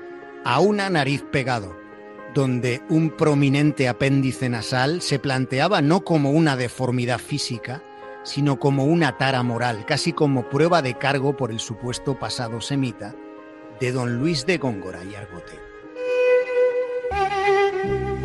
A 0.44 0.60
una 0.60 0.90
nariz 0.90 1.24
pegado, 1.32 1.78
donde 2.34 2.82
un 2.90 3.12
prominente 3.12 3.88
apéndice 3.88 4.50
nasal 4.50 5.04
se 5.04 5.20
planteaba 5.20 5.84
no 5.84 6.04
como 6.04 6.32
una 6.32 6.58
deformidad 6.58 7.20
física, 7.20 7.84
sino 8.24 8.58
como 8.58 8.86
una 8.86 9.20
tara 9.20 9.44
moral, 9.44 9.86
casi 9.86 10.14
como 10.14 10.50
prueba 10.50 10.82
de 10.82 10.98
cargo 10.98 11.38
por 11.38 11.52
el 11.52 11.60
supuesto 11.60 12.18
pasado 12.18 12.60
semita 12.60 13.14
de 13.80 13.92
don 13.92 14.18
Luis 14.18 14.48
de 14.48 14.58
Góngora 14.58 15.04
y 15.04 15.14
Argote. 15.14 15.60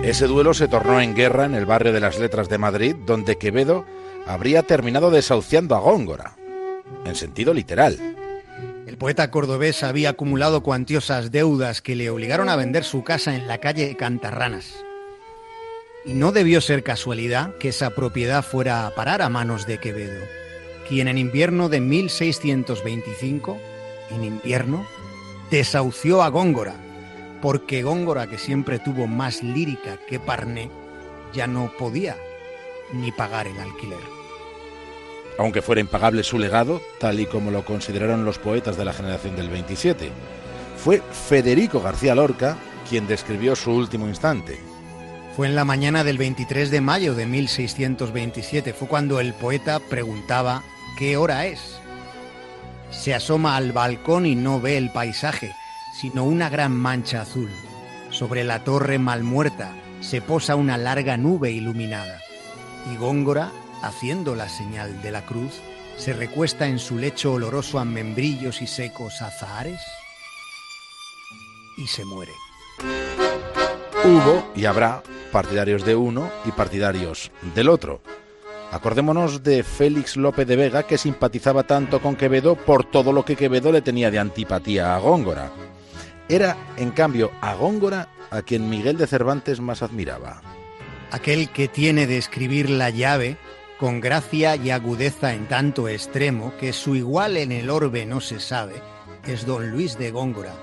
Ese 0.02 0.26
duelo 0.26 0.54
se 0.54 0.68
tornó 0.68 1.02
en 1.02 1.14
guerra 1.14 1.44
en 1.44 1.54
el 1.54 1.66
barrio 1.66 1.92
de 1.92 2.00
las 2.00 2.18
Letras 2.18 2.48
de 2.48 2.56
Madrid, 2.56 2.96
donde 3.04 3.36
Quevedo 3.36 3.84
habría 4.26 4.62
terminado 4.62 5.10
desahuciando 5.10 5.74
a 5.74 5.80
Góngora, 5.80 6.37
en 7.04 7.14
sentido 7.14 7.54
literal. 7.54 7.98
El 8.86 8.96
poeta 8.96 9.30
cordobés 9.30 9.82
había 9.82 10.10
acumulado 10.10 10.62
cuantiosas 10.62 11.30
deudas 11.30 11.82
que 11.82 11.94
le 11.94 12.10
obligaron 12.10 12.48
a 12.48 12.56
vender 12.56 12.84
su 12.84 13.04
casa 13.04 13.36
en 13.36 13.46
la 13.46 13.58
calle 13.58 13.96
Cantarranas. 13.96 14.84
Y 16.04 16.14
no 16.14 16.32
debió 16.32 16.60
ser 16.60 16.82
casualidad 16.82 17.54
que 17.58 17.68
esa 17.68 17.90
propiedad 17.90 18.42
fuera 18.42 18.86
a 18.86 18.94
parar 18.94 19.20
a 19.20 19.28
manos 19.28 19.66
de 19.66 19.78
Quevedo, 19.78 20.24
quien 20.88 21.06
en 21.06 21.18
invierno 21.18 21.68
de 21.68 21.80
1625, 21.80 23.58
en 24.10 24.24
invierno, 24.24 24.86
desahució 25.50 26.22
a 26.22 26.28
Góngora, 26.28 26.74
porque 27.42 27.82
Góngora, 27.82 28.26
que 28.26 28.38
siempre 28.38 28.78
tuvo 28.78 29.06
más 29.06 29.42
lírica 29.42 29.98
que 30.08 30.18
Parné, 30.18 30.70
ya 31.34 31.46
no 31.46 31.70
podía 31.78 32.16
ni 32.92 33.12
pagar 33.12 33.46
el 33.46 33.58
alquiler. 33.58 34.17
Aunque 35.38 35.62
fuera 35.62 35.80
impagable 35.80 36.24
su 36.24 36.38
legado, 36.38 36.82
tal 37.00 37.20
y 37.20 37.26
como 37.26 37.50
lo 37.50 37.64
consideraron 37.64 38.24
los 38.24 38.38
poetas 38.38 38.76
de 38.76 38.84
la 38.84 38.92
generación 38.92 39.36
del 39.36 39.48
27, 39.48 40.10
fue 40.76 41.00
Federico 41.00 41.80
García 41.80 42.14
Lorca 42.14 42.58
quien 42.88 43.06
describió 43.06 43.54
su 43.54 43.70
último 43.70 44.08
instante, 44.08 44.58
fue 45.38 45.46
en 45.46 45.54
la 45.54 45.64
mañana 45.64 46.02
del 46.02 46.18
23 46.18 46.68
de 46.72 46.80
mayo 46.80 47.14
de 47.14 47.24
1627. 47.24 48.72
Fue 48.72 48.88
cuando 48.88 49.20
el 49.20 49.34
poeta 49.34 49.78
preguntaba 49.78 50.64
¿qué 50.98 51.16
hora 51.16 51.46
es? 51.46 51.78
Se 52.90 53.14
asoma 53.14 53.54
al 53.54 53.70
balcón 53.70 54.26
y 54.26 54.34
no 54.34 54.60
ve 54.60 54.76
el 54.76 54.90
paisaje, 54.90 55.54
sino 55.94 56.24
una 56.24 56.48
gran 56.48 56.72
mancha 56.72 57.20
azul. 57.20 57.52
Sobre 58.10 58.42
la 58.42 58.64
torre 58.64 58.98
mal 58.98 59.22
muerta 59.22 59.76
se 60.00 60.20
posa 60.20 60.56
una 60.56 60.76
larga 60.76 61.16
nube 61.16 61.52
iluminada. 61.52 62.18
Y 62.92 62.96
Góngora, 62.96 63.52
haciendo 63.82 64.34
la 64.34 64.48
señal 64.48 65.02
de 65.02 65.10
la 65.10 65.24
cruz, 65.24 65.52
se 65.96 66.12
recuesta 66.12 66.66
en 66.66 66.78
su 66.78 66.96
lecho 66.96 67.32
oloroso 67.32 67.78
a 67.78 67.84
membrillos 67.84 68.62
y 68.62 68.66
secos 68.66 69.20
azahares 69.20 69.80
y 71.76 71.86
se 71.86 72.04
muere. 72.04 72.32
Hubo 74.04 74.52
y 74.54 74.64
habrá 74.64 75.02
partidarios 75.32 75.84
de 75.84 75.96
uno 75.96 76.30
y 76.44 76.52
partidarios 76.52 77.30
del 77.54 77.68
otro. 77.68 78.00
Acordémonos 78.70 79.42
de 79.42 79.62
Félix 79.62 80.16
López 80.16 80.46
de 80.46 80.56
Vega, 80.56 80.82
que 80.82 80.98
simpatizaba 80.98 81.62
tanto 81.62 82.00
con 82.00 82.16
Quevedo 82.16 82.54
por 82.54 82.84
todo 82.84 83.12
lo 83.12 83.24
que 83.24 83.36
Quevedo 83.36 83.72
le 83.72 83.82
tenía 83.82 84.10
de 84.10 84.18
antipatía 84.18 84.94
a 84.94 84.98
Góngora. 84.98 85.50
Era, 86.28 86.56
en 86.76 86.90
cambio, 86.90 87.32
a 87.40 87.54
Góngora 87.54 88.08
a 88.30 88.42
quien 88.42 88.68
Miguel 88.68 88.98
de 88.98 89.06
Cervantes 89.06 89.60
más 89.60 89.82
admiraba. 89.82 90.42
Aquel 91.10 91.48
que 91.48 91.68
tiene 91.68 92.06
de 92.06 92.18
escribir 92.18 92.68
la 92.68 92.90
llave 92.90 93.38
con 93.78 94.00
gracia 94.00 94.56
y 94.56 94.70
agudeza 94.70 95.34
en 95.34 95.46
tanto 95.46 95.88
extremo 95.88 96.52
que 96.58 96.72
su 96.72 96.96
igual 96.96 97.36
en 97.36 97.52
el 97.52 97.70
orbe 97.70 98.06
no 98.06 98.20
se 98.20 98.40
sabe, 98.40 98.74
es 99.24 99.46
don 99.46 99.70
Luis 99.70 99.96
de 99.96 100.10
Góngora, 100.10 100.54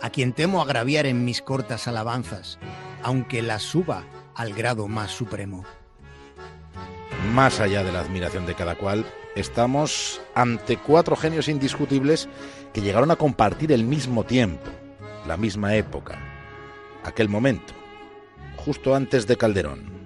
a 0.00 0.08
quien 0.08 0.32
temo 0.32 0.62
agraviar 0.62 1.04
en 1.04 1.24
mis 1.24 1.42
cortas 1.42 1.86
alabanzas, 1.86 2.58
aunque 3.02 3.42
la 3.42 3.58
suba 3.58 4.04
al 4.34 4.54
grado 4.54 4.88
más 4.88 5.10
supremo. 5.10 5.64
Más 7.34 7.60
allá 7.60 7.84
de 7.84 7.92
la 7.92 8.00
admiración 8.00 8.46
de 8.46 8.54
cada 8.54 8.74
cual, 8.74 9.04
estamos 9.36 10.22
ante 10.34 10.78
cuatro 10.78 11.14
genios 11.14 11.48
indiscutibles 11.48 12.26
que 12.72 12.80
llegaron 12.80 13.10
a 13.10 13.16
compartir 13.16 13.70
el 13.70 13.84
mismo 13.84 14.24
tiempo, 14.24 14.70
la 15.26 15.36
misma 15.36 15.74
época, 15.76 16.18
aquel 17.04 17.28
momento, 17.28 17.74
justo 18.56 18.94
antes 18.94 19.26
de 19.26 19.36
Calderón. 19.36 20.01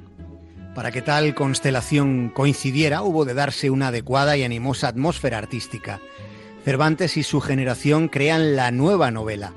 Para 0.76 0.92
que 0.92 1.00
tal 1.00 1.34
constelación 1.34 2.28
coincidiera, 2.28 3.00
hubo 3.00 3.24
de 3.24 3.32
darse 3.32 3.70
una 3.70 3.88
adecuada 3.88 4.36
y 4.36 4.44
animosa 4.44 4.88
atmósfera 4.88 5.38
artística. 5.38 6.02
Cervantes 6.66 7.16
y 7.16 7.22
su 7.22 7.40
generación 7.40 8.08
crean 8.08 8.56
la 8.56 8.70
nueva 8.70 9.10
novela, 9.10 9.54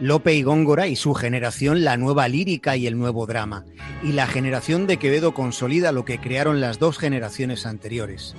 Lope 0.00 0.34
y 0.34 0.42
Góngora 0.42 0.88
y 0.88 0.96
su 0.96 1.14
generación 1.14 1.84
la 1.84 1.96
nueva 1.96 2.26
lírica 2.26 2.76
y 2.76 2.88
el 2.88 2.98
nuevo 2.98 3.26
drama, 3.26 3.64
y 4.02 4.10
la 4.10 4.26
generación 4.26 4.88
de 4.88 4.96
Quevedo 4.96 5.34
consolida 5.34 5.92
lo 5.92 6.04
que 6.04 6.18
crearon 6.18 6.60
las 6.60 6.80
dos 6.80 6.98
generaciones 6.98 7.64
anteriores. 7.64 8.34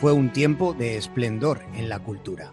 Fue 0.00 0.12
un 0.12 0.32
tiempo 0.32 0.72
de 0.72 0.96
esplendor 0.96 1.62
en 1.76 1.88
la 1.88 2.00
cultura. 2.00 2.50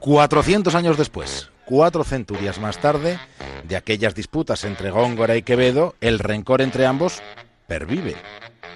400 0.00 0.74
años 0.74 0.98
después, 0.98 1.48
cuatro 1.66 2.04
centurias 2.04 2.60
más 2.60 2.78
tarde, 2.78 3.18
de 3.66 3.76
aquellas 3.76 4.14
disputas 4.14 4.64
entre 4.64 4.90
Góngora 4.90 5.36
y 5.36 5.42
Quevedo, 5.42 5.94
el 6.00 6.18
rencor 6.18 6.62
entre 6.62 6.86
ambos 6.86 7.22
pervive. 7.66 8.16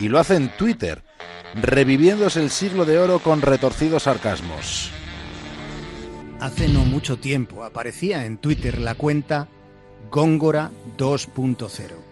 Y 0.01 0.09
lo 0.09 0.19
hace 0.19 0.37
en 0.37 0.49
Twitter, 0.57 1.03
reviviéndose 1.55 2.43
el 2.43 2.51
siglo 2.51 2.85
de 2.85 2.99
oro 2.99 3.19
con 3.19 3.43
retorcidos 3.43 4.05
sarcasmos. 4.05 4.91
Hace 6.41 6.69
no 6.69 6.85
mucho 6.85 7.19
tiempo 7.19 7.65
aparecía 7.65 8.25
en 8.25 8.39
Twitter 8.39 8.79
la 8.79 8.95
cuenta 8.95 9.49
Góngora 10.11 10.71
2.0. 10.97 12.09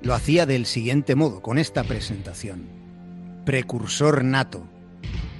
Lo 0.00 0.14
hacía 0.14 0.46
del 0.46 0.66
siguiente 0.66 1.14
modo, 1.14 1.42
con 1.42 1.58
esta 1.58 1.84
presentación. 1.84 2.68
Precursor 3.44 4.24
nato. 4.24 4.66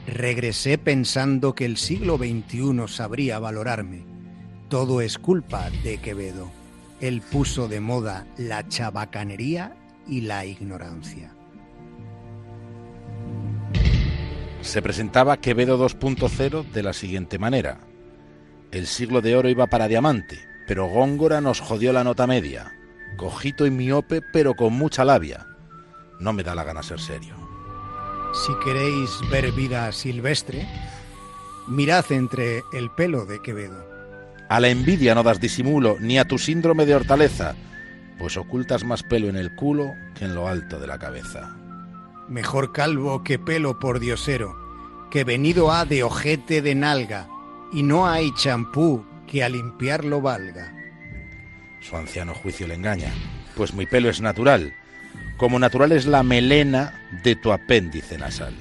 Regresé 0.07 0.79
pensando 0.79 1.55
que 1.55 1.65
el 1.65 1.77
siglo 1.77 2.17
XXI 2.17 2.87
sabría 2.87 3.41
valorarme. 3.41 4.07
Todo 4.69 5.01
es 5.01 5.19
culpa 5.19 5.69
de 5.83 5.99
Quevedo. 5.99 6.51
Él 7.01 7.23
puso 7.23 7.67
de 7.67 7.81
moda 7.81 8.27
la 8.37 8.67
chabacanería 8.69 9.77
y 10.07 10.23
la 10.23 10.45
ignorancia. 10.45 11.33
Se 14.61 14.81
presentaba 14.81 15.39
Quevedo 15.39 15.77
2.0 15.79 16.71
de 16.71 16.83
la 16.83 16.93
siguiente 16.93 17.39
manera. 17.39 17.79
El 18.71 18.87
siglo 18.87 19.21
de 19.21 19.37
oro 19.37 19.49
iba 19.49 19.67
para 19.67 19.89
diamante, 19.89 20.39
pero 20.67 20.87
Góngora 20.87 21.41
nos 21.41 21.61
jodió 21.61 21.93
la 21.93 22.05
nota 22.05 22.27
media. 22.27 22.73
Cojito 23.17 23.67
y 23.67 23.71
miope, 23.71 24.23
pero 24.33 24.55
con 24.55 24.73
mucha 24.73 25.05
labia. 25.05 25.47
No 26.21 26.33
me 26.33 26.43
da 26.43 26.55
la 26.55 26.65
gana 26.65 26.83
ser 26.83 27.01
serio. 27.01 27.46
Si 28.33 28.53
queréis 28.64 29.11
ver 29.31 29.53
vida 29.53 29.91
silvestre, 29.93 30.66
mirad 31.66 32.05
entre 32.11 32.62
el 32.72 32.91
pelo 32.91 33.24
de 33.24 33.41
Quevedo. 33.41 33.85
A 34.49 34.61
la 34.61 34.68
envidia 34.68 35.14
no 35.14 35.22
das 35.22 35.41
disimulo, 35.41 35.97
ni 36.01 36.18
a 36.18 36.24
tu 36.24 36.39
síndrome 36.39 36.87
de 36.87 36.95
hortaleza, 36.95 37.57
pues 38.18 38.37
ocultas 38.37 38.85
más 38.85 39.03
pelo 39.03 39.29
en 39.29 39.37
el 39.37 39.55
culo 39.55 39.93
que 40.14 40.24
en 40.24 40.35
lo 40.35 40.47
alto 40.47 40.79
de 40.79 40.87
la 40.87 40.99
cabeza. 40.99 41.57
Mejor 42.29 42.72
calvo 42.72 43.24
que 43.24 43.39
pelo 43.39 43.79
por 43.79 43.99
diosero, 43.99 44.57
que 45.11 45.24
venido 45.24 45.72
ha 45.72 45.85
de 45.85 46.03
ojete 46.03 46.62
de 46.62 46.74
nalga, 46.74 47.29
y 47.72 47.83
no 47.83 48.07
hay 48.07 48.33
champú 48.35 49.05
que 49.27 49.43
a 49.43 49.49
limpiarlo 49.49 50.20
valga. 50.20 50.72
Su 51.81 51.97
anciano 51.97 52.35
juicio 52.35 52.66
le 52.66 52.74
engaña, 52.74 53.12
pues 53.57 53.74
mi 53.74 53.87
pelo 53.87 54.09
es 54.09 54.20
natural, 54.20 54.74
como 55.37 55.59
natural 55.59 55.93
es 55.93 56.07
la 56.07 56.22
melena 56.22 56.95
de 57.22 57.37
tu 57.37 57.53
apéndice 57.53 58.18
nasal. 58.18 58.55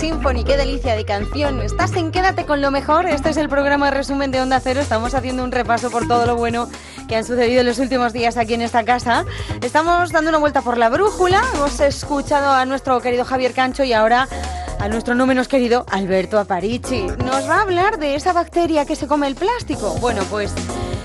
Symphony, 0.00 0.44
qué 0.44 0.56
delicia 0.56 0.96
de 0.96 1.04
canción. 1.04 1.60
Estás 1.60 1.94
en 1.94 2.10
Quédate 2.10 2.46
con 2.46 2.62
lo 2.62 2.70
mejor. 2.70 3.04
Este 3.04 3.28
es 3.28 3.36
el 3.36 3.50
programa 3.50 3.90
de 3.90 3.98
resumen 3.98 4.30
de 4.30 4.40
Onda 4.40 4.58
Cero. 4.58 4.80
Estamos 4.80 5.12
haciendo 5.12 5.44
un 5.44 5.52
repaso 5.52 5.90
por 5.90 6.08
todo 6.08 6.24
lo 6.24 6.36
bueno 6.36 6.70
que 7.06 7.16
han 7.16 7.24
sucedido 7.26 7.60
en 7.60 7.66
los 7.66 7.78
últimos 7.78 8.14
días 8.14 8.38
aquí 8.38 8.54
en 8.54 8.62
esta 8.62 8.82
casa. 8.82 9.26
Estamos 9.60 10.10
dando 10.10 10.30
una 10.30 10.38
vuelta 10.38 10.62
por 10.62 10.78
la 10.78 10.88
brújula. 10.88 11.42
Hemos 11.54 11.80
escuchado 11.80 12.50
a 12.50 12.64
nuestro 12.64 12.98
querido 13.02 13.26
Javier 13.26 13.52
Cancho 13.52 13.84
y 13.84 13.92
ahora 13.92 14.26
a 14.78 14.88
nuestro 14.88 15.14
no 15.14 15.26
menos 15.26 15.48
querido 15.48 15.84
Alberto 15.90 16.38
Aparici. 16.38 17.02
Nos 17.02 17.46
va 17.46 17.56
a 17.56 17.60
hablar 17.60 17.98
de 17.98 18.14
esa 18.14 18.32
bacteria 18.32 18.86
que 18.86 18.96
se 18.96 19.06
come 19.06 19.26
el 19.26 19.34
plástico. 19.34 19.96
Bueno, 20.00 20.22
pues 20.30 20.50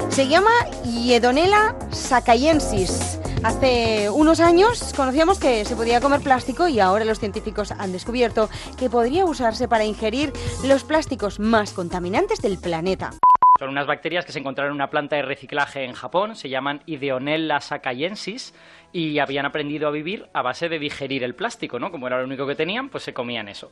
se 0.08 0.30
llama 0.30 0.52
Iedonella 0.86 1.76
sacayensis. 1.92 3.20
Hace 3.46 4.10
unos 4.10 4.40
años 4.40 4.92
conocíamos 4.96 5.38
que 5.38 5.66
se 5.66 5.76
podía 5.76 6.02
comer 6.02 6.22
plástico 6.22 6.68
y 6.68 6.80
ahora 6.80 7.06
los 7.06 7.20
científicos 7.20 7.72
han 7.72 7.92
descubierto 7.92 8.50
que 8.76 8.90
podría 8.90 9.24
usarse 9.24 9.68
para 9.68 9.86
ingerir 9.86 10.34
los 10.68 10.84
plásticos 10.84 11.40
más 11.40 11.72
contaminantes 11.72 12.42
del 12.42 12.58
planeta. 12.58 13.12
Son 13.60 13.70
unas 13.70 13.86
bacterias 13.86 14.26
que 14.26 14.32
se 14.32 14.40
encontraron 14.40 14.72
en 14.72 14.76
una 14.78 14.90
planta 14.90 15.16
de 15.18 15.22
reciclaje 15.22 15.84
en 15.84 15.94
Japón, 15.94 16.36
se 16.36 16.50
llaman 16.50 16.82
Ideonella 16.88 17.62
sacayensis 17.62 18.56
y 18.92 19.20
habían 19.20 19.46
aprendido 19.46 19.88
a 19.88 19.92
vivir 19.92 20.26
a 20.34 20.42
base 20.42 20.68
de 20.68 20.80
digerir 20.80 21.24
el 21.24 21.36
plástico, 21.36 21.78
¿no? 21.78 21.92
Como 21.92 22.08
era 22.08 22.18
lo 22.18 22.26
único 22.26 22.48
que 22.48 22.56
tenían, 22.56 22.90
pues 22.90 23.04
se 23.04 23.14
comían 23.14 23.48
eso. 23.48 23.72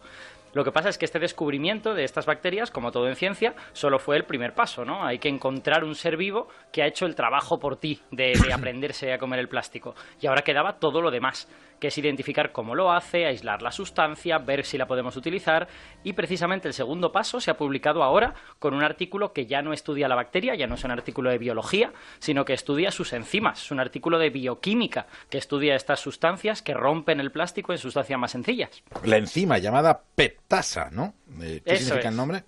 Lo 0.53 0.63
que 0.63 0.71
pasa 0.71 0.89
es 0.89 0.97
que 0.97 1.05
este 1.05 1.19
descubrimiento 1.19 1.93
de 1.93 2.03
estas 2.03 2.25
bacterias, 2.25 2.69
como 2.69 2.91
todo 2.91 3.07
en 3.07 3.15
ciencia, 3.15 3.55
solo 3.73 3.99
fue 3.99 4.17
el 4.17 4.25
primer 4.25 4.53
paso, 4.53 4.85
¿no? 4.85 5.03
Hay 5.03 5.19
que 5.19 5.29
encontrar 5.29 5.83
un 5.83 5.95
ser 5.95 6.15
vivo 6.15 6.47
que 6.71 6.83
ha 6.83 6.87
hecho 6.87 7.05
el 7.05 7.15
trabajo 7.15 7.59
por 7.59 7.77
ti 7.77 7.99
de, 8.11 8.33
de 8.33 8.53
aprenderse 8.53 9.11
a 9.13 9.17
comer 9.17 9.39
el 9.39 9.49
plástico. 9.49 9.95
Y 10.21 10.27
ahora 10.27 10.43
quedaba 10.43 10.77
todo 10.79 11.01
lo 11.01 11.09
demás 11.11 11.47
que 11.83 11.89
es 11.89 11.97
identificar 11.97 12.53
cómo 12.53 12.75
lo 12.75 12.93
hace, 12.93 13.25
aislar 13.25 13.61
la 13.61 13.69
sustancia, 13.69 14.37
ver 14.37 14.63
si 14.63 14.77
la 14.77 14.87
podemos 14.87 15.17
utilizar 15.17 15.67
y 16.01 16.13
precisamente 16.13 16.69
el 16.69 16.73
segundo 16.73 17.11
paso 17.11 17.41
se 17.41 17.51
ha 17.51 17.57
publicado 17.57 18.03
ahora 18.03 18.35
con 18.57 18.73
un 18.73 18.85
artículo 18.85 19.33
que 19.33 19.47
ya 19.47 19.61
no 19.61 19.73
estudia 19.73 20.07
la 20.07 20.15
bacteria, 20.15 20.55
ya 20.55 20.65
no 20.65 20.75
es 20.75 20.83
un 20.85 20.91
artículo 20.91 21.29
de 21.29 21.39
biología, 21.39 21.91
sino 22.19 22.45
que 22.45 22.53
estudia 22.53 22.89
sus 22.89 23.11
enzimas, 23.11 23.63
es 23.63 23.71
un 23.71 23.81
artículo 23.81 24.17
de 24.17 24.29
bioquímica 24.29 25.07
que 25.29 25.37
estudia 25.37 25.75
estas 25.75 25.99
sustancias 25.99 26.61
que 26.61 26.73
rompen 26.73 27.19
el 27.19 27.33
plástico 27.33 27.73
en 27.73 27.79
sustancias 27.79 28.17
más 28.17 28.31
sencillas. 28.31 28.81
La 29.03 29.17
enzima 29.17 29.57
llamada 29.57 30.03
petasa, 30.47 30.89
¿no? 30.91 31.15
Eh, 31.41 31.61
¿Qué 31.65 31.77
significa 31.77 32.09
el 32.09 32.15
nombre? 32.15 32.43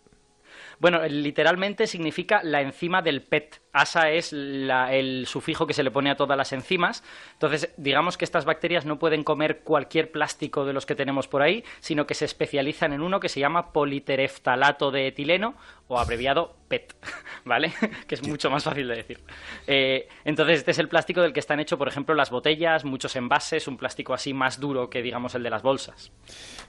Bueno, 0.79 1.01
literalmente 1.07 1.87
significa 1.87 2.41
la 2.43 2.61
enzima 2.61 3.01
del 3.01 3.21
PET. 3.21 3.61
Asa 3.71 4.09
es 4.09 4.33
el 4.33 5.25
sufijo 5.27 5.65
que 5.67 5.73
se 5.73 5.83
le 5.83 5.91
pone 5.91 6.11
a 6.11 6.15
todas 6.15 6.37
las 6.37 6.53
enzimas. 6.53 7.03
Entonces, 7.33 7.73
digamos 7.77 8.17
que 8.17 8.25
estas 8.25 8.45
bacterias 8.45 8.85
no 8.85 8.99
pueden 8.99 9.23
comer 9.23 9.61
cualquier 9.61 10.11
plástico 10.11 10.65
de 10.65 10.73
los 10.73 10.85
que 10.85 10.95
tenemos 10.95 11.27
por 11.27 11.41
ahí, 11.41 11.63
sino 11.79 12.05
que 12.05 12.13
se 12.13 12.25
especializan 12.25 12.93
en 12.93 13.01
uno 13.01 13.19
que 13.19 13.29
se 13.29 13.39
llama 13.39 13.71
politereftalato 13.71 14.91
de 14.91 15.07
etileno 15.07 15.55
o 15.87 15.99
abreviado 15.99 16.55
PET, 16.67 16.95
¿vale? 17.45 17.73
que 18.07 18.15
es 18.15 18.27
mucho 18.27 18.49
más 18.49 18.63
fácil 18.63 18.87
de 18.87 18.95
decir. 18.95 19.19
Eh, 19.67 20.07
entonces, 20.23 20.59
este 20.59 20.71
es 20.71 20.79
el 20.79 20.87
plástico 20.87 21.21
del 21.21 21.33
que 21.33 21.39
están 21.39 21.59
hechos, 21.59 21.77
por 21.77 21.87
ejemplo, 21.87 22.15
las 22.15 22.31
botellas, 22.31 22.85
muchos 22.85 23.15
envases, 23.15 23.67
un 23.67 23.77
plástico 23.77 24.13
así 24.13 24.33
más 24.33 24.59
duro 24.59 24.89
que, 24.89 25.01
digamos, 25.01 25.35
el 25.35 25.43
de 25.43 25.49
las 25.49 25.61
bolsas. 25.61 26.11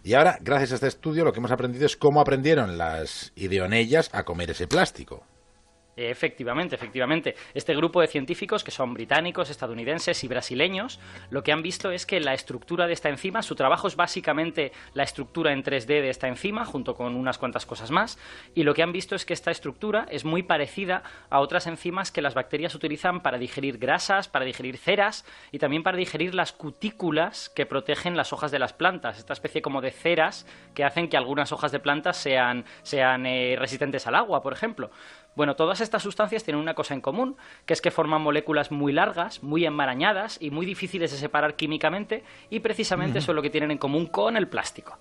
Y 0.04 0.14
ahora, 0.14 0.38
gracias 0.40 0.72
a 0.72 0.74
este 0.76 0.88
estudio, 0.88 1.24
lo 1.24 1.32
que 1.32 1.38
hemos 1.38 1.52
aprendido 1.52 1.86
es 1.86 1.96
cómo 1.96 2.20
aprendieron 2.20 2.78
las 2.78 3.32
ideonellas 3.36 4.10
a 4.12 4.24
comer 4.24 4.50
ese 4.50 4.66
plástico. 4.66 5.24
Efectivamente, 5.98 6.74
efectivamente. 6.74 7.36
Este 7.54 7.74
grupo 7.74 8.02
de 8.02 8.06
científicos, 8.06 8.62
que 8.62 8.70
son 8.70 8.92
británicos, 8.92 9.48
estadounidenses 9.48 10.22
y 10.24 10.28
brasileños, 10.28 11.00
lo 11.30 11.42
que 11.42 11.52
han 11.52 11.62
visto 11.62 11.90
es 11.90 12.04
que 12.04 12.20
la 12.20 12.34
estructura 12.34 12.86
de 12.86 12.92
esta 12.92 13.08
enzima, 13.08 13.40
su 13.42 13.54
trabajo 13.54 13.88
es 13.88 13.96
básicamente 13.96 14.72
la 14.92 15.04
estructura 15.04 15.54
en 15.54 15.64
3D 15.64 15.86
de 15.86 16.10
esta 16.10 16.28
enzima, 16.28 16.66
junto 16.66 16.94
con 16.94 17.16
unas 17.16 17.38
cuantas 17.38 17.64
cosas 17.64 17.90
más, 17.90 18.18
y 18.54 18.64
lo 18.64 18.74
que 18.74 18.82
han 18.82 18.92
visto 18.92 19.14
es 19.14 19.24
que 19.24 19.32
esta 19.32 19.50
estructura 19.50 20.06
es 20.10 20.26
muy 20.26 20.42
parecida 20.42 21.02
a 21.30 21.40
otras 21.40 21.66
enzimas 21.66 22.12
que 22.12 22.20
las 22.20 22.34
bacterias 22.34 22.74
utilizan 22.74 23.22
para 23.22 23.38
digerir 23.38 23.78
grasas, 23.78 24.28
para 24.28 24.44
digerir 24.44 24.76
ceras 24.76 25.24
y 25.50 25.58
también 25.58 25.82
para 25.82 25.96
digerir 25.96 26.34
las 26.34 26.52
cutículas 26.52 27.48
que 27.48 27.64
protegen 27.64 28.18
las 28.18 28.34
hojas 28.34 28.50
de 28.50 28.58
las 28.58 28.74
plantas, 28.74 29.18
esta 29.18 29.32
especie 29.32 29.62
como 29.62 29.80
de 29.80 29.92
ceras 29.92 30.46
que 30.74 30.84
hacen 30.84 31.08
que 31.08 31.16
algunas 31.16 31.52
hojas 31.52 31.72
de 31.72 31.80
plantas 31.80 32.18
sean, 32.18 32.66
sean 32.82 33.24
eh, 33.24 33.56
resistentes 33.58 34.06
al 34.06 34.14
agua, 34.14 34.42
por 34.42 34.52
ejemplo. 34.52 34.90
Bueno, 35.36 35.54
todas 35.54 35.80
estas 35.80 36.02
sustancias 36.02 36.42
tienen 36.42 36.62
una 36.62 36.74
cosa 36.74 36.94
en 36.94 37.00
común, 37.00 37.36
que 37.66 37.74
es 37.74 37.82
que 37.82 37.90
forman 37.90 38.22
moléculas 38.22 38.72
muy 38.72 38.92
largas, 38.92 39.42
muy 39.42 39.66
enmarañadas 39.66 40.38
y 40.40 40.50
muy 40.50 40.66
difíciles 40.66 41.12
de 41.12 41.18
separar 41.18 41.54
químicamente, 41.54 42.24
y 42.50 42.60
precisamente 42.60 43.18
eso 43.18 43.32
es 43.32 43.36
lo 43.36 43.42
que 43.42 43.50
tienen 43.50 43.70
en 43.70 43.78
común 43.78 44.06
con 44.06 44.36
el 44.36 44.48
plástico. 44.48 44.98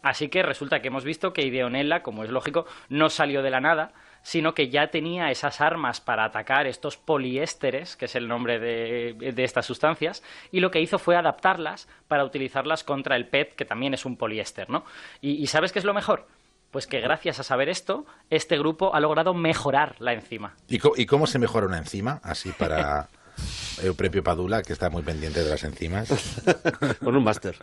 Así 0.00 0.28
que 0.28 0.42
resulta 0.42 0.80
que 0.80 0.88
hemos 0.88 1.02
visto 1.02 1.32
que 1.32 1.42
Ideonella, 1.42 2.02
como 2.02 2.24
es 2.24 2.30
lógico, 2.30 2.66
no 2.88 3.08
salió 3.08 3.42
de 3.42 3.50
la 3.50 3.60
nada, 3.60 3.92
sino 4.22 4.54
que 4.54 4.68
ya 4.68 4.88
tenía 4.88 5.30
esas 5.30 5.60
armas 5.60 6.00
para 6.00 6.24
atacar 6.24 6.66
estos 6.66 6.96
poliésteres, 6.96 7.96
que 7.96 8.04
es 8.04 8.14
el 8.14 8.28
nombre 8.28 8.58
de, 8.58 9.32
estas 9.38 9.66
sustancias, 9.66 10.22
y 10.52 10.60
lo 10.60 10.70
que 10.70 10.80
hizo 10.80 10.98
fue 10.98 11.16
adaptarlas 11.16 11.88
para 12.06 12.24
utilizarlas 12.24 12.84
contra 12.84 13.16
el 13.16 13.26
PET, 13.26 13.54
que 13.54 13.64
también 13.64 13.92
es 13.92 14.04
un 14.04 14.16
poliéster, 14.16 14.70
¿no? 14.70 14.84
¿Y, 15.20 15.46
sabes 15.46 15.72
qué 15.72 15.78
es 15.78 15.84
lo 15.84 15.94
mejor? 15.94 16.26
Pues 16.74 16.88
que 16.88 17.00
gracias 17.00 17.38
a 17.38 17.44
saber 17.44 17.68
esto, 17.68 18.04
este 18.30 18.58
grupo 18.58 18.96
ha 18.96 18.98
logrado 18.98 19.32
mejorar 19.32 19.94
la 20.00 20.12
enzima. 20.12 20.56
¿Y 20.66 21.06
cómo, 21.06 21.28
se 21.28 21.38
mejora 21.38 21.68
una 21.68 21.78
enzima? 21.78 22.20
Así 22.24 22.50
para 22.50 23.08
Euprepio 23.84 24.24
Padula, 24.24 24.60
que 24.60 24.72
está 24.72 24.90
muy 24.90 25.04
pendiente 25.04 25.44
de 25.44 25.50
las 25.50 25.62
enzimas. 25.62 26.42
Con 27.04 27.14
un 27.14 27.22
máster. 27.22 27.54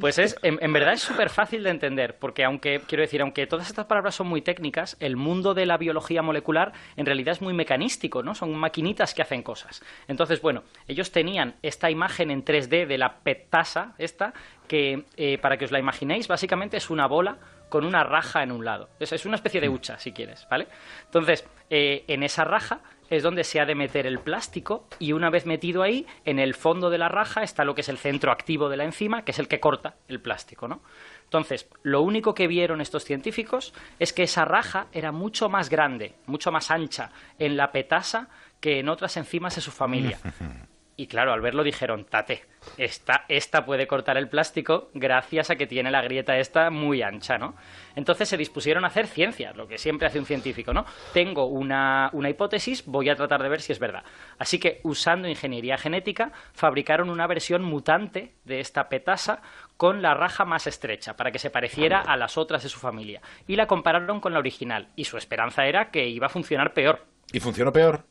Pues 0.00 0.18
es, 0.18 0.36
en, 0.42 0.72
verdad 0.72 0.94
es 0.94 1.02
súper 1.02 1.28
fácil 1.28 1.64
de 1.64 1.68
entender, 1.68 2.16
porque 2.18 2.44
aunque, 2.44 2.80
quiero 2.88 3.02
decir, 3.02 3.20
aunque 3.20 3.46
todas 3.46 3.68
estas 3.68 3.84
palabras 3.84 4.14
son 4.14 4.26
muy 4.26 4.40
técnicas, 4.40 4.96
el 5.00 5.16
mundo 5.16 5.52
de 5.52 5.66
la 5.66 5.76
biología 5.76 6.22
molecular 6.22 6.72
en 6.96 7.04
realidad 7.04 7.32
es 7.32 7.42
muy 7.42 7.52
mecanístico, 7.52 8.22
¿no? 8.22 8.34
Son 8.34 8.54
maquinitas 8.56 9.12
que 9.12 9.20
hacen 9.20 9.42
cosas. 9.42 9.82
Entonces, 10.08 10.40
bueno, 10.40 10.62
ellos 10.88 11.12
tenían 11.12 11.56
esta 11.60 11.90
imagen 11.90 12.30
en 12.30 12.42
3D 12.42 12.86
de 12.86 12.96
la 12.96 13.18
petasa, 13.18 13.94
esta, 13.98 14.32
que 14.66 15.04
eh, 15.18 15.36
para 15.36 15.58
que 15.58 15.66
os 15.66 15.70
la 15.70 15.78
imaginéis, 15.78 16.26
básicamente 16.26 16.78
es 16.78 16.88
una 16.88 17.06
bola 17.06 17.36
con 17.74 17.84
una 17.84 18.04
raja 18.04 18.44
en 18.44 18.52
un 18.52 18.64
lado. 18.64 18.88
Es, 19.00 19.12
es 19.12 19.26
una 19.26 19.34
especie 19.34 19.60
de 19.60 19.68
hucha, 19.68 19.98
si 19.98 20.12
quieres, 20.12 20.46
¿vale? 20.48 20.68
Entonces, 21.06 21.44
eh, 21.70 22.04
en 22.06 22.22
esa 22.22 22.44
raja 22.44 22.82
es 23.10 23.24
donde 23.24 23.42
se 23.42 23.58
ha 23.58 23.66
de 23.66 23.74
meter 23.74 24.06
el 24.06 24.20
plástico 24.20 24.86
y 25.00 25.10
una 25.10 25.28
vez 25.28 25.44
metido 25.44 25.82
ahí, 25.82 26.06
en 26.24 26.38
el 26.38 26.54
fondo 26.54 26.88
de 26.88 26.98
la 26.98 27.08
raja 27.08 27.42
está 27.42 27.64
lo 27.64 27.74
que 27.74 27.80
es 27.80 27.88
el 27.88 27.98
centro 27.98 28.30
activo 28.30 28.68
de 28.68 28.76
la 28.76 28.84
enzima, 28.84 29.24
que 29.24 29.32
es 29.32 29.40
el 29.40 29.48
que 29.48 29.58
corta 29.58 29.96
el 30.06 30.20
plástico, 30.20 30.68
¿no? 30.68 30.82
Entonces, 31.24 31.68
lo 31.82 32.02
único 32.02 32.32
que 32.32 32.46
vieron 32.46 32.80
estos 32.80 33.04
científicos 33.04 33.74
es 33.98 34.12
que 34.12 34.22
esa 34.22 34.44
raja 34.44 34.86
era 34.92 35.10
mucho 35.10 35.48
más 35.48 35.68
grande, 35.68 36.14
mucho 36.26 36.52
más 36.52 36.70
ancha 36.70 37.10
en 37.40 37.56
la 37.56 37.72
petasa 37.72 38.28
que 38.60 38.78
en 38.78 38.88
otras 38.88 39.16
enzimas 39.16 39.56
de 39.56 39.62
su 39.62 39.72
familia. 39.72 40.20
Y 40.96 41.08
claro, 41.08 41.32
al 41.32 41.40
verlo 41.40 41.64
dijeron, 41.64 42.04
tate, 42.04 42.44
esta, 42.78 43.24
esta 43.28 43.64
puede 43.64 43.88
cortar 43.88 44.16
el 44.16 44.28
plástico 44.28 44.90
gracias 44.94 45.50
a 45.50 45.56
que 45.56 45.66
tiene 45.66 45.90
la 45.90 46.02
grieta 46.02 46.38
esta 46.38 46.70
muy 46.70 47.02
ancha, 47.02 47.36
¿no? 47.36 47.56
Entonces 47.96 48.28
se 48.28 48.36
dispusieron 48.36 48.84
a 48.84 48.88
hacer 48.88 49.08
ciencia, 49.08 49.52
lo 49.54 49.66
que 49.66 49.76
siempre 49.76 50.06
hace 50.06 50.20
un 50.20 50.24
científico, 50.24 50.72
¿no? 50.72 50.84
Tengo 51.12 51.46
una, 51.46 52.10
una 52.12 52.30
hipótesis, 52.30 52.86
voy 52.86 53.08
a 53.08 53.16
tratar 53.16 53.42
de 53.42 53.48
ver 53.48 53.60
si 53.60 53.72
es 53.72 53.80
verdad. 53.80 54.04
Así 54.38 54.60
que, 54.60 54.80
usando 54.84 55.26
ingeniería 55.26 55.76
genética, 55.78 56.30
fabricaron 56.52 57.10
una 57.10 57.26
versión 57.26 57.64
mutante 57.64 58.34
de 58.44 58.60
esta 58.60 58.88
petasa 58.88 59.42
con 59.76 60.00
la 60.00 60.14
raja 60.14 60.44
más 60.44 60.68
estrecha, 60.68 61.16
para 61.16 61.32
que 61.32 61.40
se 61.40 61.50
pareciera 61.50 62.00
a 62.00 62.16
las 62.16 62.38
otras 62.38 62.62
de 62.62 62.68
su 62.68 62.78
familia. 62.78 63.20
Y 63.48 63.56
la 63.56 63.66
compararon 63.66 64.20
con 64.20 64.32
la 64.32 64.38
original, 64.38 64.90
y 64.94 65.04
su 65.04 65.16
esperanza 65.16 65.66
era 65.66 65.90
que 65.90 66.06
iba 66.06 66.26
a 66.26 66.30
funcionar 66.30 66.72
peor. 66.72 67.04
¿Y 67.32 67.40
funcionó 67.40 67.72
peor? 67.72 68.04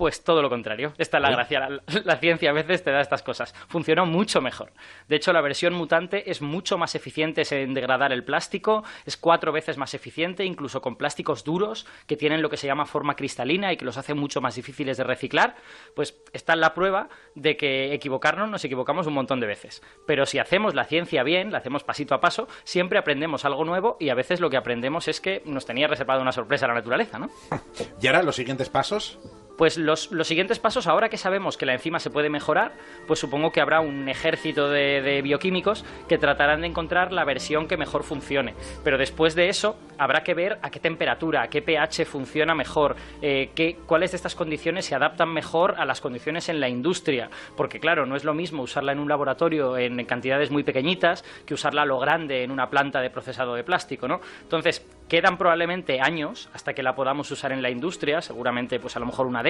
Pues 0.00 0.24
todo 0.24 0.40
lo 0.40 0.48
contrario. 0.48 0.94
Esta 0.96 1.18
es 1.18 1.22
la 1.22 1.30
gracia. 1.30 1.68
La, 2.04 2.16
ciencia 2.16 2.48
a 2.48 2.54
veces 2.54 2.82
te 2.82 2.90
da 2.90 3.02
estas 3.02 3.22
cosas. 3.22 3.54
Funcionó 3.68 4.06
mucho 4.06 4.40
mejor. 4.40 4.72
De 5.08 5.16
hecho, 5.16 5.30
la 5.34 5.42
versión 5.42 5.74
mutante 5.74 6.30
es 6.30 6.40
mucho 6.40 6.78
más 6.78 6.94
eficiente 6.94 7.42
en 7.50 7.74
degradar 7.74 8.10
el 8.10 8.24
plástico, 8.24 8.82
es 9.04 9.18
cuatro 9.18 9.52
veces 9.52 9.76
más 9.76 9.92
eficiente, 9.92 10.46
incluso 10.46 10.80
con 10.80 10.96
plásticos 10.96 11.44
duros 11.44 11.86
que 12.06 12.16
tienen 12.16 12.40
lo 12.40 12.48
que 12.48 12.56
se 12.56 12.66
llama 12.66 12.86
forma 12.86 13.14
cristalina 13.14 13.74
y 13.74 13.76
que 13.76 13.84
los 13.84 13.98
hace 13.98 14.14
mucho 14.14 14.40
más 14.40 14.54
difíciles 14.54 14.96
de 14.96 15.04
reciclar. 15.04 15.56
Pues 15.94 16.18
está 16.32 16.54
en 16.54 16.60
la 16.60 16.72
prueba 16.72 17.10
de 17.34 17.58
que 17.58 17.92
equivocarnos 17.92 18.48
nos 18.48 18.64
equivocamos 18.64 19.06
un 19.06 19.12
montón 19.12 19.38
de 19.38 19.48
veces. 19.48 19.82
Pero 20.06 20.24
si 20.24 20.38
hacemos 20.38 20.74
la 20.74 20.84
ciencia 20.84 21.22
bien, 21.24 21.52
la 21.52 21.58
hacemos 21.58 21.84
pasito 21.84 22.14
a 22.14 22.22
paso, 22.22 22.48
siempre 22.64 22.98
aprendemos 22.98 23.44
algo 23.44 23.66
nuevo 23.66 23.98
y 24.00 24.08
a 24.08 24.14
veces 24.14 24.40
lo 24.40 24.48
que 24.48 24.56
aprendemos 24.56 25.08
es 25.08 25.20
que 25.20 25.42
nos 25.44 25.66
tenía 25.66 25.88
reservado 25.88 26.22
una 26.22 26.32
sorpresa 26.32 26.66
la 26.66 26.72
naturaleza, 26.72 27.18
¿no? 27.18 27.28
¿Y 28.00 28.06
ahora 28.06 28.22
los 28.22 28.36
siguientes 28.36 28.70
pasos? 28.70 29.18
Pues 29.60 29.76
los, 29.76 30.08
siguientes 30.22 30.58
pasos, 30.58 30.86
ahora 30.86 31.10
que 31.10 31.18
sabemos 31.18 31.58
que 31.58 31.66
la 31.66 31.74
enzima 31.74 32.00
se 32.00 32.08
puede 32.08 32.30
mejorar, 32.30 32.72
pues 33.06 33.20
supongo 33.20 33.52
que 33.52 33.60
habrá 33.60 33.82
un 33.82 34.08
ejército 34.08 34.70
de, 34.70 35.20
bioquímicos 35.22 35.84
que 36.08 36.16
tratarán 36.16 36.62
de 36.62 36.68
encontrar 36.68 37.12
la 37.12 37.26
versión 37.26 37.68
que 37.68 37.76
mejor 37.76 38.02
funcione. 38.02 38.54
Pero 38.82 38.96
después 38.96 39.34
de 39.34 39.50
eso, 39.50 39.76
habrá 39.98 40.24
que 40.24 40.32
ver 40.32 40.58
a 40.62 40.70
qué 40.70 40.80
temperatura, 40.80 41.42
a 41.42 41.48
qué 41.48 41.60
pH 41.60 42.06
funciona 42.06 42.54
mejor, 42.54 42.96
eh, 43.20 43.50
qué, 43.54 43.76
cuáles 43.84 44.12
de 44.12 44.16
estas 44.16 44.34
condiciones 44.34 44.86
se 44.86 44.94
adaptan 44.94 45.28
mejor 45.28 45.74
a 45.76 45.84
las 45.84 46.00
condiciones 46.00 46.48
en 46.48 46.58
la 46.58 46.70
industria. 46.70 47.28
Porque 47.54 47.80
claro, 47.80 48.06
no 48.06 48.16
es 48.16 48.24
lo 48.24 48.32
mismo 48.32 48.62
usarla 48.62 48.92
en 48.92 48.98
un 48.98 49.10
laboratorio 49.10 49.76
en 49.76 50.02
cantidades 50.06 50.50
muy 50.50 50.62
pequeñitas 50.62 51.22
que 51.44 51.52
usarla 51.52 51.82
a 51.82 51.84
lo 51.84 51.98
grande 51.98 52.44
en 52.44 52.50
una 52.50 52.70
planta 52.70 53.02
de 53.02 53.10
procesado 53.10 53.56
de 53.56 53.62
plástico, 53.62 54.08
¿no? 54.08 54.22
Entonces, 54.40 54.86
quedan 55.10 55.36
probablemente 55.36 56.00
años 56.00 56.48
hasta 56.54 56.72
que 56.72 56.84
la 56.84 56.94
podamos 56.94 57.30
usar 57.32 57.50
en 57.50 57.62
la 57.62 57.68
industria, 57.68 58.22
seguramente 58.22 58.78
pues 58.78 58.96
a 58.96 59.00
lo 59.00 59.06
mejor 59.06 59.26
una 59.26 59.42
década, 59.42 59.49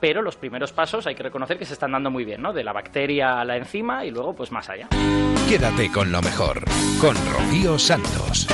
pero 0.00 0.22
los 0.22 0.36
primeros 0.36 0.72
pasos 0.72 1.06
hay 1.06 1.14
que 1.14 1.22
reconocer 1.22 1.58
que 1.58 1.64
se 1.64 1.74
están 1.74 1.92
dando 1.92 2.10
muy 2.10 2.24
bien, 2.24 2.42
¿no? 2.42 2.52
De 2.52 2.64
la 2.64 2.72
bacteria 2.72 3.40
a 3.40 3.44
la 3.44 3.56
enzima 3.56 4.04
y 4.04 4.10
luego 4.10 4.34
pues 4.34 4.52
más 4.52 4.68
allá. 4.68 4.88
Quédate 5.48 5.90
con 5.90 6.10
lo 6.10 6.20
mejor, 6.22 6.64
con 7.00 7.14
Rocío 7.32 7.78
Santos. 7.78 8.46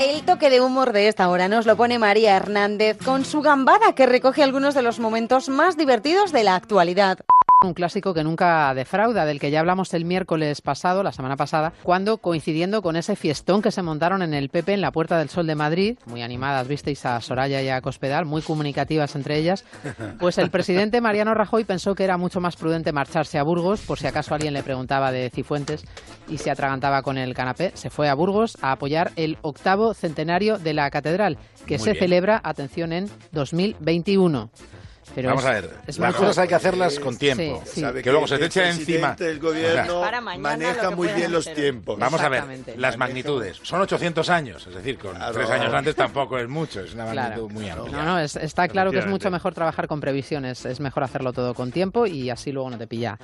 El 0.00 0.24
toque 0.24 0.50
de 0.50 0.60
humor 0.60 0.92
de 0.92 1.06
esta 1.06 1.28
hora 1.28 1.46
nos 1.46 1.66
lo 1.66 1.76
pone 1.76 2.00
María 2.00 2.36
Hernández 2.36 2.98
con 2.98 3.24
su 3.24 3.42
gambada 3.42 3.94
que 3.94 4.06
recoge 4.06 4.42
algunos 4.42 4.74
de 4.74 4.82
los 4.82 4.98
momentos 4.98 5.48
más 5.48 5.76
divertidos 5.76 6.32
de 6.32 6.42
la 6.42 6.56
actualidad. 6.56 7.18
Un 7.64 7.74
clásico 7.74 8.12
que 8.12 8.22
nunca 8.22 8.72
defrauda, 8.74 9.24
del 9.24 9.40
que 9.40 9.50
ya 9.50 9.60
hablamos 9.60 9.92
el 9.94 10.04
miércoles 10.04 10.60
pasado, 10.60 11.02
la 11.02 11.12
semana 11.12 11.36
pasada, 11.36 11.72
cuando 11.82 12.18
coincidiendo 12.18 12.82
con 12.82 12.96
ese 12.96 13.16
fiestón 13.16 13.62
que 13.62 13.70
se 13.70 13.82
montaron 13.82 14.22
en 14.22 14.34
el 14.34 14.50
Pepe 14.50 14.74
en 14.74 14.80
la 14.80 14.92
Puerta 14.92 15.18
del 15.18 15.30
Sol 15.30 15.46
de 15.46 15.54
Madrid, 15.54 15.98
muy 16.06 16.22
animadas, 16.22 16.68
visteis 16.68 17.04
a 17.06 17.20
Soraya 17.20 17.62
y 17.62 17.68
a 17.68 17.80
Cospedal, 17.80 18.26
muy 18.26 18.42
comunicativas 18.42 19.16
entre 19.16 19.38
ellas, 19.38 19.64
pues 20.18 20.38
el 20.38 20.50
presidente 20.50 21.00
Mariano 21.00 21.34
Rajoy 21.34 21.64
pensó 21.64 21.94
que 21.94 22.04
era 22.04 22.18
mucho 22.18 22.40
más 22.40 22.56
prudente 22.56 22.92
marcharse 22.92 23.38
a 23.38 23.42
Burgos, 23.42 23.80
por 23.80 23.98
si 23.98 24.06
acaso 24.06 24.34
alguien 24.34 24.54
le 24.54 24.62
preguntaba 24.62 25.10
de 25.10 25.30
Cifuentes 25.30 25.84
y 26.28 26.38
se 26.38 26.50
atragantaba 26.50 27.02
con 27.02 27.18
el 27.18 27.34
canapé. 27.34 27.72
Se 27.74 27.90
fue 27.90 28.08
a 28.08 28.14
Burgos 28.14 28.58
a 28.60 28.72
apoyar 28.72 29.12
el 29.16 29.38
octavo 29.42 29.94
centenario 29.94 30.58
de 30.58 30.74
la 30.74 30.90
catedral, 30.90 31.38
que 31.66 31.78
se 31.78 31.94
celebra, 31.94 32.40
atención, 32.44 32.92
en 32.92 33.10
2021. 33.32 34.50
Vamos 35.16 35.44
a 35.44 35.50
ver, 35.50 35.70
las 35.98 36.14
cosas 36.14 36.38
hay 36.38 36.48
que 36.48 36.54
hacerlas 36.54 36.98
con 36.98 37.16
tiempo. 37.16 37.62
que, 37.74 38.10
luego 38.10 38.26
se 38.26 38.38
te 38.38 38.46
eche 38.46 38.68
encima. 38.68 39.16
El 39.18 39.38
gobierno 39.38 40.02
maneja 40.38 40.90
muy 40.90 41.08
bien 41.08 41.32
los 41.32 41.52
tiempos. 41.52 41.98
Vamos 41.98 42.20
a 42.20 42.28
ver, 42.28 42.44
las 42.76 42.96
magnitudes. 42.96 43.60
Son 43.62 43.80
800 43.80 44.28
años, 44.30 44.66
es 44.66 44.74
decir, 44.74 44.98
con 44.98 45.16
tres 45.32 45.50
años 45.50 45.72
antes 45.72 45.94
tampoco 45.94 46.38
es 46.38 46.48
mucho, 46.48 46.80
es 46.80 46.94
una 46.94 47.06
magnitud 47.06 47.50
muy 47.50 47.68
amplia. 47.68 47.92
No, 47.92 48.04
no, 48.04 48.18
está 48.18 48.68
claro 48.68 48.90
que 48.90 48.98
es 48.98 49.06
mucho 49.06 49.30
mejor 49.30 49.54
trabajar 49.54 49.86
con 49.88 50.00
previsiones, 50.00 50.64
es 50.64 50.80
mejor 50.80 51.04
hacerlo 51.04 51.32
todo 51.32 51.54
con 51.54 51.70
tiempo 51.70 52.06
y 52.06 52.30
así 52.30 52.52
luego 52.52 52.70
no 52.70 52.78
te 52.78 52.86
pilla 52.86 53.18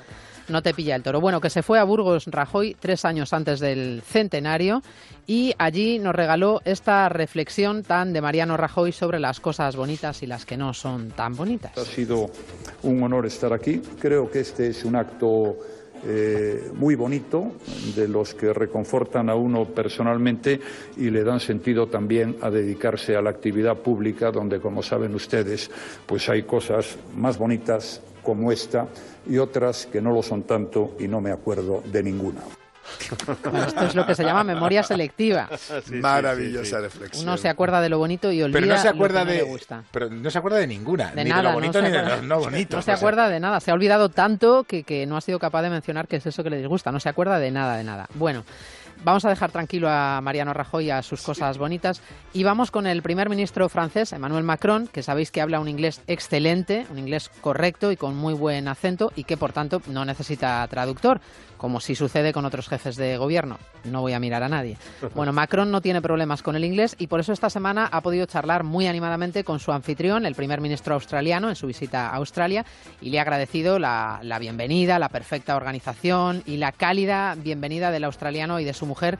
no 0.51 0.61
te 0.61 0.73
pilla 0.73 0.95
el 0.95 1.03
toro. 1.03 1.21
Bueno, 1.21 1.41
que 1.41 1.49
se 1.49 1.63
fue 1.63 1.79
a 1.79 1.83
Burgos 1.83 2.25
Rajoy 2.27 2.75
tres 2.79 3.05
años 3.05 3.33
antes 3.33 3.59
del 3.59 4.01
centenario 4.05 4.81
y 5.27 5.53
allí 5.57 5.99
nos 5.99 6.13
regaló 6.13 6.61
esta 6.65 7.07
reflexión 7.09 7.83
tan 7.83 8.13
de 8.13 8.21
Mariano 8.21 8.57
Rajoy 8.57 8.91
sobre 8.91 9.19
las 9.19 9.39
cosas 9.39 9.75
bonitas 9.75 10.23
y 10.23 10.27
las 10.27 10.45
que 10.45 10.57
no 10.57 10.73
son 10.73 11.11
tan 11.11 11.35
bonitas. 11.35 11.70
Ha 11.75 11.85
sido 11.85 12.29
un 12.83 13.01
honor 13.03 13.25
estar 13.25 13.53
aquí. 13.53 13.81
Creo 13.99 14.29
que 14.29 14.41
este 14.41 14.67
es 14.67 14.83
un 14.83 14.95
acto 14.95 15.57
eh, 16.03 16.71
muy 16.73 16.95
bonito, 16.95 17.51
de 17.95 18.07
los 18.07 18.33
que 18.33 18.53
reconfortan 18.53 19.29
a 19.29 19.35
uno 19.35 19.65
personalmente 19.65 20.59
y 20.97 21.11
le 21.11 21.23
dan 21.23 21.39
sentido 21.39 21.87
también 21.87 22.37
a 22.41 22.49
dedicarse 22.49 23.15
a 23.15 23.21
la 23.21 23.29
actividad 23.29 23.77
pública, 23.77 24.31
donde, 24.31 24.59
como 24.59 24.81
saben 24.81 25.13
ustedes, 25.13 25.69
pues 26.07 26.27
hay 26.29 26.43
cosas 26.43 26.97
más 27.15 27.37
bonitas 27.37 28.01
como 28.23 28.51
esta 28.51 28.87
y 29.27 29.37
otras 29.37 29.85
que 29.85 30.01
no 30.01 30.11
lo 30.11 30.23
son 30.23 30.43
tanto 30.43 30.95
y 30.99 31.07
no 31.07 31.21
me 31.21 31.31
acuerdo 31.31 31.83
de 31.91 32.03
ninguna. 32.03 32.60
Esto 33.67 33.85
es 33.85 33.95
lo 33.95 34.05
que 34.05 34.15
se 34.15 34.23
llama 34.23 34.43
memoria 34.43 34.83
selectiva. 34.83 35.49
Maravillosa 35.91 36.79
reflexión. 36.79 37.27
Uno 37.27 37.37
se 37.37 37.49
acuerda 37.49 37.81
de 37.81 37.89
lo 37.89 37.97
bonito 37.97 38.31
y 38.31 38.41
olvida 38.41 38.59
pero 38.59 38.73
no 38.73 38.77
se 38.77 38.87
acuerda 38.89 39.19
lo 39.21 39.25
que 39.27 39.31
de, 39.31 39.37
le 39.39 39.43
gusta. 39.43 39.83
Pero 39.91 40.09
no 40.09 40.29
se 40.29 40.37
acuerda 40.37 40.57
de 40.57 40.67
ninguna, 40.67 41.11
de 41.11 41.23
ni 41.23 41.29
nada, 41.29 41.41
de 41.41 41.47
lo 41.47 41.53
bonito 41.53 41.81
no 41.81 41.87
ni 41.87 41.93
de 41.93 42.03
lo 42.03 42.21
no 42.21 42.39
bonito. 42.39 42.75
No 42.77 42.81
se 42.81 42.91
acuerda 42.91 43.29
de 43.29 43.39
nada, 43.39 43.59
se 43.59 43.71
ha 43.71 43.73
olvidado 43.73 44.09
tanto 44.09 44.63
que, 44.63 44.83
que 44.83 45.05
no 45.05 45.17
ha 45.17 45.21
sido 45.21 45.39
capaz 45.39 45.61
de 45.61 45.69
mencionar 45.69 46.07
qué 46.07 46.17
es 46.17 46.25
eso 46.25 46.43
que 46.43 46.49
le 46.49 46.57
disgusta, 46.57 46.91
no 46.91 46.99
se 46.99 47.09
acuerda 47.09 47.39
de 47.39 47.51
nada, 47.51 47.77
de 47.77 47.83
nada. 47.83 48.07
Bueno, 48.15 48.43
vamos 49.03 49.25
a 49.25 49.29
dejar 49.29 49.51
tranquilo 49.51 49.89
a 49.89 50.21
Mariano 50.21 50.53
Rajoy 50.53 50.89
a 50.89 51.01
sus 51.01 51.21
cosas 51.21 51.57
bonitas 51.57 52.01
y 52.33 52.43
vamos 52.43 52.71
con 52.71 52.87
el 52.87 53.01
primer 53.01 53.29
ministro 53.29 53.67
francés, 53.69 54.13
Emmanuel 54.13 54.43
Macron, 54.43 54.87
que 54.87 55.03
sabéis 55.03 55.31
que 55.31 55.41
habla 55.41 55.59
un 55.59 55.67
inglés 55.67 56.01
excelente, 56.07 56.85
un 56.89 56.99
inglés 56.99 57.29
correcto 57.41 57.91
y 57.91 57.97
con 57.97 58.15
muy 58.15 58.33
buen 58.33 58.67
acento 58.67 59.11
y 59.15 59.23
que 59.23 59.37
por 59.37 59.53
tanto 59.53 59.81
no 59.87 60.05
necesita 60.05 60.67
traductor, 60.67 61.21
como 61.61 61.79
si 61.79 61.93
sucede 61.93 62.33
con 62.33 62.43
otros 62.45 62.67
jefes 62.67 62.95
de 62.95 63.17
gobierno. 63.17 63.59
No 63.83 64.01
voy 64.01 64.13
a 64.13 64.19
mirar 64.19 64.41
a 64.41 64.49
nadie. 64.49 64.77
Bueno, 65.13 65.31
Macron 65.31 65.69
no 65.69 65.81
tiene 65.81 66.01
problemas 66.01 66.41
con 66.41 66.55
el 66.55 66.65
inglés 66.65 66.95
y 66.97 67.05
por 67.05 67.19
eso 67.19 67.33
esta 67.33 67.51
semana 67.51 67.85
ha 67.85 68.01
podido 68.01 68.25
charlar 68.25 68.63
muy 68.63 68.87
animadamente 68.87 69.43
con 69.43 69.59
su 69.59 69.71
anfitrión, 69.71 70.25
el 70.25 70.33
primer 70.33 70.59
ministro 70.59 70.95
australiano, 70.95 71.49
en 71.49 71.55
su 71.55 71.67
visita 71.67 72.07
a 72.07 72.15
Australia 72.15 72.65
y 72.99 73.11
le 73.11 73.19
ha 73.19 73.21
agradecido 73.21 73.77
la, 73.77 74.19
la 74.23 74.39
bienvenida, 74.39 74.97
la 74.97 75.09
perfecta 75.09 75.55
organización 75.55 76.41
y 76.47 76.57
la 76.57 76.71
cálida 76.71 77.35
bienvenida 77.35 77.91
del 77.91 78.05
australiano 78.05 78.59
y 78.59 78.63
de 78.63 78.73
su 78.73 78.87
mujer 78.87 79.19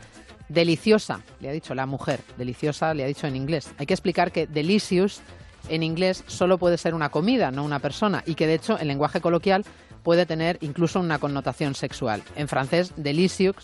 deliciosa, 0.50 1.22
le 1.42 1.50
ha 1.50 1.52
dicho 1.52 1.76
la 1.76 1.86
mujer, 1.86 2.22
deliciosa, 2.38 2.96
le 2.96 3.04
ha 3.04 3.08
dicho 3.08 3.28
en 3.28 3.36
inglés. 3.36 3.72
Hay 3.78 3.86
que 3.86 3.94
explicar 3.94 4.32
que 4.32 4.48
delicious 4.48 5.22
en 5.70 5.84
inglés 5.84 6.24
solo 6.26 6.58
puede 6.58 6.80
ser 6.80 6.96
una 6.96 7.10
comida, 7.10 7.52
no 7.52 7.64
una 7.64 7.80
persona, 7.80 8.24
y 8.26 8.34
que 8.34 8.48
de 8.48 8.56
hecho 8.56 8.80
en 8.80 8.88
lenguaje 8.88 9.22
coloquial 9.22 9.64
puede 10.04 10.26
tener 10.26 10.58
incluso 10.62 11.00
una 11.00 11.20
connotación 11.20 11.76
sexual. 11.76 12.22
En 12.36 12.48
francés, 12.48 12.94
delicieux 12.96 13.56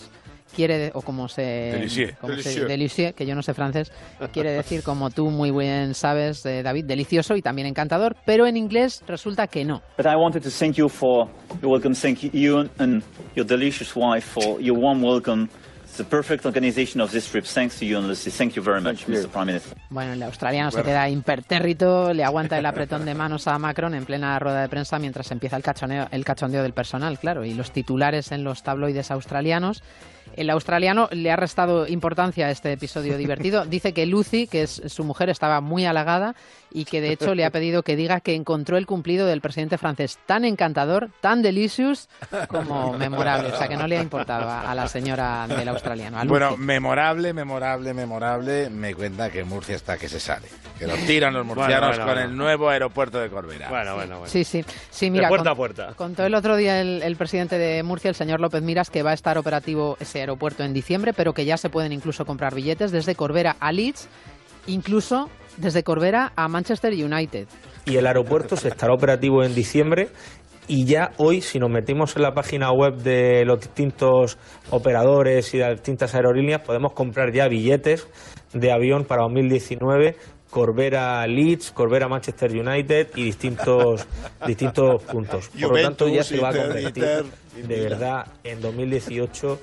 quiere, 0.56 0.92
o 0.94 1.02
como 1.02 1.28
se, 1.28 1.42
Delicieux. 1.42 2.16
como 2.22 2.34
se- 2.36 2.42
Delicieux. 2.42 2.68
delicieux, 2.68 3.14
que 3.14 3.26
yo 3.26 3.36
no 3.36 3.42
sé 3.44 3.54
francés, 3.54 3.92
quiere 4.32 4.52
decir, 4.54 4.82
como 4.82 5.10
tú 5.10 5.30
muy 5.30 5.52
bien 5.52 5.94
sabes, 5.94 6.46
eh, 6.46 6.64
David, 6.64 6.86
delicioso 6.86 7.36
y 7.36 7.42
también 7.42 7.68
encantador, 7.68 8.16
pero 8.26 8.48
en 8.48 8.56
inglés 8.58 9.04
resulta 9.08 9.48
que 9.48 9.66
no. 9.66 9.82
But 9.98 10.06
I 10.08 10.16
wanted 10.16 10.42
to 10.44 10.50
thank 10.50 10.76
you 10.76 10.88
for 10.90 11.28
your 11.62 11.72
welcome. 11.74 11.94
Thank 11.94 12.20
you 12.34 12.70
and 12.80 13.04
your 13.36 13.46
delicious 13.46 13.94
wife 13.96 14.26
for 14.26 14.60
your 14.62 14.78
warm 14.80 15.04
welcome. 15.04 15.48
The 15.98 16.04
perfect 16.04 16.46
organization 16.46 17.02
of 17.02 17.12
this 17.12 17.30
trip. 17.30 17.44
Thanks 17.46 17.80
to 17.80 17.86
you 17.86 17.98
and 17.98 18.08
Lucy. 18.08 18.30
Thank 18.32 18.56
you 18.56 18.62
very 18.64 18.82
much, 18.82 19.06
Mr. 19.08 19.28
Prime 19.30 19.48
Minister. 19.48 19.77
Bueno, 19.90 20.14
el 20.14 20.24
australiano 20.24 20.70
se 20.70 20.78
Bueno. 20.78 20.90
queda 20.90 21.10
impertérrito, 21.10 22.14
le 22.14 22.24
aguanta 22.24 22.58
el 22.58 22.66
apretón 22.66 23.06
de 23.06 23.16
manos 23.16 23.48
a 23.48 23.58
Macron 23.58 23.94
en 23.96 24.06
plena 24.06 24.38
rueda 24.38 24.62
de 24.62 24.70
prensa 24.70 25.00
mientras 25.00 25.32
empieza 25.32 25.56
el 25.56 25.64
cachoneo, 25.64 26.08
el 26.12 26.26
cachondeo 26.26 26.62
del 26.62 26.74
personal, 26.74 27.18
claro, 27.20 27.46
y 27.46 27.54
los 27.54 27.72
titulares 27.72 28.32
en 28.32 28.44
los 28.44 28.64
tabloides 28.64 29.12
australianos. 29.12 29.82
El 30.36 30.50
australiano 30.50 31.08
le 31.14 31.32
ha 31.32 31.38
restado 31.38 31.88
importancia 31.88 32.48
a 32.48 32.52
este 32.52 32.74
episodio 32.74 33.18
divertido. 33.18 33.66
Dice 33.66 33.94
que 33.94 34.06
Lucy, 34.06 34.46
que 34.46 34.64
es 34.64 34.82
su 34.88 35.06
mujer, 35.06 35.30
estaba 35.30 35.62
muy 35.62 35.86
halagada 35.86 36.36
y 36.70 36.84
que 36.84 37.00
de 37.00 37.14
hecho 37.14 37.34
le 37.34 37.46
ha 37.46 37.50
pedido 37.50 37.82
que 37.82 37.96
diga 37.96 38.20
que 38.20 38.36
encontró 38.36 38.78
el 38.78 38.86
cumplido 38.86 39.26
del 39.26 39.40
presidente 39.40 39.78
francés 39.78 40.20
tan 40.26 40.44
encantador, 40.44 41.10
tan 41.22 41.42
delicious 41.42 42.10
como 42.50 42.94
memorable. 42.94 43.52
O 43.54 43.58
sea 43.58 43.70
que 43.70 43.78
no 43.78 43.88
le 43.88 43.98
ha 43.98 44.02
importado 44.02 44.50
a, 44.50 44.70
a 44.70 44.76
la 44.76 44.88
señora 44.90 45.48
del 45.48 45.70
australiano. 45.70 46.20
Bueno, 46.26 46.58
memorable, 46.58 47.32
memorable, 47.34 47.94
memorable. 47.94 48.70
Me 48.70 48.94
cuenta 48.94 49.32
que 49.32 49.46
Murcia 49.46 49.77
está 49.78 49.98
que 49.98 50.08
se 50.10 50.20
sale. 50.20 50.48
Que 50.78 50.86
lo 50.86 50.94
tiran 51.08 51.34
los 51.34 51.46
Bueno, 51.48 51.62
murcianos 51.62 51.90
bueno, 51.98 52.06
con 52.06 52.14
bueno. 52.16 52.30
el 52.30 52.38
nuevo 52.38 52.70
aeropuerto 52.70 53.20
de 53.20 53.30
Corbera. 53.30 53.70
Bueno, 53.70 53.96
bueno, 53.96 54.16
bueno. 54.20 54.28
Sí, 54.32 54.44
sí. 54.44 54.64
Sí, 54.90 55.06
De 55.06 55.12
mira, 55.12 55.30
puerta 55.30 55.44
con- 55.46 55.54
a 55.54 55.56
puerta. 55.56 55.94
Contó 55.96 56.26
el 56.26 56.36
otro 56.36 56.56
día 56.58 56.82
el, 56.82 57.02
el 57.02 57.16
presidente 57.16 57.58
de 57.58 57.82
Murcia, 57.84 58.10
el 58.10 58.16
señor 58.16 58.40
López 58.42 58.62
Miras, 58.62 58.90
que 58.90 59.02
va 59.04 59.12
a 59.12 59.14
estar 59.14 59.38
operativo 59.38 59.98
ese 60.00 60.20
aeropuerto 60.20 60.64
en 60.64 60.74
diciembre, 60.74 61.14
pero 61.16 61.34
que 61.34 61.46
ya 61.46 61.58
se 61.58 61.70
pueden 61.70 61.94
incluso 61.94 62.26
comprar 62.26 62.54
billetes 62.54 62.92
desde 62.92 63.16
Corbera 63.16 63.56
a 63.60 63.72
Leeds, 63.72 64.08
incluso 64.68 65.30
desde 65.58 65.84
Corbera 65.84 66.34
a 66.36 66.48
Manchester 66.48 66.94
United. 66.94 67.48
y 67.86 67.96
el 67.96 68.06
aeropuerto 68.06 68.56
se 68.58 68.68
estará 68.68 68.94
operativo 68.94 69.44
en 69.44 69.56
diciembre 69.56 70.10
y 70.68 70.84
ya 70.86 71.12
hoy 71.18 71.42
si 71.42 71.58
nos 71.60 71.70
metimos 71.70 72.16
en 72.18 72.22
la 72.24 72.34
página 72.34 72.72
web 72.74 72.96
de 72.98 73.46
los 73.46 73.62
distintos 73.62 74.38
operadores 74.70 75.54
y 75.54 75.58
de 75.58 75.64
las 75.64 75.74
distintas 75.78 76.14
aerolíneas 76.14 76.62
podemos 76.62 76.92
comprar 76.94 77.32
ya 77.32 77.48
billetes 77.48 78.08
de 78.54 78.72
avión 78.72 79.06
para 79.06 79.24
2019 79.24 80.16
Corbera 80.50 81.28
Leeds, 81.28 81.72
Corbera 81.72 82.08
Manchester 82.08 82.52
United 82.52 83.10
y 83.16 83.24
distintos 83.24 84.08
distintos 84.48 85.04
puntos. 85.04 85.50
Por 85.50 85.78
lo 85.78 85.82
tanto 85.82 86.08
ya 86.08 86.24
se 86.24 86.40
va 86.40 86.50
a 86.50 86.54
convertir 86.54 87.26
de 87.68 87.82
verdad 87.82 88.28
en 88.44 88.62
2018 88.62 89.60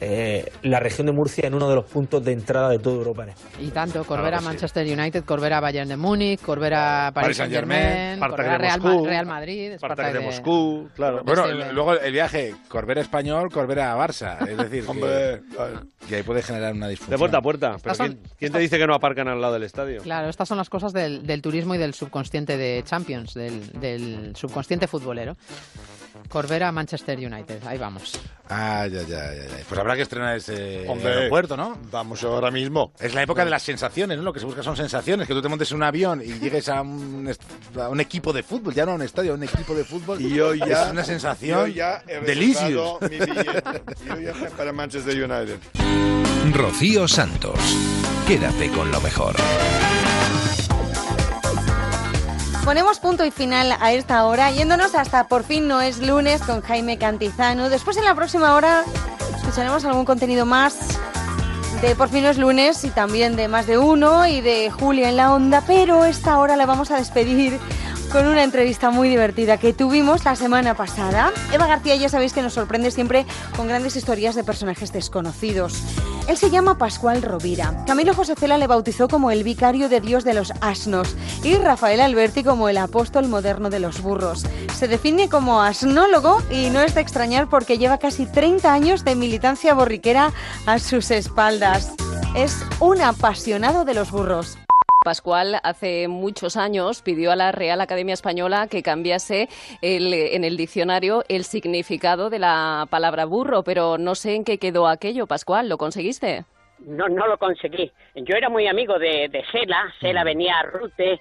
eh, 0.00 0.50
la 0.62 0.78
región 0.80 1.06
de 1.06 1.12
Murcia 1.12 1.46
en 1.46 1.54
uno 1.54 1.68
de 1.68 1.74
los 1.74 1.84
puntos 1.86 2.24
de 2.24 2.32
entrada 2.32 2.68
de 2.70 2.78
toda 2.78 2.96
Europa. 2.96 3.22
en 3.24 3.28
España. 3.30 3.54
Y 3.60 3.68
tanto, 3.70 4.04
Corbera 4.04 4.28
Claro 4.30 4.36
que 4.36 4.42
sí. 4.42 4.46
Manchester 4.48 4.98
United, 4.98 5.24
Corbera 5.24 5.60
Bayern 5.60 5.88
de 5.88 5.96
Múnich, 5.96 6.40
Corbera 6.40 7.10
Paris 7.14 7.38
Corbera 7.38 8.16
Spartak 8.16 8.46
de 8.46 8.58
Real, 8.58 8.80
Moscú, 8.80 9.02
Ma- 9.04 9.08
Real 9.08 9.26
Madrid, 9.26 9.72
Spartak 9.76 10.06
de 10.12 10.18
de- 10.18 10.24
Moscú, 10.24 10.88
claro. 10.94 11.22
Bueno, 11.24 11.46
l- 11.46 11.72
luego 11.72 11.92
el 11.94 12.12
viaje, 12.12 12.54
Corbera 12.68 13.00
español, 13.00 13.48
Corbera 13.50 13.96
Barça. 13.96 14.46
Es 14.48 14.56
decir, 14.56 14.84
que, 14.84 14.90
Hombre, 14.90 15.40
que 16.08 16.16
ahí 16.16 16.22
puede 16.22 16.42
generar 16.42 16.74
una 16.74 16.88
disfunción. 16.88 17.12
De 17.12 17.18
puerta 17.18 17.38
a 17.38 17.42
puerta. 17.42 17.68
Pero 17.82 17.92
Estas 17.92 17.96
son- 17.96 18.06
¿quién, 18.16 18.20
quién 18.38 18.52
te 18.52 18.58
dice 18.58 18.78
que 18.78 18.86
no 18.86 18.94
aparcan 18.94 19.28
al 19.28 19.40
lado 19.40 19.54
del 19.54 19.62
estadio? 19.62 20.02
Claro, 20.02 20.28
estas 20.28 20.48
son 20.48 20.58
las 20.58 20.68
cosas 20.68 20.92
del, 20.92 21.26
del 21.26 21.40
turismo 21.42 21.74
y 21.74 21.78
del 21.78 21.94
subconsciente 21.94 22.56
de 22.56 22.82
Champions, 22.84 23.34
del, 23.34 23.70
del 23.80 24.36
subconsciente 24.36 24.86
futbolero. 24.86 25.36
Corbera 26.28 26.72
Manchester 26.72 27.18
United, 27.18 27.62
ahí 27.66 27.78
vamos. 27.78 28.18
Ah, 28.48 28.86
ya, 28.86 29.02
ya, 29.02 29.34
ya, 29.34 29.42
ya. 29.42 29.64
Pues 29.68 29.80
habrá 29.80 29.96
que 29.96 30.02
estrenar 30.02 30.36
ese 30.36 30.84
Hombre, 30.88 31.12
aeropuerto, 31.12 31.56
¿no? 31.56 31.76
Vamos 31.90 32.22
ahora 32.22 32.50
mismo. 32.52 32.92
Es 33.00 33.12
la 33.14 33.22
época 33.22 33.44
de 33.44 33.50
las 33.50 33.62
sensaciones, 33.62 34.16
¿no? 34.18 34.22
Lo 34.24 34.32
que 34.32 34.38
se 34.40 34.46
busca 34.46 34.62
son 34.62 34.76
sensaciones, 34.76 35.26
que 35.26 35.34
tú 35.34 35.42
te 35.42 35.48
montes 35.48 35.70
en 35.72 35.78
un 35.78 35.82
avión 35.82 36.22
y 36.22 36.38
llegues 36.38 36.68
a 36.68 36.80
un, 36.82 37.26
est- 37.28 37.42
a 37.76 37.88
un 37.88 38.00
equipo 38.00 38.32
de 38.32 38.42
fútbol, 38.44 38.72
ya 38.72 38.86
no 38.86 38.92
a 38.92 38.94
un 38.94 39.02
estadio, 39.02 39.32
a 39.32 39.34
un 39.34 39.42
equipo 39.42 39.74
de 39.74 39.84
fútbol. 39.84 40.20
Y 40.20 40.30
yo 40.34 40.54
ya, 40.54 40.84
es 40.86 40.90
una 40.92 41.02
sensación 41.04 41.60
yo 41.60 41.66
ya 41.66 42.02
he 42.06 42.20
delicious. 42.20 43.00
reservado 43.00 43.00
mi 43.02 43.18
billete. 43.18 43.82
Yo 44.06 44.20
ya 44.20 44.50
para 44.56 44.72
Manchester 44.72 45.14
United. 45.30 45.58
Rocío 46.54 47.08
Santos. 47.08 47.58
Quédate 48.28 48.70
con 48.70 48.90
lo 48.92 49.00
mejor. 49.00 49.34
Ponemos 52.66 52.98
punto 52.98 53.24
y 53.24 53.30
final 53.30 53.76
a 53.78 53.92
esta 53.92 54.26
hora, 54.26 54.50
yéndonos 54.50 54.96
hasta 54.96 55.28
por 55.28 55.44
fin 55.44 55.68
no 55.68 55.80
es 55.80 55.98
lunes 55.98 56.42
con 56.42 56.62
Jaime 56.62 56.98
Cantizano. 56.98 57.68
Después 57.68 57.96
en 57.96 58.04
la 58.04 58.16
próxima 58.16 58.56
hora 58.56 58.82
escucharemos 59.36 59.84
algún 59.84 60.04
contenido 60.04 60.44
más 60.46 60.76
de 61.80 61.94
por 61.94 62.08
fin 62.08 62.24
no 62.24 62.30
es 62.30 62.38
lunes 62.38 62.82
y 62.82 62.90
también 62.90 63.36
de 63.36 63.46
más 63.46 63.68
de 63.68 63.78
uno 63.78 64.26
y 64.26 64.40
de 64.40 64.68
Julio 64.72 65.06
en 65.06 65.14
la 65.14 65.32
onda, 65.32 65.62
pero 65.64 66.04
esta 66.04 66.40
hora 66.40 66.56
la 66.56 66.66
vamos 66.66 66.90
a 66.90 66.96
despedir 66.96 67.56
con 68.10 68.26
una 68.26 68.42
entrevista 68.42 68.90
muy 68.90 69.08
divertida 69.08 69.58
que 69.58 69.72
tuvimos 69.72 70.24
la 70.24 70.34
semana 70.34 70.74
pasada. 70.74 71.32
Eva 71.52 71.68
García 71.68 71.94
ya 71.94 72.08
sabéis 72.08 72.32
que 72.32 72.42
nos 72.42 72.54
sorprende 72.54 72.90
siempre 72.90 73.26
con 73.56 73.68
grandes 73.68 73.94
historias 73.94 74.34
de 74.34 74.42
personajes 74.42 74.92
desconocidos. 74.92 75.84
Él 76.28 76.36
se 76.36 76.50
llama 76.50 76.76
Pascual 76.76 77.22
Rovira. 77.22 77.84
Camilo 77.86 78.12
José 78.12 78.34
Cela 78.34 78.58
le 78.58 78.66
bautizó 78.66 79.06
como 79.06 79.30
el 79.30 79.44
vicario 79.44 79.88
de 79.88 80.00
Dios 80.00 80.24
de 80.24 80.34
los 80.34 80.52
asnos 80.60 81.14
y 81.44 81.54
Rafael 81.54 82.00
Alberti 82.00 82.42
como 82.42 82.68
el 82.68 82.78
apóstol 82.78 83.28
moderno 83.28 83.70
de 83.70 83.78
los 83.78 84.02
burros. 84.02 84.44
Se 84.74 84.88
define 84.88 85.28
como 85.28 85.62
asnólogo 85.62 86.42
y 86.50 86.70
no 86.70 86.80
es 86.80 86.94
de 86.96 87.00
extrañar 87.00 87.48
porque 87.48 87.78
lleva 87.78 87.98
casi 87.98 88.26
30 88.26 88.72
años 88.72 89.04
de 89.04 89.14
militancia 89.14 89.74
borriquera 89.74 90.32
a 90.66 90.78
sus 90.80 91.12
espaldas. 91.12 91.92
Es 92.36 92.56
un 92.80 93.00
apasionado 93.00 93.84
de 93.84 93.94
los 93.94 94.10
burros. 94.10 94.58
Pascual 95.10 95.60
hace 95.62 96.08
muchos 96.08 96.56
años 96.56 97.00
pidió 97.00 97.30
a 97.30 97.36
la 97.36 97.52
Real 97.52 97.80
Academia 97.80 98.12
Española 98.12 98.66
que 98.68 98.82
cambiase 98.82 99.48
el- 99.80 100.12
en 100.12 100.42
el 100.42 100.56
diccionario 100.56 101.22
el 101.28 101.44
significado 101.44 102.28
de 102.28 102.40
la 102.40 102.88
palabra 102.90 103.24
burro, 103.24 103.62
pero 103.62 103.98
no 103.98 104.16
sé 104.16 104.34
en 104.34 104.42
qué 104.42 104.58
quedó 104.58 104.88
aquello, 104.88 105.28
Pascual, 105.28 105.68
¿lo 105.68 105.78
conseguiste? 105.78 106.44
No, 106.80 107.08
no 107.08 107.28
lo 107.28 107.38
conseguí. 107.38 107.92
Yo 108.16 108.34
era 108.34 108.48
muy 108.48 108.66
amigo 108.66 108.98
de, 108.98 109.28
de 109.28 109.44
Sela, 109.52 109.94
Sela 110.00 110.24
venía 110.24 110.58
a 110.58 110.64
Rute, 110.64 111.12
eh, 111.12 111.20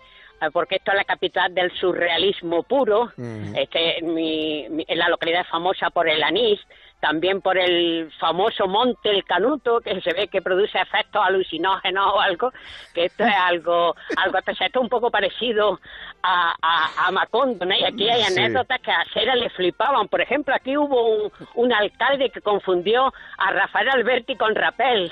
porque 0.52 0.78
esto 0.78 0.90
es 0.90 0.98
la 0.98 1.04
capital 1.04 1.54
del 1.54 1.72
surrealismo 1.80 2.64
puro, 2.64 3.12
es 3.56 3.70
que 3.70 4.00
mi, 4.02 4.66
mi- 4.70 4.86
la 4.96 5.10
localidad 5.10 5.42
es 5.42 5.48
famosa 5.48 5.92
por 5.92 6.10
el 6.10 6.24
anís, 6.24 6.60
también 7.00 7.42
por 7.42 7.58
el 7.58 8.12
famoso 8.20 8.68
monte 8.68 9.12
El 9.12 9.24
Canuto, 9.24 9.80
que 9.80 10.02
se 10.02 10.14
ve 10.14 10.28
que 10.28 10.42
produce 10.42 10.80
efectos 10.80 11.22
alucinógenos 11.24 12.14
o 12.14 12.20
algo, 12.20 12.52
que 12.94 13.06
esto 13.06 13.24
es 13.24 13.36
algo, 13.40 13.96
algo 14.18 14.38
especial. 14.38 14.68
Esto 14.68 14.80
es 14.80 14.84
un 14.84 14.90
poco 14.90 15.12
parecido 15.12 15.80
a, 16.28 16.56
a, 16.62 17.08
a 17.08 17.12
Macondo, 17.12 17.66
¿no? 17.66 17.76
Y 17.76 17.84
aquí 17.86 18.10
hay 18.10 18.24
Sí. 18.24 18.38
anécdotas 18.40 18.80
que 18.82 18.92
a 18.92 19.06
Sera 19.14 19.36
le 19.36 19.50
flipaban. 19.52 20.08
Por 20.08 20.22
ejemplo, 20.22 20.56
aquí 20.56 20.76
hubo 20.76 21.08
un, 21.26 21.32
un 21.56 21.74
alcalde 21.74 22.30
que 22.32 22.42
confundió 22.42 23.14
a 23.38 23.52
Rafael 23.52 23.90
Alberti 23.90 24.36
con 24.36 24.56
Rapel. 24.56 25.12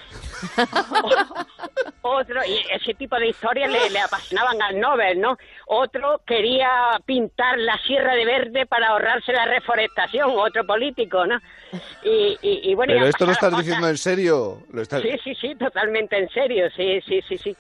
Otro, 2.02 2.42
y 2.46 2.58
ese 2.76 2.94
tipo 2.96 3.16
de 3.18 3.28
historias 3.30 3.72
le, 3.72 3.90
le 3.90 4.00
apasionaban 4.00 4.62
al 4.62 4.80
Nobel, 4.80 5.22
¿no? 5.22 5.38
Otro 5.68 6.22
quería 6.26 6.70
pintar 7.06 7.58
la 7.60 7.78
Sierra 7.80 8.16
de 8.16 8.26
Verde 8.26 8.66
para 8.66 8.90
ahorrarse 8.90 9.32
la 9.32 9.46
reforestación, 9.46 10.32
otro 10.36 10.66
político, 10.66 11.26
¿no? 11.26 11.40
Y, 12.04 12.38
y, 12.42 12.72
y 12.72 12.76
bueno, 12.76 12.94
y 12.94 12.96
Pero 12.96 13.06
han 13.06 13.10
esto 13.10 13.26
lo 13.26 13.32
estás 13.32 13.58
diciendo 13.58 13.88
en 13.88 13.98
serio. 13.98 14.58
Lo 14.72 14.82
estás... 14.82 15.02
Sí, 15.02 15.12
sí, 15.24 15.36
sí, 15.36 15.56
totalmente 15.56 16.18
en 16.18 16.30
serio, 16.30 16.70
sí, 16.76 17.00
sí, 17.08 17.22
sí, 17.28 17.38
sí. 17.38 17.56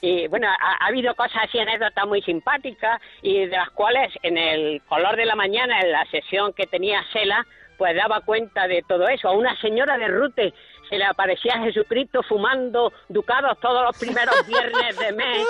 Y 0.00 0.26
bueno, 0.28 0.48
ha, 0.48 0.84
ha 0.84 0.86
habido 0.86 1.14
cosas 1.14 1.44
así, 1.44 1.58
anécdotas 1.58 2.06
muy 2.06 2.22
simpáticas 2.22 3.00
y 3.22 3.46
de 3.46 3.56
las 3.56 3.70
cuales 3.70 4.12
en 4.22 4.38
el 4.38 4.82
color 4.82 5.16
de 5.16 5.26
la 5.26 5.34
mañana, 5.34 5.80
en 5.80 5.92
la 5.92 6.04
sesión 6.06 6.52
que 6.52 6.66
tenía 6.66 7.02
Sela, 7.12 7.46
pues 7.76 7.94
daba 7.94 8.20
cuenta 8.20 8.66
de 8.68 8.82
todo 8.86 9.08
eso. 9.08 9.28
A 9.28 9.32
una 9.32 9.58
señora 9.60 9.98
de 9.98 10.08
Rute 10.08 10.54
se 10.88 10.98
le 10.98 11.04
aparecía 11.04 11.54
a 11.54 11.60
Jesucristo 11.64 12.22
fumando 12.22 12.92
ducados 13.08 13.58
todos 13.60 13.82
los 13.84 13.98
primeros 13.98 14.34
viernes 14.46 14.98
de 14.98 15.12
mes. 15.12 15.46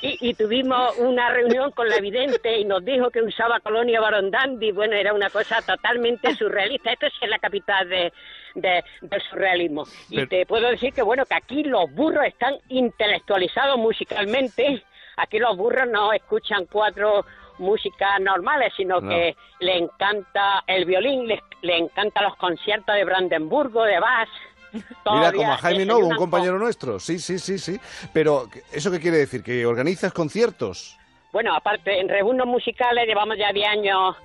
Y, 0.00 0.30
y 0.30 0.34
tuvimos 0.34 0.96
una 0.98 1.30
reunión 1.30 1.70
con 1.72 1.88
la 1.88 1.98
vidente 1.98 2.58
y 2.58 2.64
nos 2.64 2.84
dijo 2.84 3.10
que 3.10 3.22
usaba 3.22 3.60
colonia 3.60 4.00
Barondandi. 4.00 4.72
Bueno, 4.72 4.94
era 4.94 5.12
una 5.12 5.30
cosa 5.30 5.62
totalmente 5.62 6.34
surrealista. 6.34 6.92
Esto 6.92 7.06
es 7.06 7.28
la 7.28 7.38
capital 7.38 7.88
de, 7.88 8.12
de- 8.54 8.84
del 9.00 9.22
surrealismo. 9.22 9.84
Y 10.10 10.26
te 10.26 10.46
puedo 10.46 10.68
decir 10.68 10.92
que, 10.92 11.02
bueno, 11.02 11.24
que 11.26 11.34
aquí 11.34 11.62
los 11.64 11.90
burros 11.92 12.24
están 12.26 12.56
intelectualizados 12.68 13.78
musicalmente. 13.78 14.82
Aquí 15.16 15.38
los 15.38 15.56
burros 15.56 15.88
no 15.88 16.12
escuchan 16.12 16.66
cuatro 16.66 17.24
músicas 17.58 18.20
normales, 18.20 18.72
sino 18.76 19.00
No. 19.00 19.08
que 19.08 19.36
le 19.60 19.78
encanta 19.78 20.64
el 20.66 20.84
violín, 20.84 21.26
le, 21.26 21.42
le 21.62 21.78
encantan 21.78 22.24
los 22.24 22.36
conciertos 22.36 22.94
de 22.94 23.04
Brandenburgo, 23.04 23.84
de 23.84 23.98
Bach. 24.00 24.28
Mira, 24.72 25.32
como 25.32 25.52
a 25.52 25.58
Jaime 25.58 25.84
Novo, 25.84 26.06
un 26.06 26.16
compañero 26.16 26.58
nuestro. 26.58 26.98
Sí, 26.98 27.18
sí, 27.18 27.38
sí, 27.38 27.58
sí. 27.58 27.78
Pero, 28.12 28.48
¿eso 28.72 28.90
qué 28.90 29.00
quiere 29.00 29.18
decir? 29.18 29.42
¿Que 29.42 29.66
organizas 29.66 30.12
conciertos? 30.12 30.98
Bueno, 31.32 31.54
aparte, 31.54 31.98
en 31.98 32.08
Rebunos 32.10 32.46
Musicales 32.46 33.06
llevamos 33.06 33.38
ya 33.38 33.52
10 33.52 33.68
años 33.68 34.16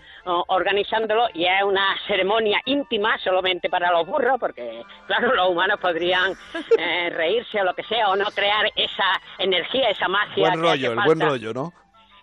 organizándolo 0.47 1.27
y 1.33 1.45
es 1.45 1.63
una 1.63 1.95
ceremonia 2.05 2.59
íntima 2.65 3.17
solamente 3.19 3.69
para 3.69 3.91
los 3.91 4.05
burros, 4.05 4.37
porque, 4.39 4.83
claro, 5.07 5.33
los 5.33 5.49
humanos 5.49 5.79
podrían 5.79 6.33
eh, 6.77 7.09
reírse 7.11 7.61
o 7.61 7.63
lo 7.63 7.73
que 7.73 7.83
sea, 7.83 8.09
o 8.09 8.15
no 8.15 8.25
crear 8.31 8.65
esa 8.75 9.21
energía, 9.37 9.89
esa 9.89 10.07
magia. 10.09 10.49
Buen 10.49 10.53
que 10.55 10.67
rollo, 10.67 10.91
el 10.91 10.99
buen 11.05 11.19
rollo, 11.21 11.53
¿no? 11.53 11.73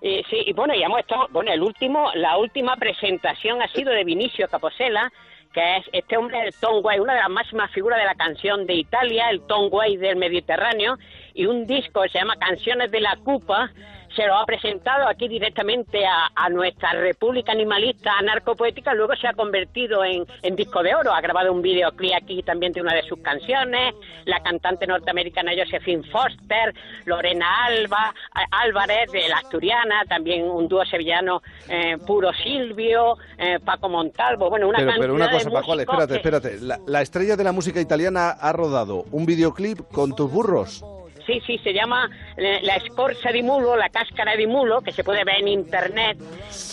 Y, 0.05 0.23
sí, 0.29 0.43
y 0.45 0.53
bueno, 0.53 0.75
ya 0.75 0.85
hemos 0.85 1.01
estado, 1.01 1.29
bueno, 1.31 1.51
el 1.51 1.63
último, 1.63 2.11
la 2.15 2.37
última 2.37 2.77
presentación 2.77 3.63
ha 3.63 3.69
sido 3.69 3.91
de 3.91 4.05
Vinicio 4.05 4.47
Caposella, 4.49 5.11
que 5.51 5.79
es 5.79 5.87
este 5.95 6.19
hombre 6.19 6.43
del 6.43 6.53
Tom 6.61 6.85
Way, 6.85 6.99
una 6.99 7.15
de 7.15 7.21
las 7.21 7.31
máximas 7.31 7.71
figuras 7.71 7.99
de 7.99 8.05
la 8.05 8.15
canción 8.15 8.67
de 8.67 8.75
Italia, 8.75 9.31
el 9.31 9.41
Tom 9.47 9.73
Way 9.73 9.97
del 9.97 10.17
Mediterráneo, 10.17 10.99
y 11.33 11.47
un 11.47 11.67
disco 11.67 12.03
que 12.03 12.11
se 12.11 12.19
llama 12.19 12.37
Canciones 12.37 12.91
de 12.91 13.01
la 13.01 13.17
Cupa, 13.17 13.73
se 14.15 14.27
lo 14.27 14.37
ha 14.37 14.47
presentado 14.47 15.09
aquí 15.09 15.29
directamente 15.29 16.07
a, 16.07 16.31
a 16.35 16.49
nuestra 16.49 16.93
República 16.93 17.53
Animalista 17.53 18.13
Anarcopoética, 18.19 18.95
luego 18.95 19.15
se 19.17 19.27
ha 19.27 19.33
convertido 19.33 20.05
en, 20.05 20.25
en 20.43 20.57
disco 20.57 20.83
de 20.83 20.95
oro, 20.95 21.13
ha 21.13 21.21
grabado 21.21 21.53
un 21.53 21.63
videoclip 21.63 22.13
aquí 22.15 22.43
también 22.43 22.73
de 22.73 22.81
una 22.81 22.95
de 22.95 23.03
sus 23.03 23.19
canciones, 23.21 23.95
la 24.25 24.41
cantante 24.41 24.87
norteamericana 24.87 25.53
Josephine 25.57 26.05
Foster, 26.11 26.75
Lorena 27.05 27.65
Alba, 27.67 28.15
Álvarez 28.51 29.11
de 29.13 29.29
la 29.29 29.39
Asturiana, 29.39 30.05
también 30.09 30.45
un 30.45 30.69
dúo 30.69 30.85
sevillano, 30.85 31.43
eh, 31.69 31.97
Puro 32.07 32.33
Silvio, 32.33 33.17
eh, 33.39 33.59
Paco 33.65 33.89
Montalvo, 33.89 34.51
bueno, 34.51 34.69
una 34.69 34.79
Pero, 34.79 34.91
cantidad 34.91 35.05
pero 35.05 35.15
una 35.15 35.27
de 35.29 35.33
cosa, 35.33 35.51
Pascual, 35.51 35.79
músicos 35.79 35.95
espérate, 36.01 36.47
espérate. 36.49 36.67
La, 36.67 36.79
la 36.87 37.03
estrella 37.03 37.37
de 37.37 37.45
la 37.45 37.53
música 37.53 37.81
italiana 37.81 38.31
ha 38.31 38.53
rodado 38.53 39.05
un 39.11 39.27
videoclip 39.27 39.81
con 39.93 40.15
tus 40.15 40.31
burros. 40.31 40.85
Sí, 41.27 41.41
sí, 41.47 41.59
se 41.65 41.73
llama 41.73 42.11
eh, 42.37 42.61
La 42.63 42.77
Escorza 42.77 43.31
di 43.33 43.43
Mulo, 43.43 43.77
La 43.77 43.89
Cáscara 43.89 44.37
di 44.37 44.47
Mulo, 44.47 44.83
que 44.83 44.93
se 44.93 45.03
puede 45.03 45.25
ver 45.25 45.37
en 45.41 45.49
internet. 45.49 46.19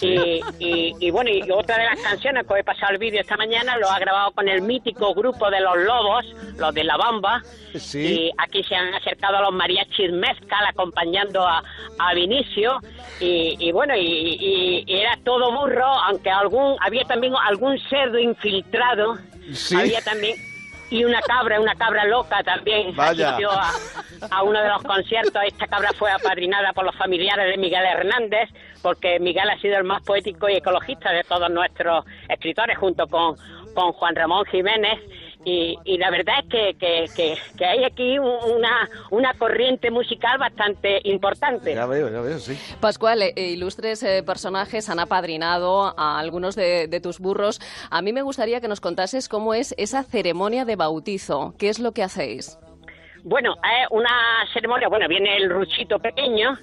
Y, 0.02 0.41
y- 0.60 0.93
y 0.99 1.12
bueno, 1.12 1.30
y 1.30 1.49
otra 1.52 1.78
de 1.78 1.86
las 1.86 1.99
canciones 2.02 2.45
que 2.45 2.60
he 2.60 2.64
pasado 2.64 2.91
el 2.91 2.97
vídeo 2.97 3.22
esta 3.22 3.38
mañana 3.38 3.78
lo 3.78 3.89
ha 3.89 3.97
grabado 3.99 4.32
con 4.32 4.49
el 4.49 4.62
mítico 4.62 5.14
grupo 5.14 5.49
de 5.49 5.62
los 5.62 5.78
Lobos, 5.78 6.26
los 6.58 6.74
de 6.74 6.84
La 6.84 6.97
Bamba. 6.97 7.41
Sí. 7.76 7.99
Y 7.99 8.32
aquí 8.38 8.64
se 8.64 8.76
han 8.76 8.93
acercado 8.93 9.38
a 9.38 9.41
los 9.41 9.54
mariachis 9.54 10.12
mezcal 10.12 10.66
acompañando 10.68 11.47
a, 11.47 11.64
a 11.99 12.14
Vinicio. 12.14 12.80
Y, 13.20 13.56
y 13.60 13.72
bueno, 13.72 13.93
y 13.95 14.84
era 14.88 15.18
todo 15.24 15.52
burro, 15.52 15.86
aunque 15.86 16.30
algún 16.30 16.76
había 16.82 17.04
también 17.06 17.34
algún 17.47 17.80
cerdo 17.89 18.20
infiltrado. 18.20 19.18
Sí. 19.54 19.76
Había 19.76 20.02
también 20.02 20.36
y 20.91 21.05
una 21.05 21.21
cabra, 21.21 21.59
una 21.59 21.73
cabra 21.75 22.05
loca 22.05 22.43
también 22.43 22.95
Vaya. 22.95 23.29
asistió 23.29 23.49
a, 23.49 23.71
a 24.29 24.43
uno 24.43 24.61
de 24.61 24.67
los 24.69 24.83
conciertos. 24.83 25.41
Esta 25.47 25.65
cabra 25.65 25.89
fue 25.97 26.11
apadrinada 26.11 26.73
por 26.73 26.85
los 26.85 26.95
familiares 26.97 27.45
de 27.49 27.57
Miguel 27.57 27.83
Hernández, 27.85 28.49
porque 28.83 29.19
Miguel 29.19 29.49
ha 29.49 29.57
sido 29.59 29.77
el 29.77 29.85
más 29.85 30.03
poético 30.03 30.49
y 30.49 30.57
ecologista 30.57 31.11
de 31.11 31.23
todos 31.23 31.49
nuestros 31.49 32.05
escritores, 32.27 32.77
junto 32.77 33.07
con, 33.07 33.35
con 33.73 33.93
Juan 33.93 34.15
Ramón 34.15 34.45
Jiménez. 34.45 34.99
Y, 35.43 35.77
y 35.85 35.97
la 35.97 36.11
verdad 36.11 36.35
es 36.43 36.49
que, 36.49 36.73
que, 36.79 37.05
que- 37.15 37.37
que 37.57 37.65
hay 37.65 37.83
aquí 37.83 38.19
un- 38.19 38.27
una, 38.57 38.87
una 39.09 39.33
corriente 39.33 39.89
musical 39.89 40.37
bastante 40.37 41.01
importante. 41.05 41.73
Ya 41.73 41.85
veo, 41.87 42.09
ya 42.09 42.21
veo, 42.21 42.37
sí. 42.39 42.55
Pascual, 42.79 43.21
eh, 43.23 43.33
ilustres 43.35 44.03
eh, 44.03 44.21
personajes 44.23 44.87
han 44.89 44.99
apadrinado 44.99 45.93
a 45.97 46.19
algunos 46.19 46.55
de, 46.55 46.87
de 46.87 46.99
tus 47.01 47.19
burros. 47.19 47.59
A 47.89 48.01
mí 48.01 48.13
me 48.13 48.21
gustaría 48.21 48.61
que 48.61 48.67
nos 48.67 48.81
contases 48.81 49.27
cómo 49.29 49.53
es 49.55 49.73
esa 49.77 50.03
ceremonia 50.03 50.63
de 50.65 50.75
bautizo. 50.75 51.53
¿Qué 51.57 51.69
es 51.69 51.79
lo 51.79 51.91
que 51.91 52.03
hacéis? 52.03 52.59
Bueno, 53.23 53.53
es 53.53 53.87
una 53.91 54.09
ceremonia, 54.53 54.87
bueno, 54.89 55.07
viene 55.07 55.37
el 55.37 55.49
ruchito 55.49 55.99
pequeño, 55.99 56.57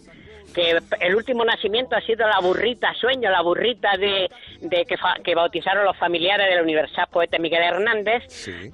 que 0.59 0.79
el 1.07 1.15
último 1.15 1.45
nacimiento 1.45 1.95
ha 1.95 2.01
sido 2.01 2.27
la 2.27 2.41
burrita 2.41 2.93
sueño, 2.95 3.31
la 3.31 3.43
burrita 3.43 3.97
de, 3.97 4.29
de 4.61 4.85
que, 4.85 4.97
fa- 4.97 5.17
que 5.23 5.35
bautizaron 5.35 5.85
los 5.85 5.97
familiares 5.97 6.49
de 6.49 6.57
la 6.57 6.63
Universidad 6.63 7.09
Poeta 7.09 7.39
Miguel 7.39 7.63
Hernández, 7.63 8.25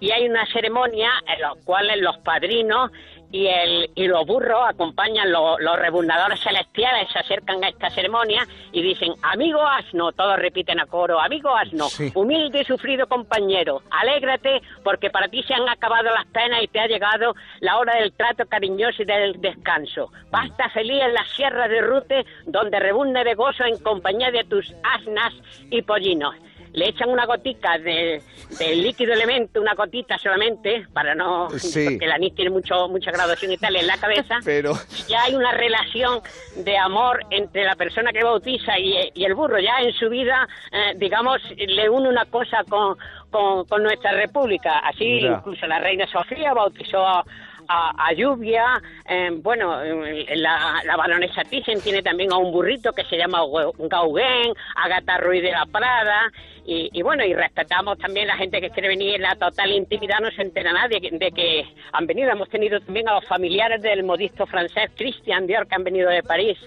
y 0.01 0.11
hay 0.11 0.27
una 0.27 0.47
ceremonia 0.47 1.11
en 1.33 1.41
la 1.43 1.53
cual 1.65 1.89
los 2.01 2.17
padrinos 2.19 2.91
y, 3.35 3.49
el, 3.49 3.91
y 3.97 4.07
los 4.07 4.25
burros 4.27 4.61
acompañan 4.65 5.33
los, 5.33 5.61
los 5.61 5.77
rebundadores 5.77 6.39
celestiales, 6.41 7.11
se 7.13 7.19
acercan 7.19 7.65
a 7.65 7.69
esta 7.69 7.91
ceremonia 7.91 8.47
y 8.71 8.81
dicen, 8.81 9.13
amigo 9.23 9.61
asno, 9.61 10.13
todos 10.13 10.39
repiten 10.39 10.79
a 10.79 10.87
coro, 10.87 11.21
amigo 11.21 11.53
asno, 11.53 11.89
humilde 12.15 12.61
y 12.61 12.65
sufrido 12.65 13.09
compañero, 13.09 13.83
alégrate 13.91 14.63
porque 14.85 15.11
para 15.11 15.27
ti 15.27 15.43
se 15.43 15.53
han 15.53 15.69
acabado 15.69 16.11
las 16.15 16.27
penas 16.27 16.63
y 16.63 16.69
te 16.69 16.79
ha 16.79 16.87
llegado 16.87 17.35
la 17.59 17.79
hora 17.79 17.97
del 17.97 18.13
trato 18.13 18.47
cariñoso 18.47 19.03
y 19.03 19.07
del 19.07 19.41
descanso. 19.41 20.13
Basta 20.31 20.71
feliz 20.71 21.03
en 21.03 21.15
la 21.15 21.25
sierra 21.35 21.67
de 21.67 21.81
Rute, 21.81 22.25
donde 22.47 22.79
rebunde 22.79 23.25
de 23.25 23.35
gozo 23.35 23.65
en 23.65 23.79
compañía 23.79 24.31
de 24.31 24.45
tus 24.45 24.73
asnas 24.85 25.35
y 25.71 25.83
pollinos. 25.83 26.37
Le 26.75 26.89
echan 26.91 27.09
una 27.09 27.25
gotica 27.25 27.79
de, 27.79 28.21
del 28.59 28.83
líquido 28.83 29.13
elemento, 29.13 29.61
una 29.61 29.75
gotita 29.75 30.19
solamente, 30.19 30.87
para 30.93 31.15
no... 31.15 31.49
Sí. 31.51 31.85
Porque 31.89 32.05
el 32.05 32.13
anís 32.13 32.35
tiene 32.35 32.51
mucho, 32.51 32.89
mucha 32.89 33.11
graduación 33.11 33.53
y 33.53 33.57
tal 33.57 33.77
en 33.77 33.87
la 33.87 33.97
cabeza. 33.97 34.39
Pero, 34.45 34.73
Ya 35.09 35.23
hay 35.23 35.35
una 35.35 35.53
relación 35.53 36.21
de 36.57 36.77
amor 36.77 37.25
entre 37.31 37.65
la 37.65 37.77
persona 37.77 38.13
que 38.13 38.23
bautiza 38.23 38.79
y, 38.79 39.11
y 39.15 39.25
el 39.25 39.35
burro. 39.35 39.59
Ya 39.59 39.79
en 39.81 39.93
su 39.95 40.09
vida, 40.11 40.47
eh, 40.73 40.95
digamos, 40.97 41.41
le 41.57 41.89
une 41.89 42.09
una 42.09 42.27
cosa 42.27 42.65
con, 42.69 42.97
con, 43.31 43.65
con 43.67 43.83
nuestra 43.83 44.13
república. 44.13 44.81
Así 44.81 45.21
incluso 45.21 45.67
la 45.67 45.79
reina 45.79 46.07
Sofía 46.07 46.53
bautizó 46.55 47.07
a, 47.07 47.25
a- 47.69 48.07
a 48.09 48.13
Lluvia. 48.13 48.81
eh, 49.09 49.31
bueno, 49.33 49.83
eh, 49.83 50.27
la, 50.37 50.81
la 50.85 50.97
baronesa 50.97 51.43
Thyssen 51.45 51.81
tiene 51.81 52.03
también 52.03 52.33
a 52.33 52.37
un 52.37 52.53
burrito 52.53 52.93
que 52.93 53.05
se 53.05 53.17
llama 53.17 53.41
Gauguin, 53.79 54.53
Agata 54.77 55.19
Ruiz 55.19 55.43
de 55.43 55.53
la 55.53 55.67
Prada. 55.67 56.31
Y, 56.67 56.89
y 56.95 57.03
bueno, 57.03 57.23
y 57.25 57.35
respetamos 57.35 57.99
también 57.99 58.27
la 58.27 58.37
gente 58.39 58.59
que 58.59 58.71
quiere 58.71 58.89
venir 58.89 59.17
en 59.17 59.23
la 59.23 59.37
total 59.37 59.71
intimidad, 59.71 60.21
no 60.21 60.31
se 60.31 60.41
entera 60.41 60.73
nadie 60.73 60.99
de 61.13 61.31
que 61.31 61.67
han 61.93 62.07
venido. 62.07 62.31
Hemos 62.31 62.49
tenido 62.49 62.81
también 62.81 63.07
a 63.09 63.15
los 63.17 63.27
familiares 63.27 63.83
del 63.83 64.03
modisto 64.03 64.47
francés 64.47 64.91
Christian 64.97 65.47
Dior, 65.47 65.67
que 65.67 65.75
han 65.75 65.85
venido 65.85 66.09
de 66.09 66.23
París 66.23 66.59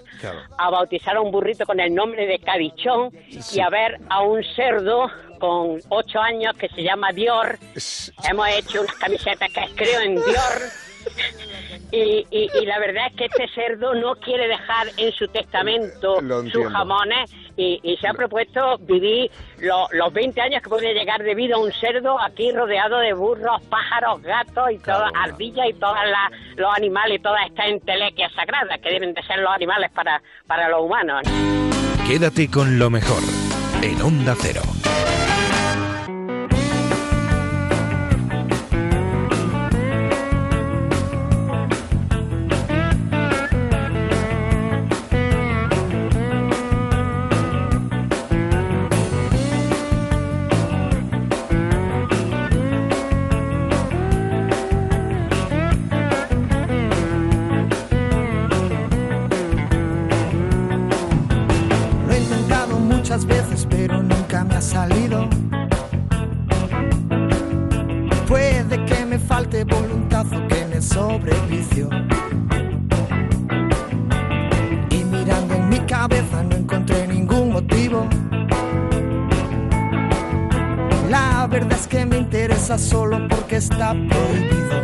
a 0.56 0.70
bautizar 0.70 1.16
a 1.16 1.20
un 1.20 1.32
burrito 1.32 1.66
con 1.66 1.80
el 1.80 1.92
nombre 1.92 2.26
de 2.26 2.38
Cadichón 2.38 3.10
y 3.52 3.60
a 3.60 3.68
ver 3.70 3.98
a 4.08 4.22
un 4.22 4.44
cerdo 4.54 5.10
con 5.38 5.78
ocho 5.88 6.20
años 6.20 6.54
que 6.56 6.68
se 6.68 6.82
llama 6.82 7.12
Dior. 7.12 7.58
Hemos 8.28 8.48
hecho 8.50 8.80
unas 8.82 8.94
camisetas 8.96 9.50
que 9.52 9.66
creo 9.76 10.00
en 10.00 10.14
Dior. 10.16 10.62
Y, 11.90 12.26
y- 12.30 12.50
y 12.60 12.66
la 12.66 12.78
verdad 12.78 13.06
es 13.08 13.14
que 13.16 13.24
este 13.26 13.48
cerdo 13.54 13.94
no 13.94 14.14
quiere 14.16 14.46
dejar 14.46 14.88
en 14.98 15.10
su 15.12 15.26
testamento 15.28 16.20
sus 16.50 16.66
jamones 16.70 17.30
y, 17.56 17.80
y 17.82 17.96
se 17.96 18.06
ha 18.08 18.12
propuesto 18.12 18.76
vivir 18.78 19.30
lo- 19.58 19.88
los 19.92 20.12
20 20.12 20.38
años 20.40 20.62
que 20.62 20.68
puede 20.68 20.92
llegar 20.92 21.22
de 21.22 21.34
vida 21.34 21.56
un 21.56 21.72
cerdo 21.72 22.20
aquí 22.20 22.52
rodeado 22.52 22.98
de 22.98 23.14
burros, 23.14 23.62
pájaros, 23.70 24.20
gatos 24.22 24.70
y 24.72 24.78
todas 24.78 25.10
ardillas 25.14 25.66
y 25.70 25.72
todos 25.74 25.96
los 26.56 26.76
animales 26.76 27.20
y 27.20 27.22
todas 27.22 27.46
estas 27.46 27.68
entelequias 27.68 28.32
sagradas 28.34 28.78
que 28.80 28.90
deben 28.90 29.14
de 29.14 29.22
ser 29.22 29.38
los 29.38 29.50
animales 29.50 29.90
para, 29.92 30.20
para 30.46 30.68
los 30.68 30.82
humanos. 30.82 31.22
Quédate 32.06 32.50
con 32.50 32.78
lo 32.78 32.90
mejor 32.90 33.22
en 33.82 34.00
Onda 34.02 34.34
Cero. 34.38 34.60
Sobre 70.98 71.30
el 71.30 71.42
vicio. 71.42 71.88
Y 74.90 75.04
mirando 75.04 75.54
en 75.54 75.68
mi 75.68 75.78
cabeza 75.94 76.42
no 76.42 76.56
encontré 76.56 77.06
ningún 77.06 77.52
motivo. 77.52 78.08
La 81.08 81.46
verdad 81.46 81.78
es 81.80 81.86
que 81.86 82.04
me 82.04 82.16
interesa 82.18 82.76
solo 82.78 83.16
porque 83.28 83.56
está 83.56 83.90
prohibido. 84.10 84.76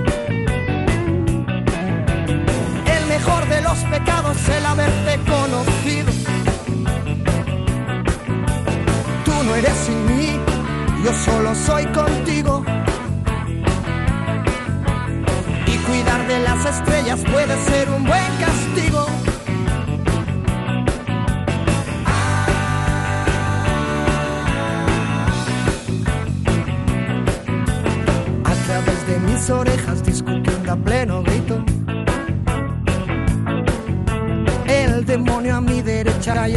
El 2.96 3.04
mejor 3.14 3.42
de 3.48 3.60
los 3.62 3.78
pecados 3.94 4.36
es 4.36 4.48
el 4.58 4.66
haberte 4.66 5.12
conocido. 5.34 6.12
Tú 9.24 9.34
no 9.46 9.54
eres 9.56 9.76
sin 9.86 10.00
mí, 10.06 10.30
yo 11.04 11.12
solo 11.26 11.54
soy 11.56 11.84
contigo. 11.86 12.64
Cuidar 15.86 16.26
de 16.26 16.40
las 16.40 16.64
estrellas 16.64 17.20
puede 17.30 17.56
ser 17.64 17.88
un 17.90 18.04
buen 18.04 18.36
castigo. 18.40 19.06
A 28.44 28.54
través 28.66 29.06
de 29.06 29.18
mis 29.20 29.50
orejas 29.50 30.04
discutiendo 30.04 30.72
a 30.72 30.76
pleno 30.76 31.22
grito. 31.22 31.64
El 34.66 35.04
demonio 35.04 35.56
a 35.56 35.60
mi 35.60 35.82
derecha 35.82 36.48
y 36.48 36.56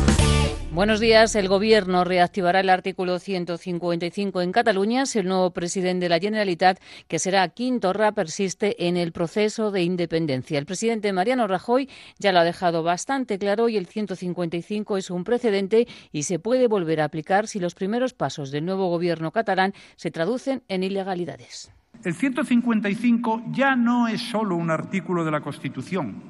Buenos 0.73 1.01
días. 1.01 1.35
El 1.35 1.49
Gobierno 1.49 2.05
reactivará 2.05 2.61
el 2.61 2.69
artículo 2.69 3.19
155 3.19 4.41
en 4.41 4.53
Cataluña 4.53 5.05
si 5.05 5.19
el 5.19 5.27
nuevo 5.27 5.51
presidente 5.51 6.05
de 6.05 6.09
la 6.09 6.19
Generalitat, 6.19 6.79
que 7.09 7.19
será 7.19 7.45
Quim 7.49 7.81
Torra, 7.81 8.13
persiste 8.13 8.87
en 8.87 8.95
el 8.95 9.11
proceso 9.11 9.71
de 9.71 9.83
independencia. 9.83 10.57
El 10.57 10.65
presidente 10.65 11.11
Mariano 11.11 11.45
Rajoy 11.45 11.89
ya 12.19 12.31
lo 12.31 12.39
ha 12.39 12.45
dejado 12.45 12.83
bastante 12.83 13.37
claro 13.37 13.67
y 13.67 13.75
el 13.75 13.85
155 13.85 14.95
es 14.95 15.09
un 15.09 15.25
precedente 15.25 15.89
y 16.13 16.23
se 16.23 16.39
puede 16.39 16.69
volver 16.69 17.01
a 17.01 17.05
aplicar 17.05 17.47
si 17.47 17.59
los 17.59 17.75
primeros 17.75 18.13
pasos 18.13 18.49
del 18.49 18.63
nuevo 18.63 18.87
Gobierno 18.87 19.31
catalán 19.31 19.73
se 19.97 20.09
traducen 20.09 20.63
en 20.69 20.83
ilegalidades. 20.83 21.69
El 22.05 22.13
155 22.13 23.43
ya 23.51 23.75
no 23.75 24.07
es 24.07 24.21
solo 24.21 24.55
un 24.55 24.71
artículo 24.71 25.25
de 25.25 25.31
la 25.31 25.41
Constitución, 25.41 26.23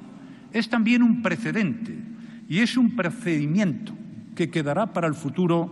es 0.52 0.68
también 0.68 1.04
un 1.04 1.22
precedente 1.22 1.96
y 2.48 2.58
es 2.58 2.76
un 2.76 2.96
procedimiento 2.96 3.94
que 4.42 4.50
quedará 4.50 4.92
para 4.92 5.06
el 5.06 5.14
futuro 5.14 5.70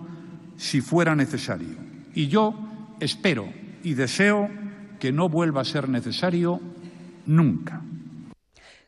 si 0.57 0.81
fuera 0.81 1.17
necesario. 1.17 1.77
Y 2.15 2.29
yo 2.29 2.55
espero 3.01 3.49
y 3.83 3.95
deseo 3.95 4.49
que 5.01 5.11
no 5.11 5.29
vuelva 5.29 5.63
a 5.63 5.65
ser 5.65 5.89
necesario 5.89 6.61
nunca. 7.27 7.83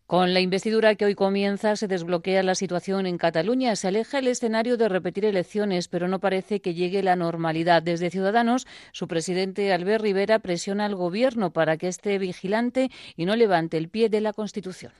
Con 0.06 0.34
la 0.34 0.40
investidura 0.40 0.94
que 0.94 1.06
hoy 1.06 1.14
comienza, 1.14 1.74
se 1.74 1.88
desbloquea 1.88 2.42
la 2.42 2.54
situación 2.54 3.06
en 3.06 3.16
Cataluña. 3.16 3.74
Se 3.74 3.88
aleja 3.88 4.18
el 4.18 4.28
escenario 4.28 4.76
de 4.76 4.88
repetir 4.88 5.24
elecciones, 5.24 5.88
pero 5.88 6.06
no 6.06 6.20
parece 6.20 6.60
que 6.60 6.74
llegue 6.74 7.02
la 7.02 7.16
normalidad. 7.16 7.82
Desde 7.82 8.10
Ciudadanos, 8.10 8.66
su 8.92 9.08
presidente 9.08 9.72
Albert 9.72 10.02
Rivera 10.02 10.38
presiona 10.38 10.84
al 10.84 10.94
Gobierno 10.94 11.50
para 11.50 11.76
que 11.78 11.88
esté 11.88 12.18
vigilante 12.18 12.90
y 13.16 13.24
no 13.24 13.34
levante 13.34 13.78
el 13.78 13.88
pie 13.88 14.10
de 14.10 14.20
la 14.20 14.34
Constitución. 14.34 14.92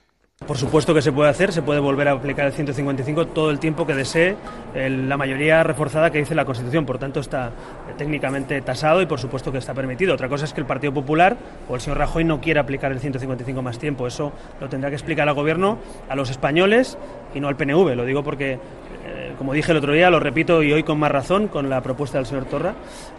Por 0.47 0.57
supuesto 0.57 0.93
que 0.93 1.01
se 1.01 1.11
puede 1.11 1.29
hacer, 1.29 1.53
se 1.53 1.61
puede 1.61 1.79
volver 1.79 2.09
a 2.09 2.11
aplicar 2.11 2.45
el 2.45 2.51
155 2.51 3.27
todo 3.27 3.49
el 3.49 3.59
tiempo 3.59 3.87
que 3.87 3.93
desee 3.93 4.35
la 4.73 5.17
mayoría 5.17 5.63
reforzada 5.63 6.11
que 6.11 6.17
dice 6.17 6.35
la 6.35 6.45
Constitución. 6.45 6.85
Por 6.85 6.97
tanto, 6.97 7.19
está 7.19 7.47
eh, 7.47 7.93
técnicamente 7.97 8.59
tasado 8.61 9.01
y 9.01 9.05
por 9.05 9.19
supuesto 9.19 9.51
que 9.51 9.57
está 9.57 9.73
permitido. 9.73 10.13
Otra 10.13 10.27
cosa 10.27 10.45
es 10.45 10.53
que 10.53 10.59
el 10.59 10.67
Partido 10.67 10.93
Popular 10.93 11.37
o 11.69 11.75
el 11.75 11.81
señor 11.81 11.99
Rajoy 11.99 12.23
no 12.23 12.41
quiera 12.41 12.61
aplicar 12.61 12.91
el 12.91 12.99
155 12.99 13.61
más 13.61 13.79
tiempo. 13.79 14.05
Eso 14.07 14.33
lo 14.59 14.67
tendrá 14.67 14.89
que 14.89 14.95
explicar 14.95 15.29
al 15.29 15.35
Gobierno, 15.35 15.77
a 16.09 16.15
los 16.15 16.29
españoles 16.29 16.97
y 17.33 17.39
no 17.39 17.47
al 17.47 17.55
PNV. 17.55 17.95
Lo 17.95 18.05
digo 18.05 18.23
porque, 18.23 18.53
eh, 18.53 19.33
como 19.37 19.53
dije 19.53 19.71
el 19.71 19.77
otro 19.77 19.93
día, 19.93 20.09
lo 20.09 20.19
repito 20.19 20.61
y 20.61 20.73
hoy 20.73 20.83
con 20.83 20.99
más 20.99 21.11
razón 21.11 21.47
con 21.47 21.69
la 21.69 21.81
propuesta 21.81 22.17
del 22.17 22.25
señor 22.25 22.45
Torra, 22.45 22.73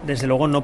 desde 0.05 0.27
luego 0.27 0.47
no 0.49 0.63